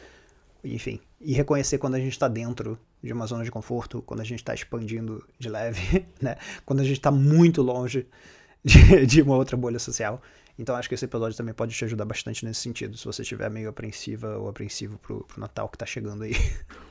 enfim, 0.62 1.00
e 1.18 1.32
reconhecer 1.32 1.78
quando 1.78 1.94
a 1.94 1.98
gente 1.98 2.12
está 2.12 2.28
dentro 2.28 2.78
de 3.02 3.10
uma 3.10 3.26
zona 3.26 3.42
de 3.42 3.50
conforto, 3.50 4.02
quando 4.02 4.20
a 4.20 4.24
gente 4.24 4.40
está 4.40 4.52
expandindo 4.52 5.26
de 5.38 5.48
leve, 5.48 6.04
né? 6.20 6.36
Quando 6.66 6.80
a 6.80 6.84
gente 6.84 6.98
está 6.98 7.10
muito 7.10 7.62
longe 7.62 8.06
de, 8.62 9.06
de 9.06 9.22
uma 9.22 9.36
outra 9.36 9.56
bolha 9.56 9.78
social. 9.78 10.20
Então 10.58 10.74
acho 10.74 10.88
que 10.88 10.94
esse 10.94 11.04
episódio 11.04 11.36
também 11.36 11.52
pode 11.52 11.74
te 11.74 11.84
ajudar 11.84 12.04
bastante 12.06 12.44
nesse 12.44 12.60
sentido, 12.60 12.96
se 12.96 13.04
você 13.04 13.22
estiver 13.22 13.50
meio 13.50 13.68
apreensiva 13.68 14.38
ou 14.38 14.48
apreensivo 14.48 14.98
pro, 14.98 15.22
pro 15.24 15.40
Natal 15.40 15.68
que 15.68 15.76
tá 15.76 15.86
chegando 15.86 16.24
aí. 16.24 16.34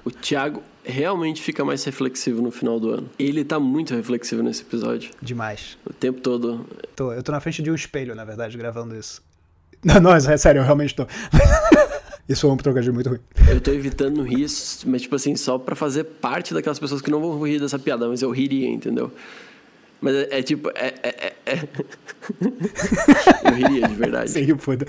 O 0.06 0.12
Thiago 0.12 0.62
realmente 0.84 1.42
fica 1.42 1.66
mais 1.66 1.84
reflexivo 1.84 2.40
no 2.40 2.52
final 2.52 2.80
do 2.80 2.92
ano. 2.92 3.10
Ele 3.18 3.44
tá 3.44 3.60
muito 3.60 3.96
reflexivo 3.96 4.44
nesse 4.44 4.62
episódio. 4.62 5.12
Demais. 5.20 5.80
O 5.84 5.92
tempo 5.92 6.22
todo. 6.22 6.64
Tô, 6.96 7.12
eu 7.12 7.24
tô 7.24 7.32
na 7.32 7.40
frente 7.40 7.64
de 7.64 7.72
um 7.72 7.74
espelho, 7.74 8.14
na 8.14 8.24
verdade, 8.24 8.56
gravando 8.56 8.96
isso. 8.96 9.24
Não, 9.84 10.00
não, 10.00 10.14
é 10.14 10.38
sério, 10.38 10.60
eu 10.60 10.64
realmente 10.64 10.96
tô. 10.96 11.08
Isso 12.28 12.48
é 12.48 12.52
um 12.52 12.58
trocadilho 12.58 12.94
muito 12.94 13.08
ruim. 13.08 13.20
Eu 13.48 13.62
tô 13.62 13.72
evitando 13.72 14.24
rir, 14.24 14.48
mas 14.88 15.02
tipo 15.04 15.16
assim, 15.16 15.36
só 15.36 15.60
para 15.60 15.76
fazer 15.76 16.04
parte 16.06 16.56
daquelas 16.56 16.80
pessoas 16.80 17.00
que 17.00 17.12
não 17.12 17.22
vão 17.22 17.40
rir 17.46 17.60
dessa 17.60 17.78
piada, 17.78 18.08
mas 18.08 18.24
eu 18.24 18.32
riria, 18.32 18.68
entendeu? 18.68 19.12
Mas 20.06 20.14
é, 20.14 20.28
é 20.30 20.44
tipo. 20.44 20.70
É, 20.76 20.94
é, 21.02 21.10
é, 21.10 21.34
é. 21.48 21.64
eu 23.50 23.54
riria, 23.56 23.88
de 23.88 23.96
verdade. 23.96 24.30
Sim, 24.30 24.56
foda. 24.56 24.86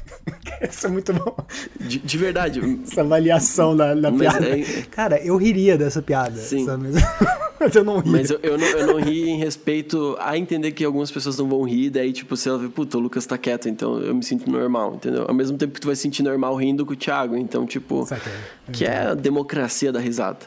Isso 0.66 0.86
é 0.86 0.90
muito 0.90 1.12
bom. 1.12 1.36
De, 1.78 1.98
de 1.98 2.16
verdade. 2.16 2.80
Essa 2.90 3.02
avaliação 3.02 3.76
da, 3.76 3.94
da 3.94 4.10
piada. 4.10 4.48
É... 4.48 4.62
Cara, 4.90 5.20
eu 5.22 5.36
riria 5.36 5.76
dessa 5.76 6.00
piada. 6.00 6.38
Sim. 6.38 6.64
Mas 7.60 7.74
eu 7.74 7.84
não 7.84 7.98
ri. 7.98 8.08
Mas 8.08 8.30
eu, 8.30 8.38
eu, 8.42 8.56
não, 8.56 8.66
eu 8.66 8.86
não 8.86 8.98
ri 8.98 9.28
em 9.28 9.38
respeito 9.38 10.16
a 10.20 10.38
entender 10.38 10.72
que 10.72 10.82
algumas 10.82 11.10
pessoas 11.10 11.36
não 11.36 11.46
vão 11.46 11.62
rir, 11.62 11.90
daí, 11.90 12.12
tipo, 12.12 12.34
você 12.34 12.48
vai 12.50 12.60
ver, 12.60 12.68
puta, 12.70 12.96
o 12.96 13.00
Lucas 13.00 13.26
tá 13.26 13.36
quieto, 13.36 13.68
então 13.68 13.98
eu 13.98 14.14
me 14.14 14.22
sinto 14.22 14.50
normal, 14.50 14.94
entendeu? 14.94 15.26
Ao 15.28 15.34
mesmo 15.34 15.58
tempo 15.58 15.74
que 15.74 15.80
tu 15.80 15.86
vai 15.86 15.96
se 15.96 16.02
sentir 16.02 16.22
normal 16.22 16.54
rindo 16.56 16.86
com 16.86 16.94
o 16.94 16.96
Thiago, 16.96 17.36
então, 17.36 17.66
tipo. 17.66 18.08
Que 18.72 18.86
é 18.86 19.08
a 19.08 19.14
democracia 19.14 19.92
da 19.92 20.00
risada. 20.00 20.40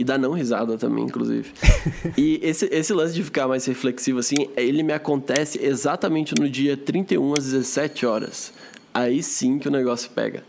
E 0.00 0.04
da 0.04 0.16
não 0.16 0.32
risada 0.32 0.78
também, 0.78 1.04
inclusive. 1.04 1.52
e 2.16 2.40
esse, 2.42 2.64
esse 2.72 2.90
lance 2.90 3.12
de 3.12 3.22
ficar 3.22 3.46
mais 3.46 3.66
reflexivo, 3.66 4.18
assim, 4.18 4.48
ele 4.56 4.82
me 4.82 4.94
acontece 4.94 5.62
exatamente 5.62 6.34
no 6.40 6.48
dia 6.48 6.74
31 6.74 7.34
às 7.34 7.44
17 7.44 8.06
horas. 8.06 8.50
Aí 8.94 9.22
sim 9.22 9.58
que 9.58 9.68
o 9.68 9.70
negócio 9.70 10.10
pega. 10.12 10.42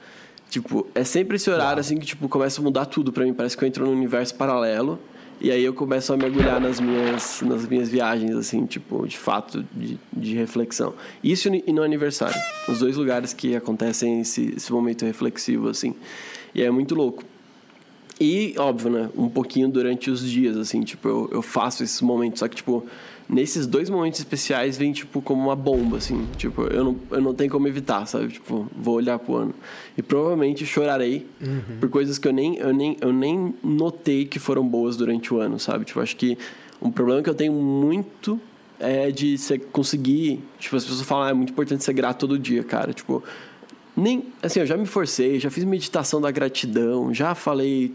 Tipo, 0.50 0.88
é 0.96 1.04
sempre 1.04 1.36
esse 1.36 1.50
horário, 1.50 1.82
assim, 1.82 1.98
que, 1.98 2.06
tipo, 2.06 2.30
começa 2.30 2.62
a 2.62 2.64
mudar 2.64 2.86
tudo 2.86 3.12
para 3.12 3.26
mim. 3.26 3.34
Parece 3.34 3.58
que 3.58 3.64
eu 3.66 3.68
entro 3.68 3.86
num 3.86 3.92
universo 3.92 4.34
paralelo. 4.36 4.98
E 5.42 5.52
aí 5.52 5.66
eu 5.66 5.74
começo 5.74 6.14
a 6.14 6.18
mergulhar 6.18 6.62
nas 6.62 6.80
minhas, 6.80 7.42
nas 7.42 7.68
minhas 7.68 7.90
viagens, 7.90 8.34
assim, 8.34 8.66
tipo, 8.66 9.06
de 9.06 9.18
fato, 9.18 9.66
de, 9.74 10.00
de 10.14 10.34
reflexão. 10.34 10.94
Isso 11.22 11.50
e 11.50 11.74
no 11.74 11.84
aniversário. 11.84 12.40
Os 12.70 12.80
dois 12.80 12.96
lugares 12.96 13.34
que 13.34 13.54
acontecem 13.54 14.22
esse, 14.22 14.54
esse 14.56 14.72
momento 14.72 15.06
reflexivo, 15.06 15.68
assim. 15.68 15.94
E 16.56 16.62
é 16.62 16.72
muito 16.72 16.96
louco. 16.96 17.22
E, 18.22 18.54
óbvio, 18.60 18.92
né? 18.92 19.10
Um 19.18 19.28
pouquinho 19.28 19.68
durante 19.68 20.12
os 20.12 20.22
dias, 20.22 20.56
assim, 20.56 20.84
tipo, 20.84 21.08
eu, 21.08 21.30
eu 21.32 21.42
faço 21.42 21.84
esses 21.84 22.00
momentos. 22.02 22.40
Só 22.40 22.48
que, 22.48 22.56
tipo, 22.56 22.86
nesses 23.28 23.66
dois 23.66 23.90
momentos 23.90 24.20
especiais 24.20 24.78
vem, 24.78 24.94
tipo, 24.94 25.24
como 25.24 25.42
uma 25.42 25.56
bomba, 25.56 25.98
assim. 25.98 26.28
Tipo, 26.38 26.68
eu 26.68 26.84
não, 26.84 26.96
eu 27.10 27.20
não 27.20 27.34
tenho 27.34 27.50
como 27.50 27.68
evitar, 27.68 28.06
sabe? 28.06 28.28
Tipo, 28.28 28.68
vou 28.78 28.94
olhar 28.94 29.18
pro 29.18 29.38
ano. 29.38 29.56
E 29.98 30.04
provavelmente 30.04 30.68
chorarei 30.68 31.26
uhum. 31.42 31.80
por 31.80 31.90
coisas 31.90 32.20
que 32.20 32.28
eu 32.28 32.32
nem, 32.32 32.58
eu, 32.58 32.72
nem, 32.72 32.96
eu 33.02 33.12
nem 33.12 33.56
notei 33.64 34.26
que 34.26 34.38
foram 34.38 34.68
boas 34.68 34.96
durante 34.96 35.34
o 35.34 35.40
ano, 35.40 35.58
sabe? 35.58 35.84
Tipo, 35.84 36.00
acho 36.00 36.16
que 36.16 36.38
um 36.80 36.92
problema 36.92 37.24
que 37.24 37.30
eu 37.30 37.36
tenho 37.36 37.54
muito 37.54 38.40
é 38.80 39.10
de 39.10 39.36
você 39.36 39.58
conseguir... 39.58 40.44
Tipo, 40.60 40.76
as 40.76 40.84
pessoas 40.84 41.02
falam, 41.02 41.26
ah, 41.26 41.30
é 41.32 41.34
muito 41.34 41.50
importante 41.54 41.84
ser 41.84 41.94
grato 41.94 42.20
todo 42.20 42.38
dia, 42.38 42.64
cara. 42.64 42.94
Tipo, 42.94 43.24
nem... 43.98 44.26
Assim, 44.44 44.60
eu 44.60 44.66
já 44.68 44.78
me 44.78 44.86
forcei, 44.86 45.40
já 45.40 45.50
fiz 45.50 45.64
meditação 45.64 46.22
da 46.22 46.30
gratidão, 46.30 47.12
já 47.12 47.34
falei 47.34 47.92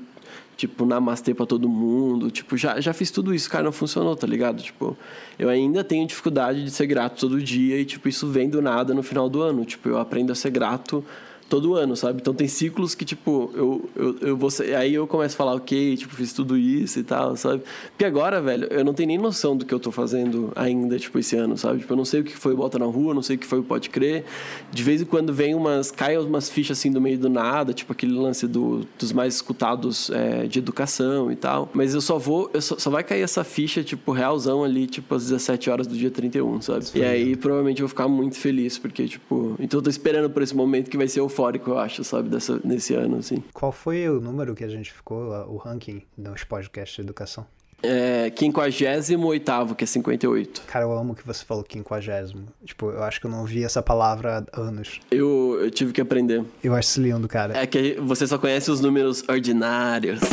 tipo, 0.56 0.86
namastê 0.86 1.34
pra 1.34 1.44
todo 1.44 1.68
mundo. 1.68 2.30
Tipo, 2.30 2.56
já, 2.56 2.80
já 2.80 2.92
fiz 2.92 3.10
tudo 3.10 3.34
isso, 3.34 3.50
cara, 3.50 3.64
não 3.64 3.72
funcionou, 3.72 4.16
tá 4.16 4.26
ligado? 4.26 4.62
Tipo, 4.62 4.96
eu 5.38 5.48
ainda 5.48 5.84
tenho 5.84 6.06
dificuldade 6.06 6.64
de 6.64 6.70
ser 6.70 6.86
grato 6.86 7.20
todo 7.20 7.40
dia 7.40 7.78
e, 7.78 7.84
tipo, 7.84 8.08
isso 8.08 8.26
vem 8.28 8.48
do 8.48 8.62
nada 8.62 8.94
no 8.94 9.02
final 9.02 9.28
do 9.28 9.42
ano. 9.42 9.64
Tipo, 9.64 9.88
eu 9.88 9.98
aprendo 9.98 10.32
a 10.32 10.34
ser 10.34 10.50
grato 10.50 11.04
todo 11.48 11.74
ano, 11.74 11.96
sabe? 11.96 12.20
Então 12.20 12.34
tem 12.34 12.48
ciclos 12.48 12.94
que, 12.94 13.04
tipo, 13.04 13.50
eu, 13.54 13.88
eu, 13.94 14.16
eu 14.20 14.36
vou 14.36 14.50
aí 14.76 14.94
eu 14.94 15.06
começo 15.06 15.34
a 15.34 15.38
falar, 15.38 15.54
ok, 15.54 15.96
tipo, 15.96 16.14
fiz 16.14 16.32
tudo 16.32 16.56
isso 16.56 16.98
e 16.98 17.02
tal, 17.02 17.36
sabe? 17.36 17.62
Porque 17.90 18.04
agora, 18.04 18.40
velho, 18.40 18.66
eu 18.70 18.84
não 18.84 18.92
tenho 18.92 19.08
nem 19.08 19.18
noção 19.18 19.56
do 19.56 19.64
que 19.64 19.72
eu 19.72 19.80
tô 19.80 19.90
fazendo 19.90 20.52
ainda, 20.56 20.98
tipo, 20.98 21.18
esse 21.18 21.36
ano, 21.36 21.56
sabe? 21.56 21.80
Tipo, 21.80 21.92
eu 21.92 21.96
não 21.96 22.04
sei 22.04 22.20
o 22.20 22.24
que 22.24 22.36
foi 22.36 22.52
o 22.52 22.56
Bota 22.56 22.78
na 22.78 22.86
Rua, 22.86 23.14
não 23.14 23.22
sei 23.22 23.36
o 23.36 23.38
que 23.38 23.46
foi 23.46 23.60
o 23.60 23.62
Pode 23.62 23.90
Crer. 23.90 24.24
De 24.72 24.82
vez 24.82 25.02
em 25.02 25.04
quando 25.04 25.32
vem 25.32 25.54
umas, 25.54 25.90
cai 25.90 26.16
umas 26.18 26.50
fichas 26.50 26.78
assim 26.78 26.90
do 26.90 27.00
meio 27.00 27.18
do 27.18 27.28
nada, 27.28 27.72
tipo 27.72 27.92
aquele 27.92 28.12
lance 28.12 28.46
do, 28.46 28.86
dos 28.98 29.12
mais 29.12 29.34
escutados 29.34 30.10
é, 30.10 30.46
de 30.46 30.58
educação 30.58 31.30
e 31.30 31.36
tal. 31.36 31.68
Mas 31.72 31.94
eu 31.94 32.00
só 32.00 32.18
vou, 32.18 32.50
eu 32.52 32.60
só, 32.60 32.78
só 32.78 32.90
vai 32.90 33.04
cair 33.04 33.22
essa 33.22 33.44
ficha, 33.44 33.82
tipo, 33.82 34.12
realzão 34.12 34.64
ali, 34.64 34.86
tipo, 34.86 35.14
às 35.14 35.24
17 35.24 35.70
horas 35.70 35.86
do 35.86 35.96
dia 35.96 36.10
31, 36.10 36.60
sabe? 36.60 36.86
E 36.94 37.04
aí, 37.04 37.36
provavelmente, 37.36 37.80
eu 37.80 37.86
vou 37.86 37.90
ficar 37.90 38.08
muito 38.08 38.36
feliz, 38.36 38.78
porque, 38.78 39.06
tipo, 39.06 39.54
então 39.60 39.78
eu 39.78 39.82
tô 39.82 39.90
esperando 39.90 40.30
por 40.30 40.42
esse 40.42 40.54
momento 40.54 40.90
que 40.90 40.96
vai 40.96 41.08
ser 41.08 41.20
eufórico, 41.36 41.70
eu 41.70 41.78
acho, 41.78 42.02
sabe? 42.02 42.30
Dessa, 42.30 42.58
nesse 42.64 42.94
ano, 42.94 43.18
assim. 43.18 43.42
Qual 43.52 43.70
foi 43.70 44.08
o 44.08 44.20
número 44.20 44.54
que 44.54 44.64
a 44.64 44.68
gente 44.68 44.92
ficou, 44.92 45.30
o 45.48 45.56
ranking 45.56 46.02
dos 46.16 46.44
podcasts 46.44 46.96
de 46.96 47.02
educação? 47.02 47.46
É, 47.82 48.32
58 48.34 49.74
que 49.76 49.84
é 49.84 49.86
58. 49.86 50.62
Cara, 50.66 50.86
eu 50.86 50.92
amo 50.96 51.14
que 51.14 51.24
você 51.26 51.44
falou 51.44 51.62
quinquagésimo. 51.62 52.46
Tipo, 52.64 52.90
eu 52.90 53.02
acho 53.02 53.20
que 53.20 53.26
eu 53.26 53.30
não 53.30 53.44
vi 53.44 53.62
essa 53.62 53.82
palavra 53.82 54.46
há 54.50 54.60
anos. 54.60 54.98
Eu, 55.10 55.58
eu 55.60 55.70
tive 55.70 55.92
que 55.92 56.00
aprender. 56.00 56.42
Eu 56.64 56.74
acho 56.74 56.88
isso 56.88 57.02
lindo, 57.02 57.28
cara. 57.28 57.56
É 57.56 57.66
que 57.66 57.98
você 58.00 58.26
só 58.26 58.38
conhece 58.38 58.70
os 58.70 58.80
números 58.80 59.22
ordinários. 59.28 60.20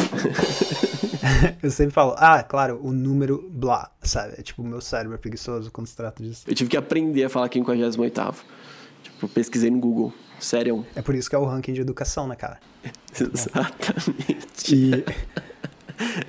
Eu 1.62 1.72
sempre 1.72 1.94
falo, 1.94 2.14
ah, 2.18 2.44
claro, 2.44 2.80
o 2.84 2.92
número 2.92 3.50
blá, 3.50 3.90
sabe? 4.02 4.34
É 4.38 4.42
tipo, 4.42 4.62
o 4.62 4.66
meu 4.66 4.82
cérebro 4.82 5.16
é 5.16 5.18
preguiçoso 5.18 5.72
quando 5.72 5.88
se 5.88 5.96
trata 5.96 6.22
disso. 6.22 6.44
Eu 6.48 6.54
tive 6.54 6.70
que 6.70 6.78
aprender 6.78 7.24
a 7.24 7.30
falar 7.30 7.50
58 7.52 7.98
Tipo, 9.04 9.28
pesquisei 9.30 9.70
no 9.70 9.80
Google. 9.80 10.14
Sério. 10.40 10.86
É 10.96 11.02
por 11.02 11.16
isso 11.16 11.30
que 11.30 11.36
é 11.36 11.40
o 11.40 11.46
ranking 11.46 11.74
de 11.74 11.82
educação, 11.82 12.28
né, 12.28 12.36
cara? 12.36 12.60
Exatamente. 13.20 14.76
E 14.76 14.92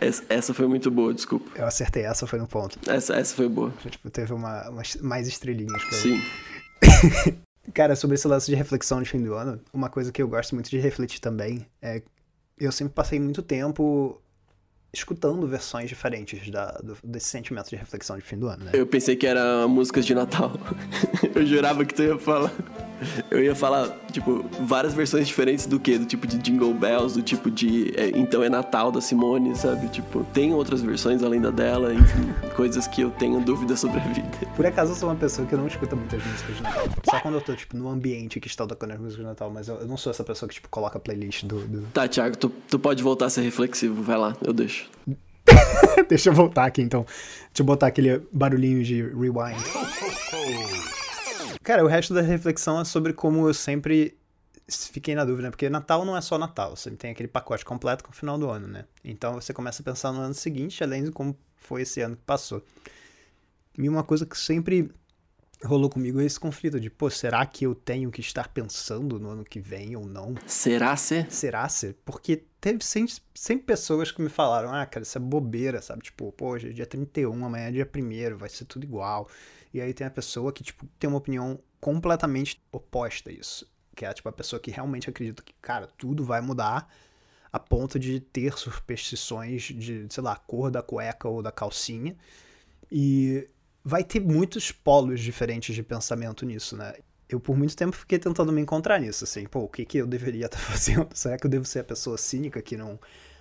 Essa, 0.01 0.23
essa 0.29 0.55
foi 0.55 0.69
muito 0.69 0.91
boa, 0.91 1.13
desculpa. 1.13 1.51
eu 1.59 1.67
acertei, 1.67 2.05
essa 2.05 2.27
foi 2.27 2.39
no 2.39 2.47
ponto. 2.47 2.79
Essa, 2.89 3.15
essa 3.17 3.35
foi 3.35 3.49
boa. 3.49 3.73
Tipo, 3.89 4.11
teve 4.11 4.33
uma, 4.33 4.69
umas 4.69 4.95
mais 4.97 5.27
estrelinhas. 5.27 5.83
Cara. 5.85 5.97
Sim. 5.97 6.23
Cara, 7.73 7.97
sobre 7.97 8.15
esse 8.15 8.29
lance 8.29 8.47
de 8.47 8.55
reflexão 8.55 9.03
de 9.03 9.09
fim 9.09 9.23
do 9.23 9.35
ano, 9.35 9.59
uma 9.73 9.89
coisa 9.89 10.13
que 10.13 10.23
eu 10.23 10.29
gosto 10.29 10.55
muito 10.55 10.69
de 10.71 10.79
refletir 10.79 11.19
também 11.21 11.67
é. 11.81 12.03
Eu 12.59 12.71
sempre 12.71 12.93
passei 12.95 13.19
muito 13.19 13.43
tempo 13.43 14.21
escutando 14.93 15.45
versões 15.49 15.89
diferentes 15.89 16.49
da, 16.51 16.71
do- 16.73 16.97
desse 17.03 17.27
sentimento 17.27 17.69
de 17.69 17.75
reflexão 17.75 18.17
de 18.17 18.23
fim 18.23 18.37
do 18.39 18.47
ano, 18.47 18.67
né? 18.67 18.71
Eu 18.75 18.87
pensei 18.87 19.17
que 19.17 19.27
era 19.27 19.67
músicas 19.67 20.07
de 20.07 20.15
Natal. 20.15 20.53
Eu 21.35 21.45
jurava 21.45 21.85
que 21.85 21.93
tu 21.95 22.03
ia 22.03 22.17
falar. 22.19 22.53
Eu 23.31 23.43
ia 23.43 23.55
falar, 23.55 23.89
tipo, 24.13 24.45
várias 24.61 24.95
versões 24.95 25.27
diferentes 25.27 25.67
do 25.67 25.79
que? 25.81 25.99
Do 25.99 26.07
tipo 26.07 26.27
de 26.27 26.39
Jingle 26.39 26.73
Bells, 26.75 27.15
do 27.15 27.23
tipo 27.23 27.51
de 27.51 27.93
é, 27.97 28.09
Então 28.17 28.43
é 28.43 28.49
Natal 28.49 28.91
da 28.93 29.01
Simone, 29.01 29.55
sabe? 29.57 29.89
Tipo, 29.89 30.25
tem 30.33 30.53
outras 30.55 30.83
versões 30.83 31.23
além 31.23 31.41
da 31.41 31.51
dela, 31.51 31.93
enfim, 31.93 32.33
coisas 32.55 32.87
que 32.87 33.03
eu 33.03 33.11
tenho 33.11 33.41
dúvidas 33.41 33.81
sobre 33.81 33.99
a 34.01 34.05
vida. 34.05 34.29
Por 34.57 34.67
acaso 34.67 34.93
eu 34.93 34.97
sou 34.97 35.09
uma 35.09 35.17
pessoa 35.17 35.47
que 35.47 35.55
não 35.57 35.67
escuta 35.67 35.95
muitas 35.97 36.25
músicas 36.25 36.57
de 36.57 36.63
Natal. 36.63 36.85
Só 37.11 37.21
quando 37.21 37.35
eu 37.35 37.41
tô, 37.41 37.55
tipo, 37.55 37.77
no 37.77 37.89
ambiente 37.89 38.41
que 38.41 38.49
estão 38.49 38.67
tocando 38.67 38.93
as 38.93 38.99
músicas 38.99 39.19
de 39.25 39.29
Natal, 39.29 39.51
mas 39.51 39.69
eu, 39.69 39.77
eu 39.77 39.87
não 39.87 39.97
sou 39.97 40.11
essa 40.11 40.25
pessoa 40.25 40.49
que, 40.49 40.55
tipo, 40.57 40.69
coloca 40.69 40.99
a 40.99 41.01
playlist 41.01 41.45
do. 41.45 41.61
do- 41.61 41.83
Tá, 41.93 42.07
Thiago, 42.09 42.37
tu, 42.37 42.49
tu 42.69 42.79
pode 42.79 43.03
voltar 43.03 43.27
a 43.27 43.31
ser 43.31 43.43
reflexivo, 43.43 44.03
vai 44.03 44.17
lá, 44.19 44.37
eu 44.43 44.53
deixo. 44.53 44.89
Deixa 46.09 46.31
eu 46.31 46.35
voltar 46.35 46.65
aqui 46.67 46.81
então. 46.83 47.05
Deixa 47.05 47.61
eu 47.61 47.65
botar 47.65 47.87
aquele 47.89 48.23
barulhinho 48.33 48.83
de 48.83 49.03
rewind. 49.03 49.57
Cara, 51.65 51.83
o 51.83 51.89
resto 51.89 52.13
da 52.13 52.21
reflexão 52.21 52.79
é 52.79 52.85
sobre 52.85 53.15
como 53.15 53.49
eu 53.49 53.55
sempre 53.55 54.19
fiquei 54.69 55.15
na 55.15 55.25
dúvida, 55.25 55.45
né? 55.45 55.51
Porque 55.51 55.69
Natal 55.71 56.05
não 56.05 56.15
é 56.15 56.21
só 56.21 56.37
Natal, 56.37 56.77
você 56.77 56.91
tem 56.91 57.11
aquele 57.11 57.29
pacote 57.29 57.65
completo 57.65 58.05
com 58.05 58.11
o 58.11 58.15
final 58.15 58.39
do 58.39 58.51
ano, 58.51 58.69
né? 58.69 58.85
Então 59.03 59.35
você 59.35 59.53
começa 59.53 59.81
a 59.81 59.85
pensar 59.85 60.13
no 60.13 60.21
ano 60.21 60.35
seguinte, 60.35 60.85
além 60.85 61.05
de 61.05 61.11
como 61.11 61.35
foi 61.57 61.83
esse 61.83 62.03
ano 62.03 62.17
que 62.17 62.23
passou. 62.23 62.63
E 63.79 63.89
uma 63.89 64.05
coisa 64.05 64.27
que 64.27 64.37
sempre 64.37 64.91
rolou 65.65 65.89
comigo 65.89 66.21
é 66.21 66.27
esse 66.27 66.39
conflito 66.39 66.79
de, 66.79 66.91
pô, 66.91 67.09
será 67.09 67.45
que 67.47 67.65
eu 67.65 67.75
tenho 67.75 68.11
que 68.11 68.21
estar 68.21 68.49
pensando 68.49 69.19
no 69.19 69.31
ano 69.31 69.43
que 69.43 69.59
vem 69.59 69.97
ou 69.97 70.05
não? 70.05 70.35
Será 70.47 70.95
ser? 70.97 71.33
Será 71.33 71.67
ser? 71.71 71.97
Porque 72.05 72.45
teve 72.61 72.85
sempre, 72.85 73.15
sempre 73.35 73.65
pessoas 73.65 74.13
que 74.13 74.21
me 74.21 74.29
falaram, 74.29 74.73
ah, 74.73 74.85
cara, 74.85 75.03
isso 75.03 75.17
é 75.17 75.21
bobeira, 75.21 75.81
sabe? 75.81 76.03
Tipo, 76.03 76.31
pô, 76.33 76.51
hoje 76.51 76.69
é 76.69 76.73
dia 76.73 76.87
31, 76.87 77.45
amanhã 77.45 77.69
é 77.69 77.73
dia 77.73 77.91
1 77.91 78.37
vai 78.37 78.51
ser 78.51 78.67
tudo 78.67 78.85
igual. 78.85 79.29
E 79.75 79.81
aí 79.81 79.93
tem 79.93 80.07
a 80.07 80.11
pessoa 80.11 80.53
que, 80.53 80.63
tipo, 80.63 80.87
tem 81.01 81.11
uma 81.11 81.19
opinião 81.19 81.59
completamente 81.81 82.63
oposta 82.71 83.29
a 83.29 83.33
isso. 83.33 83.69
Que 83.97 84.07
é, 84.07 84.15
tipo, 84.15 84.29
a 84.29 84.33
pessoa 84.33 84.61
que 84.61 84.71
realmente 84.71 85.11
acredita 85.11 85.43
que, 85.43 85.53
cara, 85.61 85.89
tudo 85.99 86.25
vai 86.25 86.41
mudar 86.41 86.89
a 87.53 87.59
ponto 87.59 87.99
de 87.99 88.21
ter 88.21 88.57
superstições 88.57 89.65
de, 89.65 90.07
sei 90.09 90.23
lá, 90.23 90.37
cor 90.37 90.71
da 90.71 90.81
cueca 90.81 91.29
ou 91.29 91.43
da 91.43 91.51
calcinha. 91.51 92.17
E 92.91 93.49
vai 93.85 94.05
ter 94.05 94.21
muitos 94.21 94.71
polos 94.71 95.21
diferentes 95.21 95.75
de 95.75 95.83
pensamento 95.83 96.47
nisso, 96.47 96.77
né? 96.77 96.95
Eu 97.29 97.41
por 97.41 97.57
muito 97.57 97.77
tempo 97.77 97.97
fiquei 97.97 98.21
tentando 98.21 98.53
me 98.53 98.61
encontrar 98.61 99.01
nisso, 99.01 99.25
assim, 99.25 99.45
pô, 99.45 99.61
o 99.61 99.69
que 99.69 99.85
que 99.85 99.99
eu 99.99 100.07
deveria 100.07 100.47
estar 100.47 100.59
fazendo? 100.61 101.09
Será 101.15 101.37
que 101.37 101.47
eu 101.47 101.51
devo 101.51 101.65
ser 101.65 101.81
a 101.81 101.85
pessoa 101.85 102.17
cínica 102.17 102.63
que 102.63 102.77
não 102.77 102.97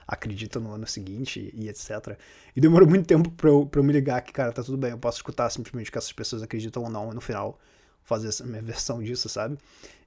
acredita 0.07 0.59
no 0.59 0.71
ano 0.71 0.87
seguinte 0.87 1.51
e 1.53 1.69
etc. 1.69 2.17
E 2.55 2.61
demorou 2.61 2.87
muito 2.87 3.05
tempo 3.05 3.29
pra 3.31 3.49
eu, 3.49 3.65
pra 3.65 3.79
eu 3.79 3.83
me 3.83 3.93
ligar 3.93 4.21
que, 4.21 4.31
cara, 4.31 4.51
tá 4.51 4.63
tudo 4.63 4.77
bem, 4.77 4.91
eu 4.91 4.97
posso 4.97 5.17
escutar 5.17 5.49
simplesmente 5.49 5.91
que 5.91 5.97
essas 5.97 6.11
pessoas 6.11 6.41
acreditam 6.41 6.83
ou 6.83 6.89
não 6.89 7.11
e 7.11 7.15
no 7.15 7.21
final 7.21 7.59
fazer 8.03 8.29
essa 8.29 8.45
minha 8.45 8.61
versão 8.63 9.01
disso, 9.01 9.29
sabe? 9.29 9.57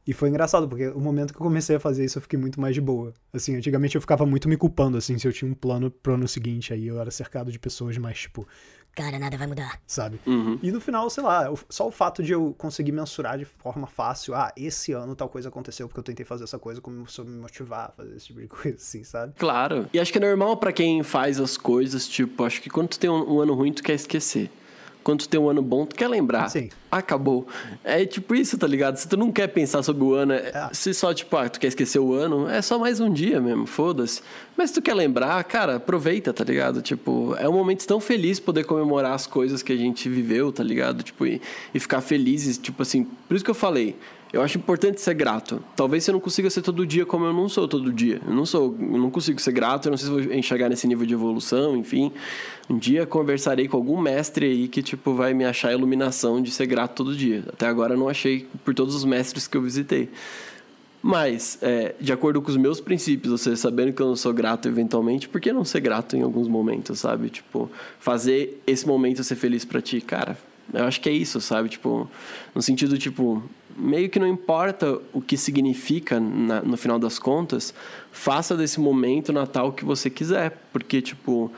E 0.06 0.12
foi 0.12 0.28
engraçado, 0.28 0.68
porque 0.68 0.86
o 0.88 1.00
momento 1.00 1.32
que 1.32 1.40
eu 1.40 1.44
comecei 1.44 1.74
a 1.76 1.80
fazer 1.80 2.04
isso 2.04 2.18
eu 2.18 2.22
fiquei 2.22 2.38
muito 2.38 2.60
mais 2.60 2.74
de 2.74 2.80
boa. 2.80 3.12
Assim, 3.32 3.56
antigamente 3.56 3.96
eu 3.96 4.00
ficava 4.00 4.24
muito 4.24 4.48
me 4.48 4.56
culpando, 4.56 4.96
assim, 4.96 5.18
se 5.18 5.26
eu 5.26 5.32
tinha 5.32 5.50
um 5.50 5.54
plano 5.54 5.90
pro 5.90 6.14
ano 6.14 6.28
seguinte, 6.28 6.72
aí 6.72 6.86
eu 6.86 7.00
era 7.00 7.10
cercado 7.10 7.50
de 7.50 7.58
pessoas 7.58 7.98
mais, 7.98 8.16
tipo, 8.20 8.46
Cara, 8.96 9.18
nada 9.18 9.36
vai 9.36 9.46
mudar. 9.46 9.78
sabe? 9.86 10.18
Uhum. 10.26 10.58
E 10.62 10.72
no 10.72 10.80
final, 10.80 11.08
sei 11.10 11.22
lá, 11.22 11.52
só 11.68 11.86
o 11.86 11.90
fato 11.90 12.22
de 12.22 12.32
eu 12.32 12.54
conseguir 12.56 12.92
mensurar 12.92 13.36
de 13.38 13.44
forma 13.44 13.86
fácil, 13.86 14.34
ah, 14.34 14.50
esse 14.56 14.92
ano 14.92 15.14
tal 15.14 15.28
coisa 15.28 15.50
aconteceu 15.50 15.86
porque 15.86 16.00
eu 16.00 16.04
tentei 16.04 16.24
fazer 16.24 16.44
essa 16.44 16.58
coisa, 16.58 16.80
começou 16.80 17.24
a 17.24 17.28
me 17.28 17.36
motivar 17.36 17.88
a 17.90 17.92
fazer 17.92 18.16
esse 18.16 18.28
tipo 18.28 18.40
de 18.40 18.48
coisa, 18.48 18.78
assim, 18.78 19.04
sabe? 19.04 19.34
Claro. 19.38 19.86
E 19.92 20.00
acho 20.00 20.10
que 20.10 20.16
é 20.16 20.20
normal 20.20 20.56
pra 20.56 20.72
quem 20.72 21.02
faz 21.02 21.38
as 21.38 21.58
coisas, 21.58 22.08
tipo, 22.08 22.42
acho 22.42 22.62
que 22.62 22.70
quando 22.70 22.88
tu 22.88 22.98
tem 22.98 23.10
um, 23.10 23.34
um 23.34 23.40
ano 23.40 23.52
ruim, 23.52 23.70
tu 23.70 23.82
quer 23.82 23.92
esquecer. 23.94 24.50
Quando 25.06 25.20
tu 25.20 25.28
tem 25.28 25.38
um 25.38 25.48
ano 25.48 25.62
bom, 25.62 25.86
tu 25.86 25.94
quer 25.94 26.08
lembrar. 26.08 26.48
Sim. 26.48 26.68
Acabou. 26.90 27.46
É 27.84 28.04
tipo 28.04 28.34
isso, 28.34 28.58
tá 28.58 28.66
ligado? 28.66 28.96
Se 28.96 29.06
tu 29.06 29.16
não 29.16 29.30
quer 29.30 29.46
pensar 29.46 29.80
sobre 29.84 30.02
o 30.02 30.14
ano, 30.14 30.32
é- 30.32 30.50
É. 30.52 30.68
se 30.72 30.92
só, 30.92 31.14
tipo, 31.14 31.36
ah, 31.36 31.48
tu 31.48 31.60
quer 31.60 31.68
esquecer 31.68 32.00
o 32.00 32.12
ano, 32.12 32.48
é 32.50 32.60
só 32.60 32.76
mais 32.76 32.98
um 32.98 33.08
dia 33.12 33.40
mesmo, 33.40 33.66
foda-se. 33.66 34.20
Mas 34.56 34.70
se 34.70 34.74
tu 34.74 34.82
quer 34.82 34.94
lembrar, 34.94 35.44
cara, 35.44 35.76
aproveita, 35.76 36.32
tá 36.32 36.42
ligado? 36.42 36.82
Tipo, 36.82 37.36
é 37.38 37.48
um 37.48 37.52
momento 37.52 37.86
tão 37.86 38.00
feliz 38.00 38.40
poder 38.40 38.64
comemorar 38.64 39.12
as 39.12 39.28
coisas 39.28 39.62
que 39.62 39.72
a 39.72 39.76
gente 39.76 40.08
viveu, 40.08 40.50
tá 40.50 40.64
ligado? 40.64 41.04
Tipo, 41.04 41.24
e, 41.24 41.40
e 41.72 41.78
ficar 41.78 42.00
felizes, 42.00 42.58
tipo 42.58 42.82
assim, 42.82 43.04
por 43.28 43.36
isso 43.36 43.44
que 43.44 43.50
eu 43.52 43.54
falei. 43.54 43.94
Eu 44.32 44.42
acho 44.42 44.58
importante 44.58 45.00
ser 45.00 45.14
grato. 45.14 45.62
Talvez 45.76 46.04
você 46.04 46.12
não 46.12 46.20
consiga 46.20 46.50
ser 46.50 46.60
todo 46.60 46.84
dia 46.84 47.06
como 47.06 47.24
eu 47.24 47.32
não 47.32 47.48
sou 47.48 47.68
todo 47.68 47.92
dia. 47.92 48.20
Eu 48.26 48.34
não 48.34 48.44
sou, 48.44 48.76
eu 48.78 48.98
não 48.98 49.10
consigo 49.10 49.40
ser 49.40 49.52
grato, 49.52 49.86
eu 49.86 49.90
não 49.90 49.96
sei 49.96 50.08
se 50.08 50.12
vou 50.12 50.34
enxergar 50.34 50.68
nesse 50.68 50.86
nível 50.86 51.06
de 51.06 51.14
evolução, 51.14 51.76
enfim. 51.76 52.12
Um 52.68 52.76
dia 52.76 53.06
conversarei 53.06 53.68
com 53.68 53.76
algum 53.76 54.00
mestre 54.00 54.46
aí 54.46 54.68
que 54.68 54.82
tipo 54.82 55.14
vai 55.14 55.32
me 55.32 55.44
achar 55.44 55.68
a 55.68 55.72
iluminação 55.72 56.42
de 56.42 56.50
ser 56.50 56.66
grato 56.66 56.94
todo 56.94 57.16
dia. 57.16 57.44
Até 57.48 57.66
agora 57.66 57.94
eu 57.94 57.98
não 57.98 58.08
achei 58.08 58.46
por 58.64 58.74
todos 58.74 58.94
os 58.94 59.04
mestres 59.04 59.46
que 59.46 59.56
eu 59.56 59.62
visitei. 59.62 60.10
Mas, 61.00 61.56
é, 61.62 61.94
de 62.00 62.12
acordo 62.12 62.42
com 62.42 62.50
os 62.50 62.56
meus 62.56 62.80
princípios, 62.80 63.30
ou 63.30 63.38
seja, 63.38 63.54
sabendo 63.54 63.92
que 63.92 64.02
eu 64.02 64.08
não 64.08 64.16
sou 64.16 64.32
grato 64.32 64.66
eventualmente, 64.66 65.28
por 65.28 65.40
que 65.40 65.52
não 65.52 65.64
ser 65.64 65.78
grato 65.78 66.16
em 66.16 66.22
alguns 66.22 66.48
momentos, 66.48 66.98
sabe? 66.98 67.30
Tipo, 67.30 67.70
fazer 68.00 68.60
esse 68.66 68.84
momento 68.88 69.22
ser 69.22 69.36
feliz 69.36 69.64
pra 69.64 69.80
ti, 69.80 70.00
cara. 70.00 70.36
Eu 70.74 70.84
acho 70.84 71.00
que 71.00 71.08
é 71.08 71.12
isso, 71.12 71.40
sabe? 71.40 71.68
Tipo, 71.68 72.10
no 72.52 72.60
sentido, 72.60 72.98
tipo, 72.98 73.40
meio 73.76 74.08
que 74.08 74.18
não 74.18 74.26
importa 74.26 74.98
o 75.12 75.20
que 75.20 75.36
significa 75.36 76.18
na- 76.20 76.62
no 76.62 76.76
final 76.76 76.98
das 76.98 77.18
contas, 77.18 77.74
faça 78.10 78.56
desse 78.56 78.80
momento 78.80 79.32
Natal 79.32 79.68
o 79.68 79.72
que 79.72 79.84
você 79.84 80.08
quiser. 80.10 80.58
Porque, 80.72 81.02
tipo, 81.02 81.50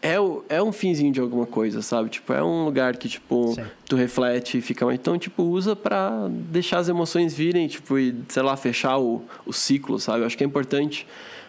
é, 0.00 0.18
o- 0.20 0.44
é 0.48 0.62
um 0.62 0.72
finzinho 0.72 1.12
de 1.12 1.20
alguma 1.20 1.44
coisa, 1.46 1.82
sabe? 1.82 2.08
Tipo, 2.08 2.32
é 2.32 2.42
um 2.42 2.64
lugar 2.64 2.96
que, 2.96 3.08
tipo, 3.08 3.52
Sim. 3.54 3.64
tu 3.86 3.96
reflete 3.96 4.58
e 4.58 4.60
fica... 4.60 4.84
Então, 4.94 5.18
tipo, 5.18 5.42
usa 5.42 5.74
pra 5.74 6.28
deixar 6.30 6.78
as 6.78 6.88
emoções 6.88 7.34
virem, 7.34 7.66
tipo, 7.68 7.98
e, 7.98 8.14
sei 8.28 8.42
lá, 8.42 8.56
fechar 8.56 8.96
o, 8.98 9.22
o 9.44 9.52
ciclo, 9.52 9.98
sabe? 9.98 10.20
Eu 10.20 10.26
acho 10.26 10.36
que 10.38 10.44
é 10.44 10.46
importante. 10.46 11.06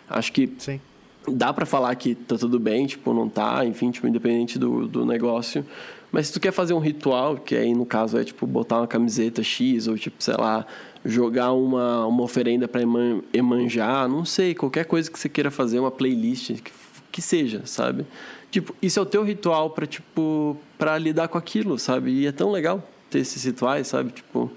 Acho 0.10 0.32
que 0.34 0.52
Sim. 0.58 0.82
dá 1.28 1.54
pra 1.54 1.66
falar 1.66 1.94
que 1.96 2.16
tá 2.16 2.36
tudo 2.38 2.60
bem, 2.60 2.88
tipo, 2.88 3.14
não 3.14 3.30
tá, 3.30 3.64
enfim, 3.66 3.92
tipo, 3.92 4.08
independente 4.08 4.58
do, 4.58 4.88
do 4.88 5.06
negócio. 5.06 5.64
Mas 6.12 6.28
se 6.28 6.34
tu 6.34 6.39
quer 6.39 6.51
fazer 6.51 6.74
um 6.74 6.80
ritual, 6.80 7.38
que 7.38 7.55
aí 7.55 7.74
no 7.74 7.86
caso 7.86 8.18
é 8.18 8.24
tipo 8.24 8.47
botar 8.47 8.78
uma 8.80 8.88
camiseta 8.88 9.43
X 9.43 9.88
ou 9.88 9.97
tipo, 9.97 10.22
sei 10.24 10.36
lá, 10.36 10.66
jogar 11.05 11.51
uma, 11.53 12.05
uma 12.07 12.24
oferenda 12.24 12.68
pra 12.68 12.82
Eman- 12.82 13.22
Emanjá, 13.32 14.07
não 14.07 14.26
sei, 14.26 14.55
qualquer 14.55 14.86
coisa 14.86 15.10
que 15.10 15.20
você 15.20 15.30
queira 15.30 15.51
fazer, 15.51 15.80
uma 15.80 15.91
playlist, 15.91 16.53
que, 16.62 16.72
que 17.12 17.22
seja, 17.22 17.62
sabe? 17.66 18.05
Tipo, 18.51 18.76
isso 18.82 18.97
é 18.97 19.01
o 19.01 19.05
teu 19.05 19.24
ritual 19.24 19.70
pra, 19.70 19.86
tipo, 19.86 20.57
pra 20.78 20.97
lidar 20.97 21.28
com 21.28 21.38
aquilo, 21.38 21.78
sabe? 21.78 22.12
E 22.12 22.26
é 22.26 22.32
tão 22.32 22.49
legal 22.51 22.84
ter 23.10 23.20
esses 23.20 23.43
rituais, 23.43 23.88
sabe? 23.88 24.12
Tipo, 24.12 24.51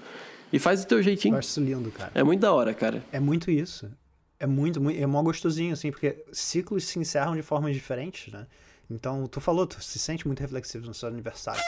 e 0.51 0.57
faz 0.57 0.81
do 0.83 0.87
teu 0.87 0.97
Eu 0.97 1.03
jeitinho. 1.03 1.37
acho 1.37 1.47
isso 1.49 1.61
lindo, 1.61 1.91
cara. 1.91 2.11
É 2.15 2.23
muito 2.23 2.39
da 2.39 2.51
hora, 2.51 2.73
cara. 2.73 3.03
É 3.11 3.19
muito 3.19 3.51
isso. 3.51 3.87
É 4.39 4.47
muito, 4.47 4.81
muito 4.81 4.99
é 4.99 5.05
mó 5.05 5.21
gostosinho, 5.21 5.73
assim, 5.73 5.91
porque 5.91 6.17
ciclos 6.31 6.83
se 6.85 6.97
encerram 6.99 7.35
de 7.35 7.41
formas 7.43 7.73
diferentes, 7.75 8.33
né? 8.33 8.47
Então, 8.89 9.25
tu 9.27 9.39
falou, 9.41 9.65
tu 9.65 9.81
se 9.83 9.97
sente 9.99 10.27
muito 10.27 10.39
reflexivo 10.39 10.85
no 10.85 10.93
seu 10.93 11.07
aniversário. 11.09 11.61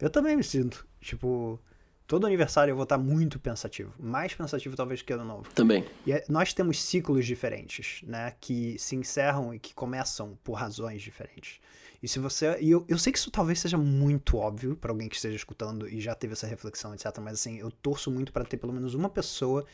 Eu 0.00 0.10
também 0.10 0.36
me 0.36 0.44
sinto. 0.44 0.86
Tipo, 1.00 1.58
todo 2.06 2.26
aniversário 2.26 2.72
eu 2.72 2.76
vou 2.76 2.82
estar 2.84 2.98
muito 2.98 3.38
pensativo. 3.38 3.92
Mais 3.98 4.34
pensativo, 4.34 4.76
talvez, 4.76 5.00
que 5.02 5.12
ano 5.12 5.24
novo. 5.24 5.48
Também. 5.54 5.84
E 6.06 6.12
é- 6.12 6.24
nós 6.28 6.52
temos 6.52 6.80
ciclos 6.82 7.24
diferentes, 7.26 8.00
né? 8.04 8.34
Que 8.40 8.78
se 8.78 8.94
encerram 8.96 9.54
e 9.54 9.58
que 9.58 9.74
começam 9.74 10.38
por 10.44 10.54
razões 10.54 11.00
diferentes. 11.02 11.60
E 12.02 12.08
se 12.08 12.18
você. 12.18 12.58
E 12.60 12.70
eu, 12.70 12.84
eu 12.88 12.98
sei 12.98 13.12
que 13.12 13.18
isso 13.18 13.30
talvez 13.30 13.60
seja 13.60 13.78
muito 13.78 14.36
óbvio 14.36 14.76
pra 14.76 14.90
alguém 14.90 15.08
que 15.08 15.14
esteja 15.14 15.36
escutando 15.36 15.88
e 15.88 16.00
já 16.00 16.14
teve 16.14 16.32
essa 16.32 16.46
reflexão, 16.48 16.92
etc. 16.92 17.06
Mas 17.20 17.34
assim, 17.34 17.58
eu 17.58 17.70
torço 17.70 18.10
muito 18.10 18.32
pra 18.32 18.44
ter 18.44 18.56
pelo 18.56 18.72
menos 18.72 18.94
uma 18.94 19.08
pessoa. 19.08 19.64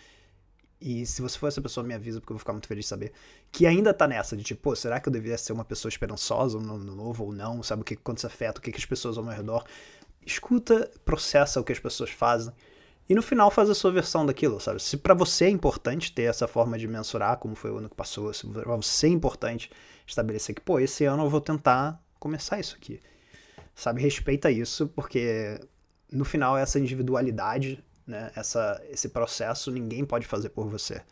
E 0.80 1.04
se 1.04 1.20
você 1.20 1.36
for 1.36 1.48
essa 1.48 1.60
pessoa, 1.60 1.84
me 1.84 1.92
avisa, 1.92 2.20
porque 2.20 2.32
eu 2.32 2.36
vou 2.36 2.38
ficar 2.38 2.52
muito 2.52 2.68
feliz 2.68 2.84
de 2.84 2.88
saber. 2.88 3.12
Que 3.50 3.66
ainda 3.66 3.92
tá 3.92 4.06
nessa, 4.06 4.36
de 4.36 4.44
tipo, 4.44 4.62
pô, 4.62 4.76
será 4.76 5.00
que 5.00 5.08
eu 5.08 5.12
devia 5.12 5.36
ser 5.36 5.52
uma 5.52 5.64
pessoa 5.64 5.90
esperançosa 5.90 6.58
no 6.58 6.74
ano 6.74 6.94
novo 6.94 7.24
ou 7.24 7.32
não? 7.32 7.62
Sabe 7.62 7.82
o 7.82 7.84
que 7.84 7.96
quando 7.96 8.18
isso 8.18 8.26
afeta, 8.26 8.60
o 8.60 8.62
que, 8.62 8.70
que 8.70 8.78
as 8.78 8.84
pessoas 8.84 9.18
ao 9.18 9.24
meu 9.24 9.34
redor. 9.34 9.64
Escuta, 10.24 10.90
processa 11.04 11.60
o 11.60 11.64
que 11.64 11.72
as 11.72 11.78
pessoas 11.78 12.10
fazem. 12.10 12.52
E 13.08 13.14
no 13.14 13.22
final 13.22 13.50
faz 13.50 13.70
a 13.70 13.74
sua 13.74 13.90
versão 13.90 14.26
daquilo, 14.26 14.60
sabe? 14.60 14.82
Se 14.82 14.96
pra 14.96 15.14
você 15.14 15.46
é 15.46 15.48
importante 15.48 16.12
ter 16.12 16.24
essa 16.24 16.46
forma 16.46 16.78
de 16.78 16.86
mensurar 16.86 17.38
como 17.38 17.54
foi 17.54 17.70
o 17.70 17.78
ano 17.78 17.88
que 17.88 17.96
passou, 17.96 18.32
se 18.34 18.46
pra 18.46 18.76
você 18.76 19.06
é 19.06 19.10
importante 19.10 19.70
estabelecer 20.06 20.54
que, 20.54 20.60
pô, 20.60 20.78
esse 20.78 21.06
ano 21.06 21.24
eu 21.24 21.30
vou 21.30 21.40
tentar 21.40 22.00
começar 22.20 22.60
isso 22.60 22.76
aqui. 22.76 23.00
Sabe? 23.74 24.02
Respeita 24.02 24.50
isso, 24.50 24.88
porque 24.88 25.58
no 26.12 26.24
final 26.24 26.56
essa 26.56 26.78
individualidade, 26.78 27.82
né, 28.08 28.32
essa, 28.34 28.82
esse 28.90 29.10
processo 29.10 29.70
ninguém 29.70 30.04
pode 30.04 30.26
fazer 30.26 30.48
por 30.48 30.66
você. 30.68 31.02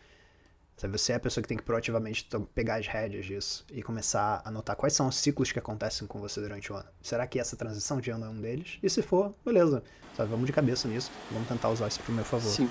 Você 0.90 1.12
é 1.12 1.14
a 1.16 1.20
pessoa 1.20 1.40
que 1.40 1.48
tem 1.48 1.56
que 1.56 1.62
proativamente 1.62 2.28
pegar 2.54 2.76
as 2.76 2.86
rédeas 2.86 3.24
disso 3.24 3.64
e 3.72 3.82
começar 3.82 4.42
a 4.44 4.50
notar 4.50 4.76
quais 4.76 4.92
são 4.92 5.08
os 5.08 5.16
ciclos 5.16 5.50
que 5.50 5.58
acontecem 5.58 6.06
com 6.06 6.20
você 6.20 6.38
durante 6.38 6.70
o 6.70 6.76
ano. 6.76 6.84
Será 7.00 7.26
que 7.26 7.38
essa 7.38 7.56
transição 7.56 7.98
de 7.98 8.10
ano 8.10 8.26
é 8.26 8.28
um 8.28 8.38
deles? 8.38 8.78
E 8.82 8.90
se 8.90 9.00
for, 9.00 9.32
beleza. 9.44 9.82
Sabe? 10.14 10.30
Vamos 10.30 10.44
de 10.44 10.52
cabeça 10.52 10.86
nisso. 10.86 11.10
Vamos 11.30 11.48
tentar 11.48 11.70
usar 11.70 11.88
isso 11.88 12.00
pro 12.00 12.12
meu 12.12 12.24
favor. 12.26 12.50
Sim. 12.50 12.68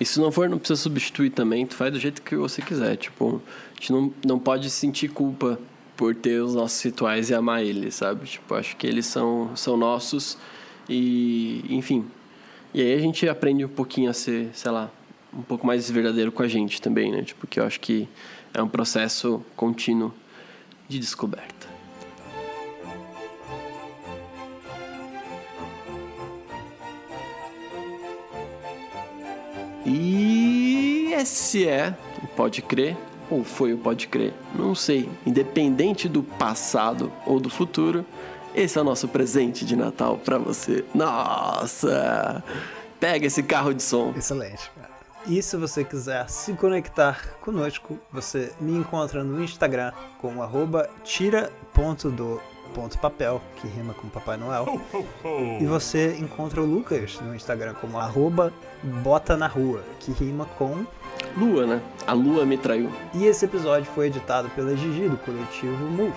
E 0.00 0.04
se 0.04 0.18
não 0.18 0.32
for, 0.32 0.48
não 0.48 0.58
precisa 0.58 0.80
substituir 0.80 1.30
também, 1.30 1.64
tu 1.64 1.76
faz 1.76 1.92
do 1.92 2.00
jeito 2.00 2.22
que 2.22 2.34
você 2.34 2.60
quiser. 2.60 2.96
Tipo, 2.96 3.40
a 3.70 3.74
gente 3.74 3.92
não, 3.92 4.12
não 4.26 4.38
pode 4.38 4.68
sentir 4.68 5.08
culpa 5.08 5.56
por 5.96 6.12
ter 6.12 6.40
os 6.42 6.56
nossos 6.56 6.82
rituais 6.82 7.30
e 7.30 7.34
amar 7.34 7.62
eles, 7.62 7.94
sabe? 7.94 8.26
Tipo, 8.26 8.54
acho 8.56 8.76
que 8.76 8.84
eles 8.84 9.06
são, 9.06 9.54
são 9.56 9.76
nossos 9.76 10.36
e, 10.88 11.64
enfim. 11.68 12.04
E 12.74 12.82
aí 12.82 12.92
a 12.92 12.98
gente 12.98 13.28
aprende 13.28 13.64
um 13.64 13.68
pouquinho 13.68 14.10
a 14.10 14.12
ser, 14.12 14.50
sei 14.52 14.68
lá, 14.72 14.90
um 15.32 15.42
pouco 15.42 15.64
mais 15.64 15.88
verdadeiro 15.88 16.32
com 16.32 16.42
a 16.42 16.48
gente 16.48 16.82
também, 16.82 17.12
né? 17.12 17.22
Tipo, 17.22 17.46
que 17.46 17.60
eu 17.60 17.64
acho 17.64 17.78
que 17.78 18.08
é 18.52 18.60
um 18.60 18.66
processo 18.66 19.40
contínuo 19.54 20.12
de 20.88 20.98
descoberta. 20.98 21.68
E 29.86 31.12
esse 31.12 31.68
é 31.68 31.94
o 32.24 32.26
Pode 32.26 32.60
Crer, 32.60 32.96
ou 33.30 33.44
foi 33.44 33.72
o 33.72 33.78
Pode 33.78 34.08
Crer, 34.08 34.32
não 34.52 34.74
sei. 34.74 35.08
Independente 35.24 36.08
do 36.08 36.24
passado 36.24 37.12
ou 37.24 37.38
do 37.38 37.48
futuro, 37.48 38.04
esse 38.54 38.78
é 38.78 38.80
o 38.80 38.84
nosso 38.84 39.08
presente 39.08 39.64
de 39.64 39.76
Natal 39.76 40.18
pra 40.18 40.38
você. 40.38 40.84
Nossa! 40.94 42.42
Pega 43.00 43.26
esse 43.26 43.42
carro 43.42 43.74
de 43.74 43.82
som. 43.82 44.12
Excelente, 44.16 44.70
cara. 44.74 44.94
E 45.26 45.42
se 45.42 45.56
você 45.56 45.82
quiser 45.82 46.28
se 46.28 46.52
conectar 46.52 47.38
conosco, 47.40 47.98
você 48.12 48.52
me 48.60 48.76
encontra 48.76 49.24
no 49.24 49.42
Instagram 49.42 49.90
com 50.18 50.42
arroba 50.42 50.90
tira.do.papel, 51.02 51.50
que 53.56 53.66
rima 53.66 53.94
com 53.94 54.06
Papai 54.08 54.36
Noel. 54.36 54.78
E 55.60 55.64
você 55.64 56.14
encontra 56.18 56.60
o 56.60 56.66
Lucas 56.66 57.18
no 57.22 57.34
Instagram 57.34 57.72
como 57.80 57.98
arroba 57.98 58.52
bota 58.82 59.34
na 59.34 59.46
rua, 59.46 59.82
que 59.98 60.12
rima 60.12 60.44
com... 60.58 60.84
Lua, 61.36 61.66
né? 61.66 61.80
A 62.06 62.12
lua 62.12 62.44
me 62.44 62.58
traiu. 62.58 62.92
E 63.14 63.24
esse 63.24 63.46
episódio 63.46 63.90
foi 63.94 64.08
editado 64.08 64.50
pela 64.50 64.76
Gigi, 64.76 65.08
do 65.08 65.16
coletivo 65.16 65.86
Move, 65.86 66.12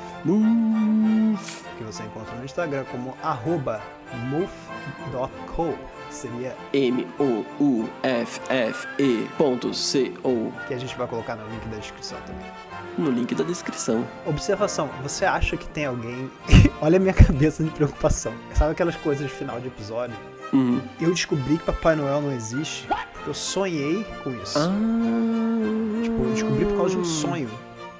Que 1.77 1.83
você 1.83 2.03
encontra 2.03 2.35
no 2.35 2.45
Instagram 2.45 2.85
como 2.85 3.15
arroba 3.21 3.81
seria 6.09 6.55
M-O-U-F-F-E 6.73 7.87
ponto 9.37 9.73
C-O 9.73 10.53
que 10.67 10.73
a 10.73 10.77
gente 10.77 10.95
vai 10.97 11.07
colocar 11.07 11.35
no 11.35 11.47
link 11.49 11.65
da 11.67 11.77
descrição 11.77 12.17
também. 12.25 12.45
no 12.97 13.11
link 13.11 13.35
da 13.35 13.43
descrição. 13.43 14.07
Observação, 14.25 14.89
você 15.03 15.25
acha 15.25 15.55
que 15.57 15.67
tem 15.69 15.85
alguém. 15.85 16.31
Olha 16.81 16.97
a 16.97 16.99
minha 16.99 17.13
cabeça 17.13 17.63
de 17.63 17.69
preocupação. 17.69 18.33
Sabe 18.55 18.71
aquelas 18.71 18.95
coisas 18.95 19.27
de 19.27 19.33
final 19.33 19.59
de 19.59 19.67
episódio? 19.67 20.15
Uhum. 20.53 20.81
Eu 20.99 21.11
descobri 21.11 21.57
que 21.57 21.65
Papai 21.65 21.95
Noel 21.95 22.21
não 22.21 22.31
existe. 22.31 22.87
Eu 23.25 23.33
sonhei 23.33 24.05
com 24.23 24.31
isso. 24.31 24.57
Ah. 24.57 24.71
Tipo, 26.01 26.23
eu 26.23 26.31
descobri 26.33 26.65
por 26.65 26.77
causa 26.77 26.95
de 26.95 27.01
um 27.01 27.05
sonho. 27.05 27.49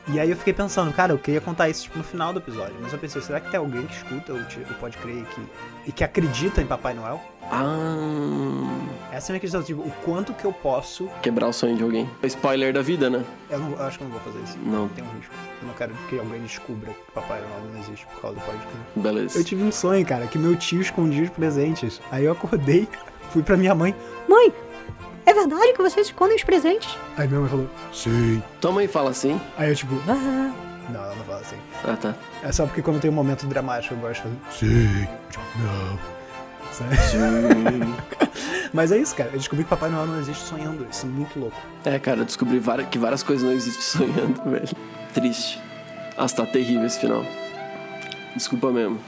E 0.10 0.20
aí 0.20 0.30
eu 0.30 0.38
fiquei 0.38 0.54
pensando, 0.54 0.92
cara, 0.94 1.12
eu 1.12 1.18
queria 1.18 1.42
contar 1.42 1.68
isso 1.68 1.84
tipo, 1.84 1.98
no 1.98 2.04
final 2.04 2.32
do 2.32 2.40
episódio. 2.40 2.76
Mas 2.82 2.94
eu 2.94 3.00
pensei, 3.00 3.22
será 3.22 3.40
que 3.42 3.52
tem 3.52 3.60
alguém 3.60 3.86
que 3.86 3.94
escuta 3.94 4.34
o, 4.34 4.74
Pode 4.80 4.98
Crer 4.98 5.18
e 5.18 5.24
que, 5.24 5.42
e 5.88 5.92
que 5.92 6.04
acredita 6.04 6.62
em 6.62 6.66
Papai 6.66 6.94
Noel? 6.94 7.22
Ah. 7.52 8.88
Essa 9.12 9.28
é 9.28 9.30
a 9.32 9.34
minha 9.34 9.40
questão, 9.40 9.62
tipo, 9.64 9.82
o 9.82 9.92
quanto 10.04 10.34
que 10.34 10.46
eu 10.46 10.54
posso. 10.54 11.10
Quebrar 11.22 11.48
o 11.48 11.54
sonho 11.54 11.76
de 11.76 11.84
alguém. 11.84 12.10
Spoiler 12.24 12.74
da 12.74 12.82
vida, 12.82 13.10
né? 13.10 13.24
Eu, 13.50 13.60
não- 13.60 13.72
eu 13.72 13.84
acho 13.84 13.98
que 13.98 14.04
eu 14.04 14.10
não 14.10 14.18
vou 14.18 14.32
fazer 14.32 14.44
isso. 14.44 14.58
Não. 14.64 14.88
Tem 14.90 15.04
um 15.04 15.08
risco. 15.18 15.34
Eu 15.62 15.68
não 15.68 15.74
quero 15.74 15.94
que 16.10 16.20
alguém 16.20 16.42
descubra 16.42 16.92
que 16.92 17.12
Papai 17.14 17.42
Noel 17.42 17.72
não 17.74 17.80
existe 17.82 18.06
por 18.08 18.22
causa 18.22 18.38
do 18.40 18.46
Pode 18.46 18.60
Crer. 18.60 19.04
Beleza. 19.04 19.38
Eu 19.40 19.44
tive 19.44 19.64
um 19.64 19.72
sonho, 19.72 20.06
cara, 20.06 20.26
que 20.28 20.38
meu 20.38 20.56
tio 20.56 20.82
escondia 20.82 21.24
os 21.24 21.30
presentes. 21.30 22.02
Aí 22.12 22.26
eu 22.26 22.32
acordei, 22.32 22.88
fui 23.32 23.44
pra 23.44 23.58
minha 23.58 23.76
mãe. 23.76 23.94
Mãe, 24.28 24.54
é 25.30 25.34
verdade 25.34 25.74
que 25.74 25.82
vocês 25.82 26.08
escondem 26.08 26.36
os 26.36 26.44
presentes? 26.44 26.98
Aí 27.18 27.28
minha 27.28 27.42
mãe 27.42 27.50
falou, 27.50 27.70
sim. 27.94 28.42
Tua 28.62 28.72
mãe 28.72 28.88
fala 28.88 29.10
assim? 29.12 29.40
Aí 29.58 29.70
eu 29.70 29.76
tipo, 29.76 29.94
Ah, 30.08 30.52
não, 30.90 31.04
ela 31.04 31.16
não 31.16 31.24
fala 31.26 31.40
assim. 31.42 31.58
Ah, 31.84 31.96
tá. 31.98 32.16
É 32.44 32.52
só 32.52 32.66
porque 32.66 32.82
quando 32.82 33.00
tem 33.02 33.12
um 33.12 33.14
momento 33.14 33.46
dramático 33.46 33.94
eu 33.94 33.98
gosto 34.00 34.24
de 34.28 34.30
fazer, 34.30 34.38
sim. 34.52 35.08
Tipo, 35.30 35.44
não. 35.60 36.18
Sabe? 36.72 36.96
Mas 38.74 38.92
é 38.92 38.98
isso, 38.98 39.16
cara. 39.16 39.30
Eu 39.34 39.38
descobri 39.40 39.64
que 39.64 39.70
Papai 39.70 39.90
Noel 39.90 40.06
não 40.08 40.20
existe 40.20 40.44
sonhando. 40.44 40.86
Isso 40.92 41.06
é 41.06 41.10
muito 41.10 41.40
louco. 41.40 41.58
É, 41.86 41.98
cara, 42.00 42.20
eu 42.20 42.26
descobri 42.26 42.60
várias- 42.60 42.88
que 42.90 42.98
várias 43.00 43.24
coisas 43.24 43.44
não 43.44 43.52
existem 43.54 43.82
sonhando, 44.14 44.42
velho. 44.50 44.68
Triste. 45.14 45.60
Nossa, 46.18 46.36
tá 46.36 46.46
terrível 46.46 46.86
esse 46.86 47.00
final. 47.00 47.24
Desculpa 48.36 48.72
mesmo. 48.72 49.00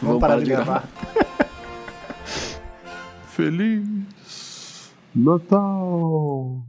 Vamos 0.00 0.20
parar 0.20 0.38
de 0.40 0.46
gravar. 0.50 0.84
Feliz 3.34 3.82
Natal! 5.18 6.62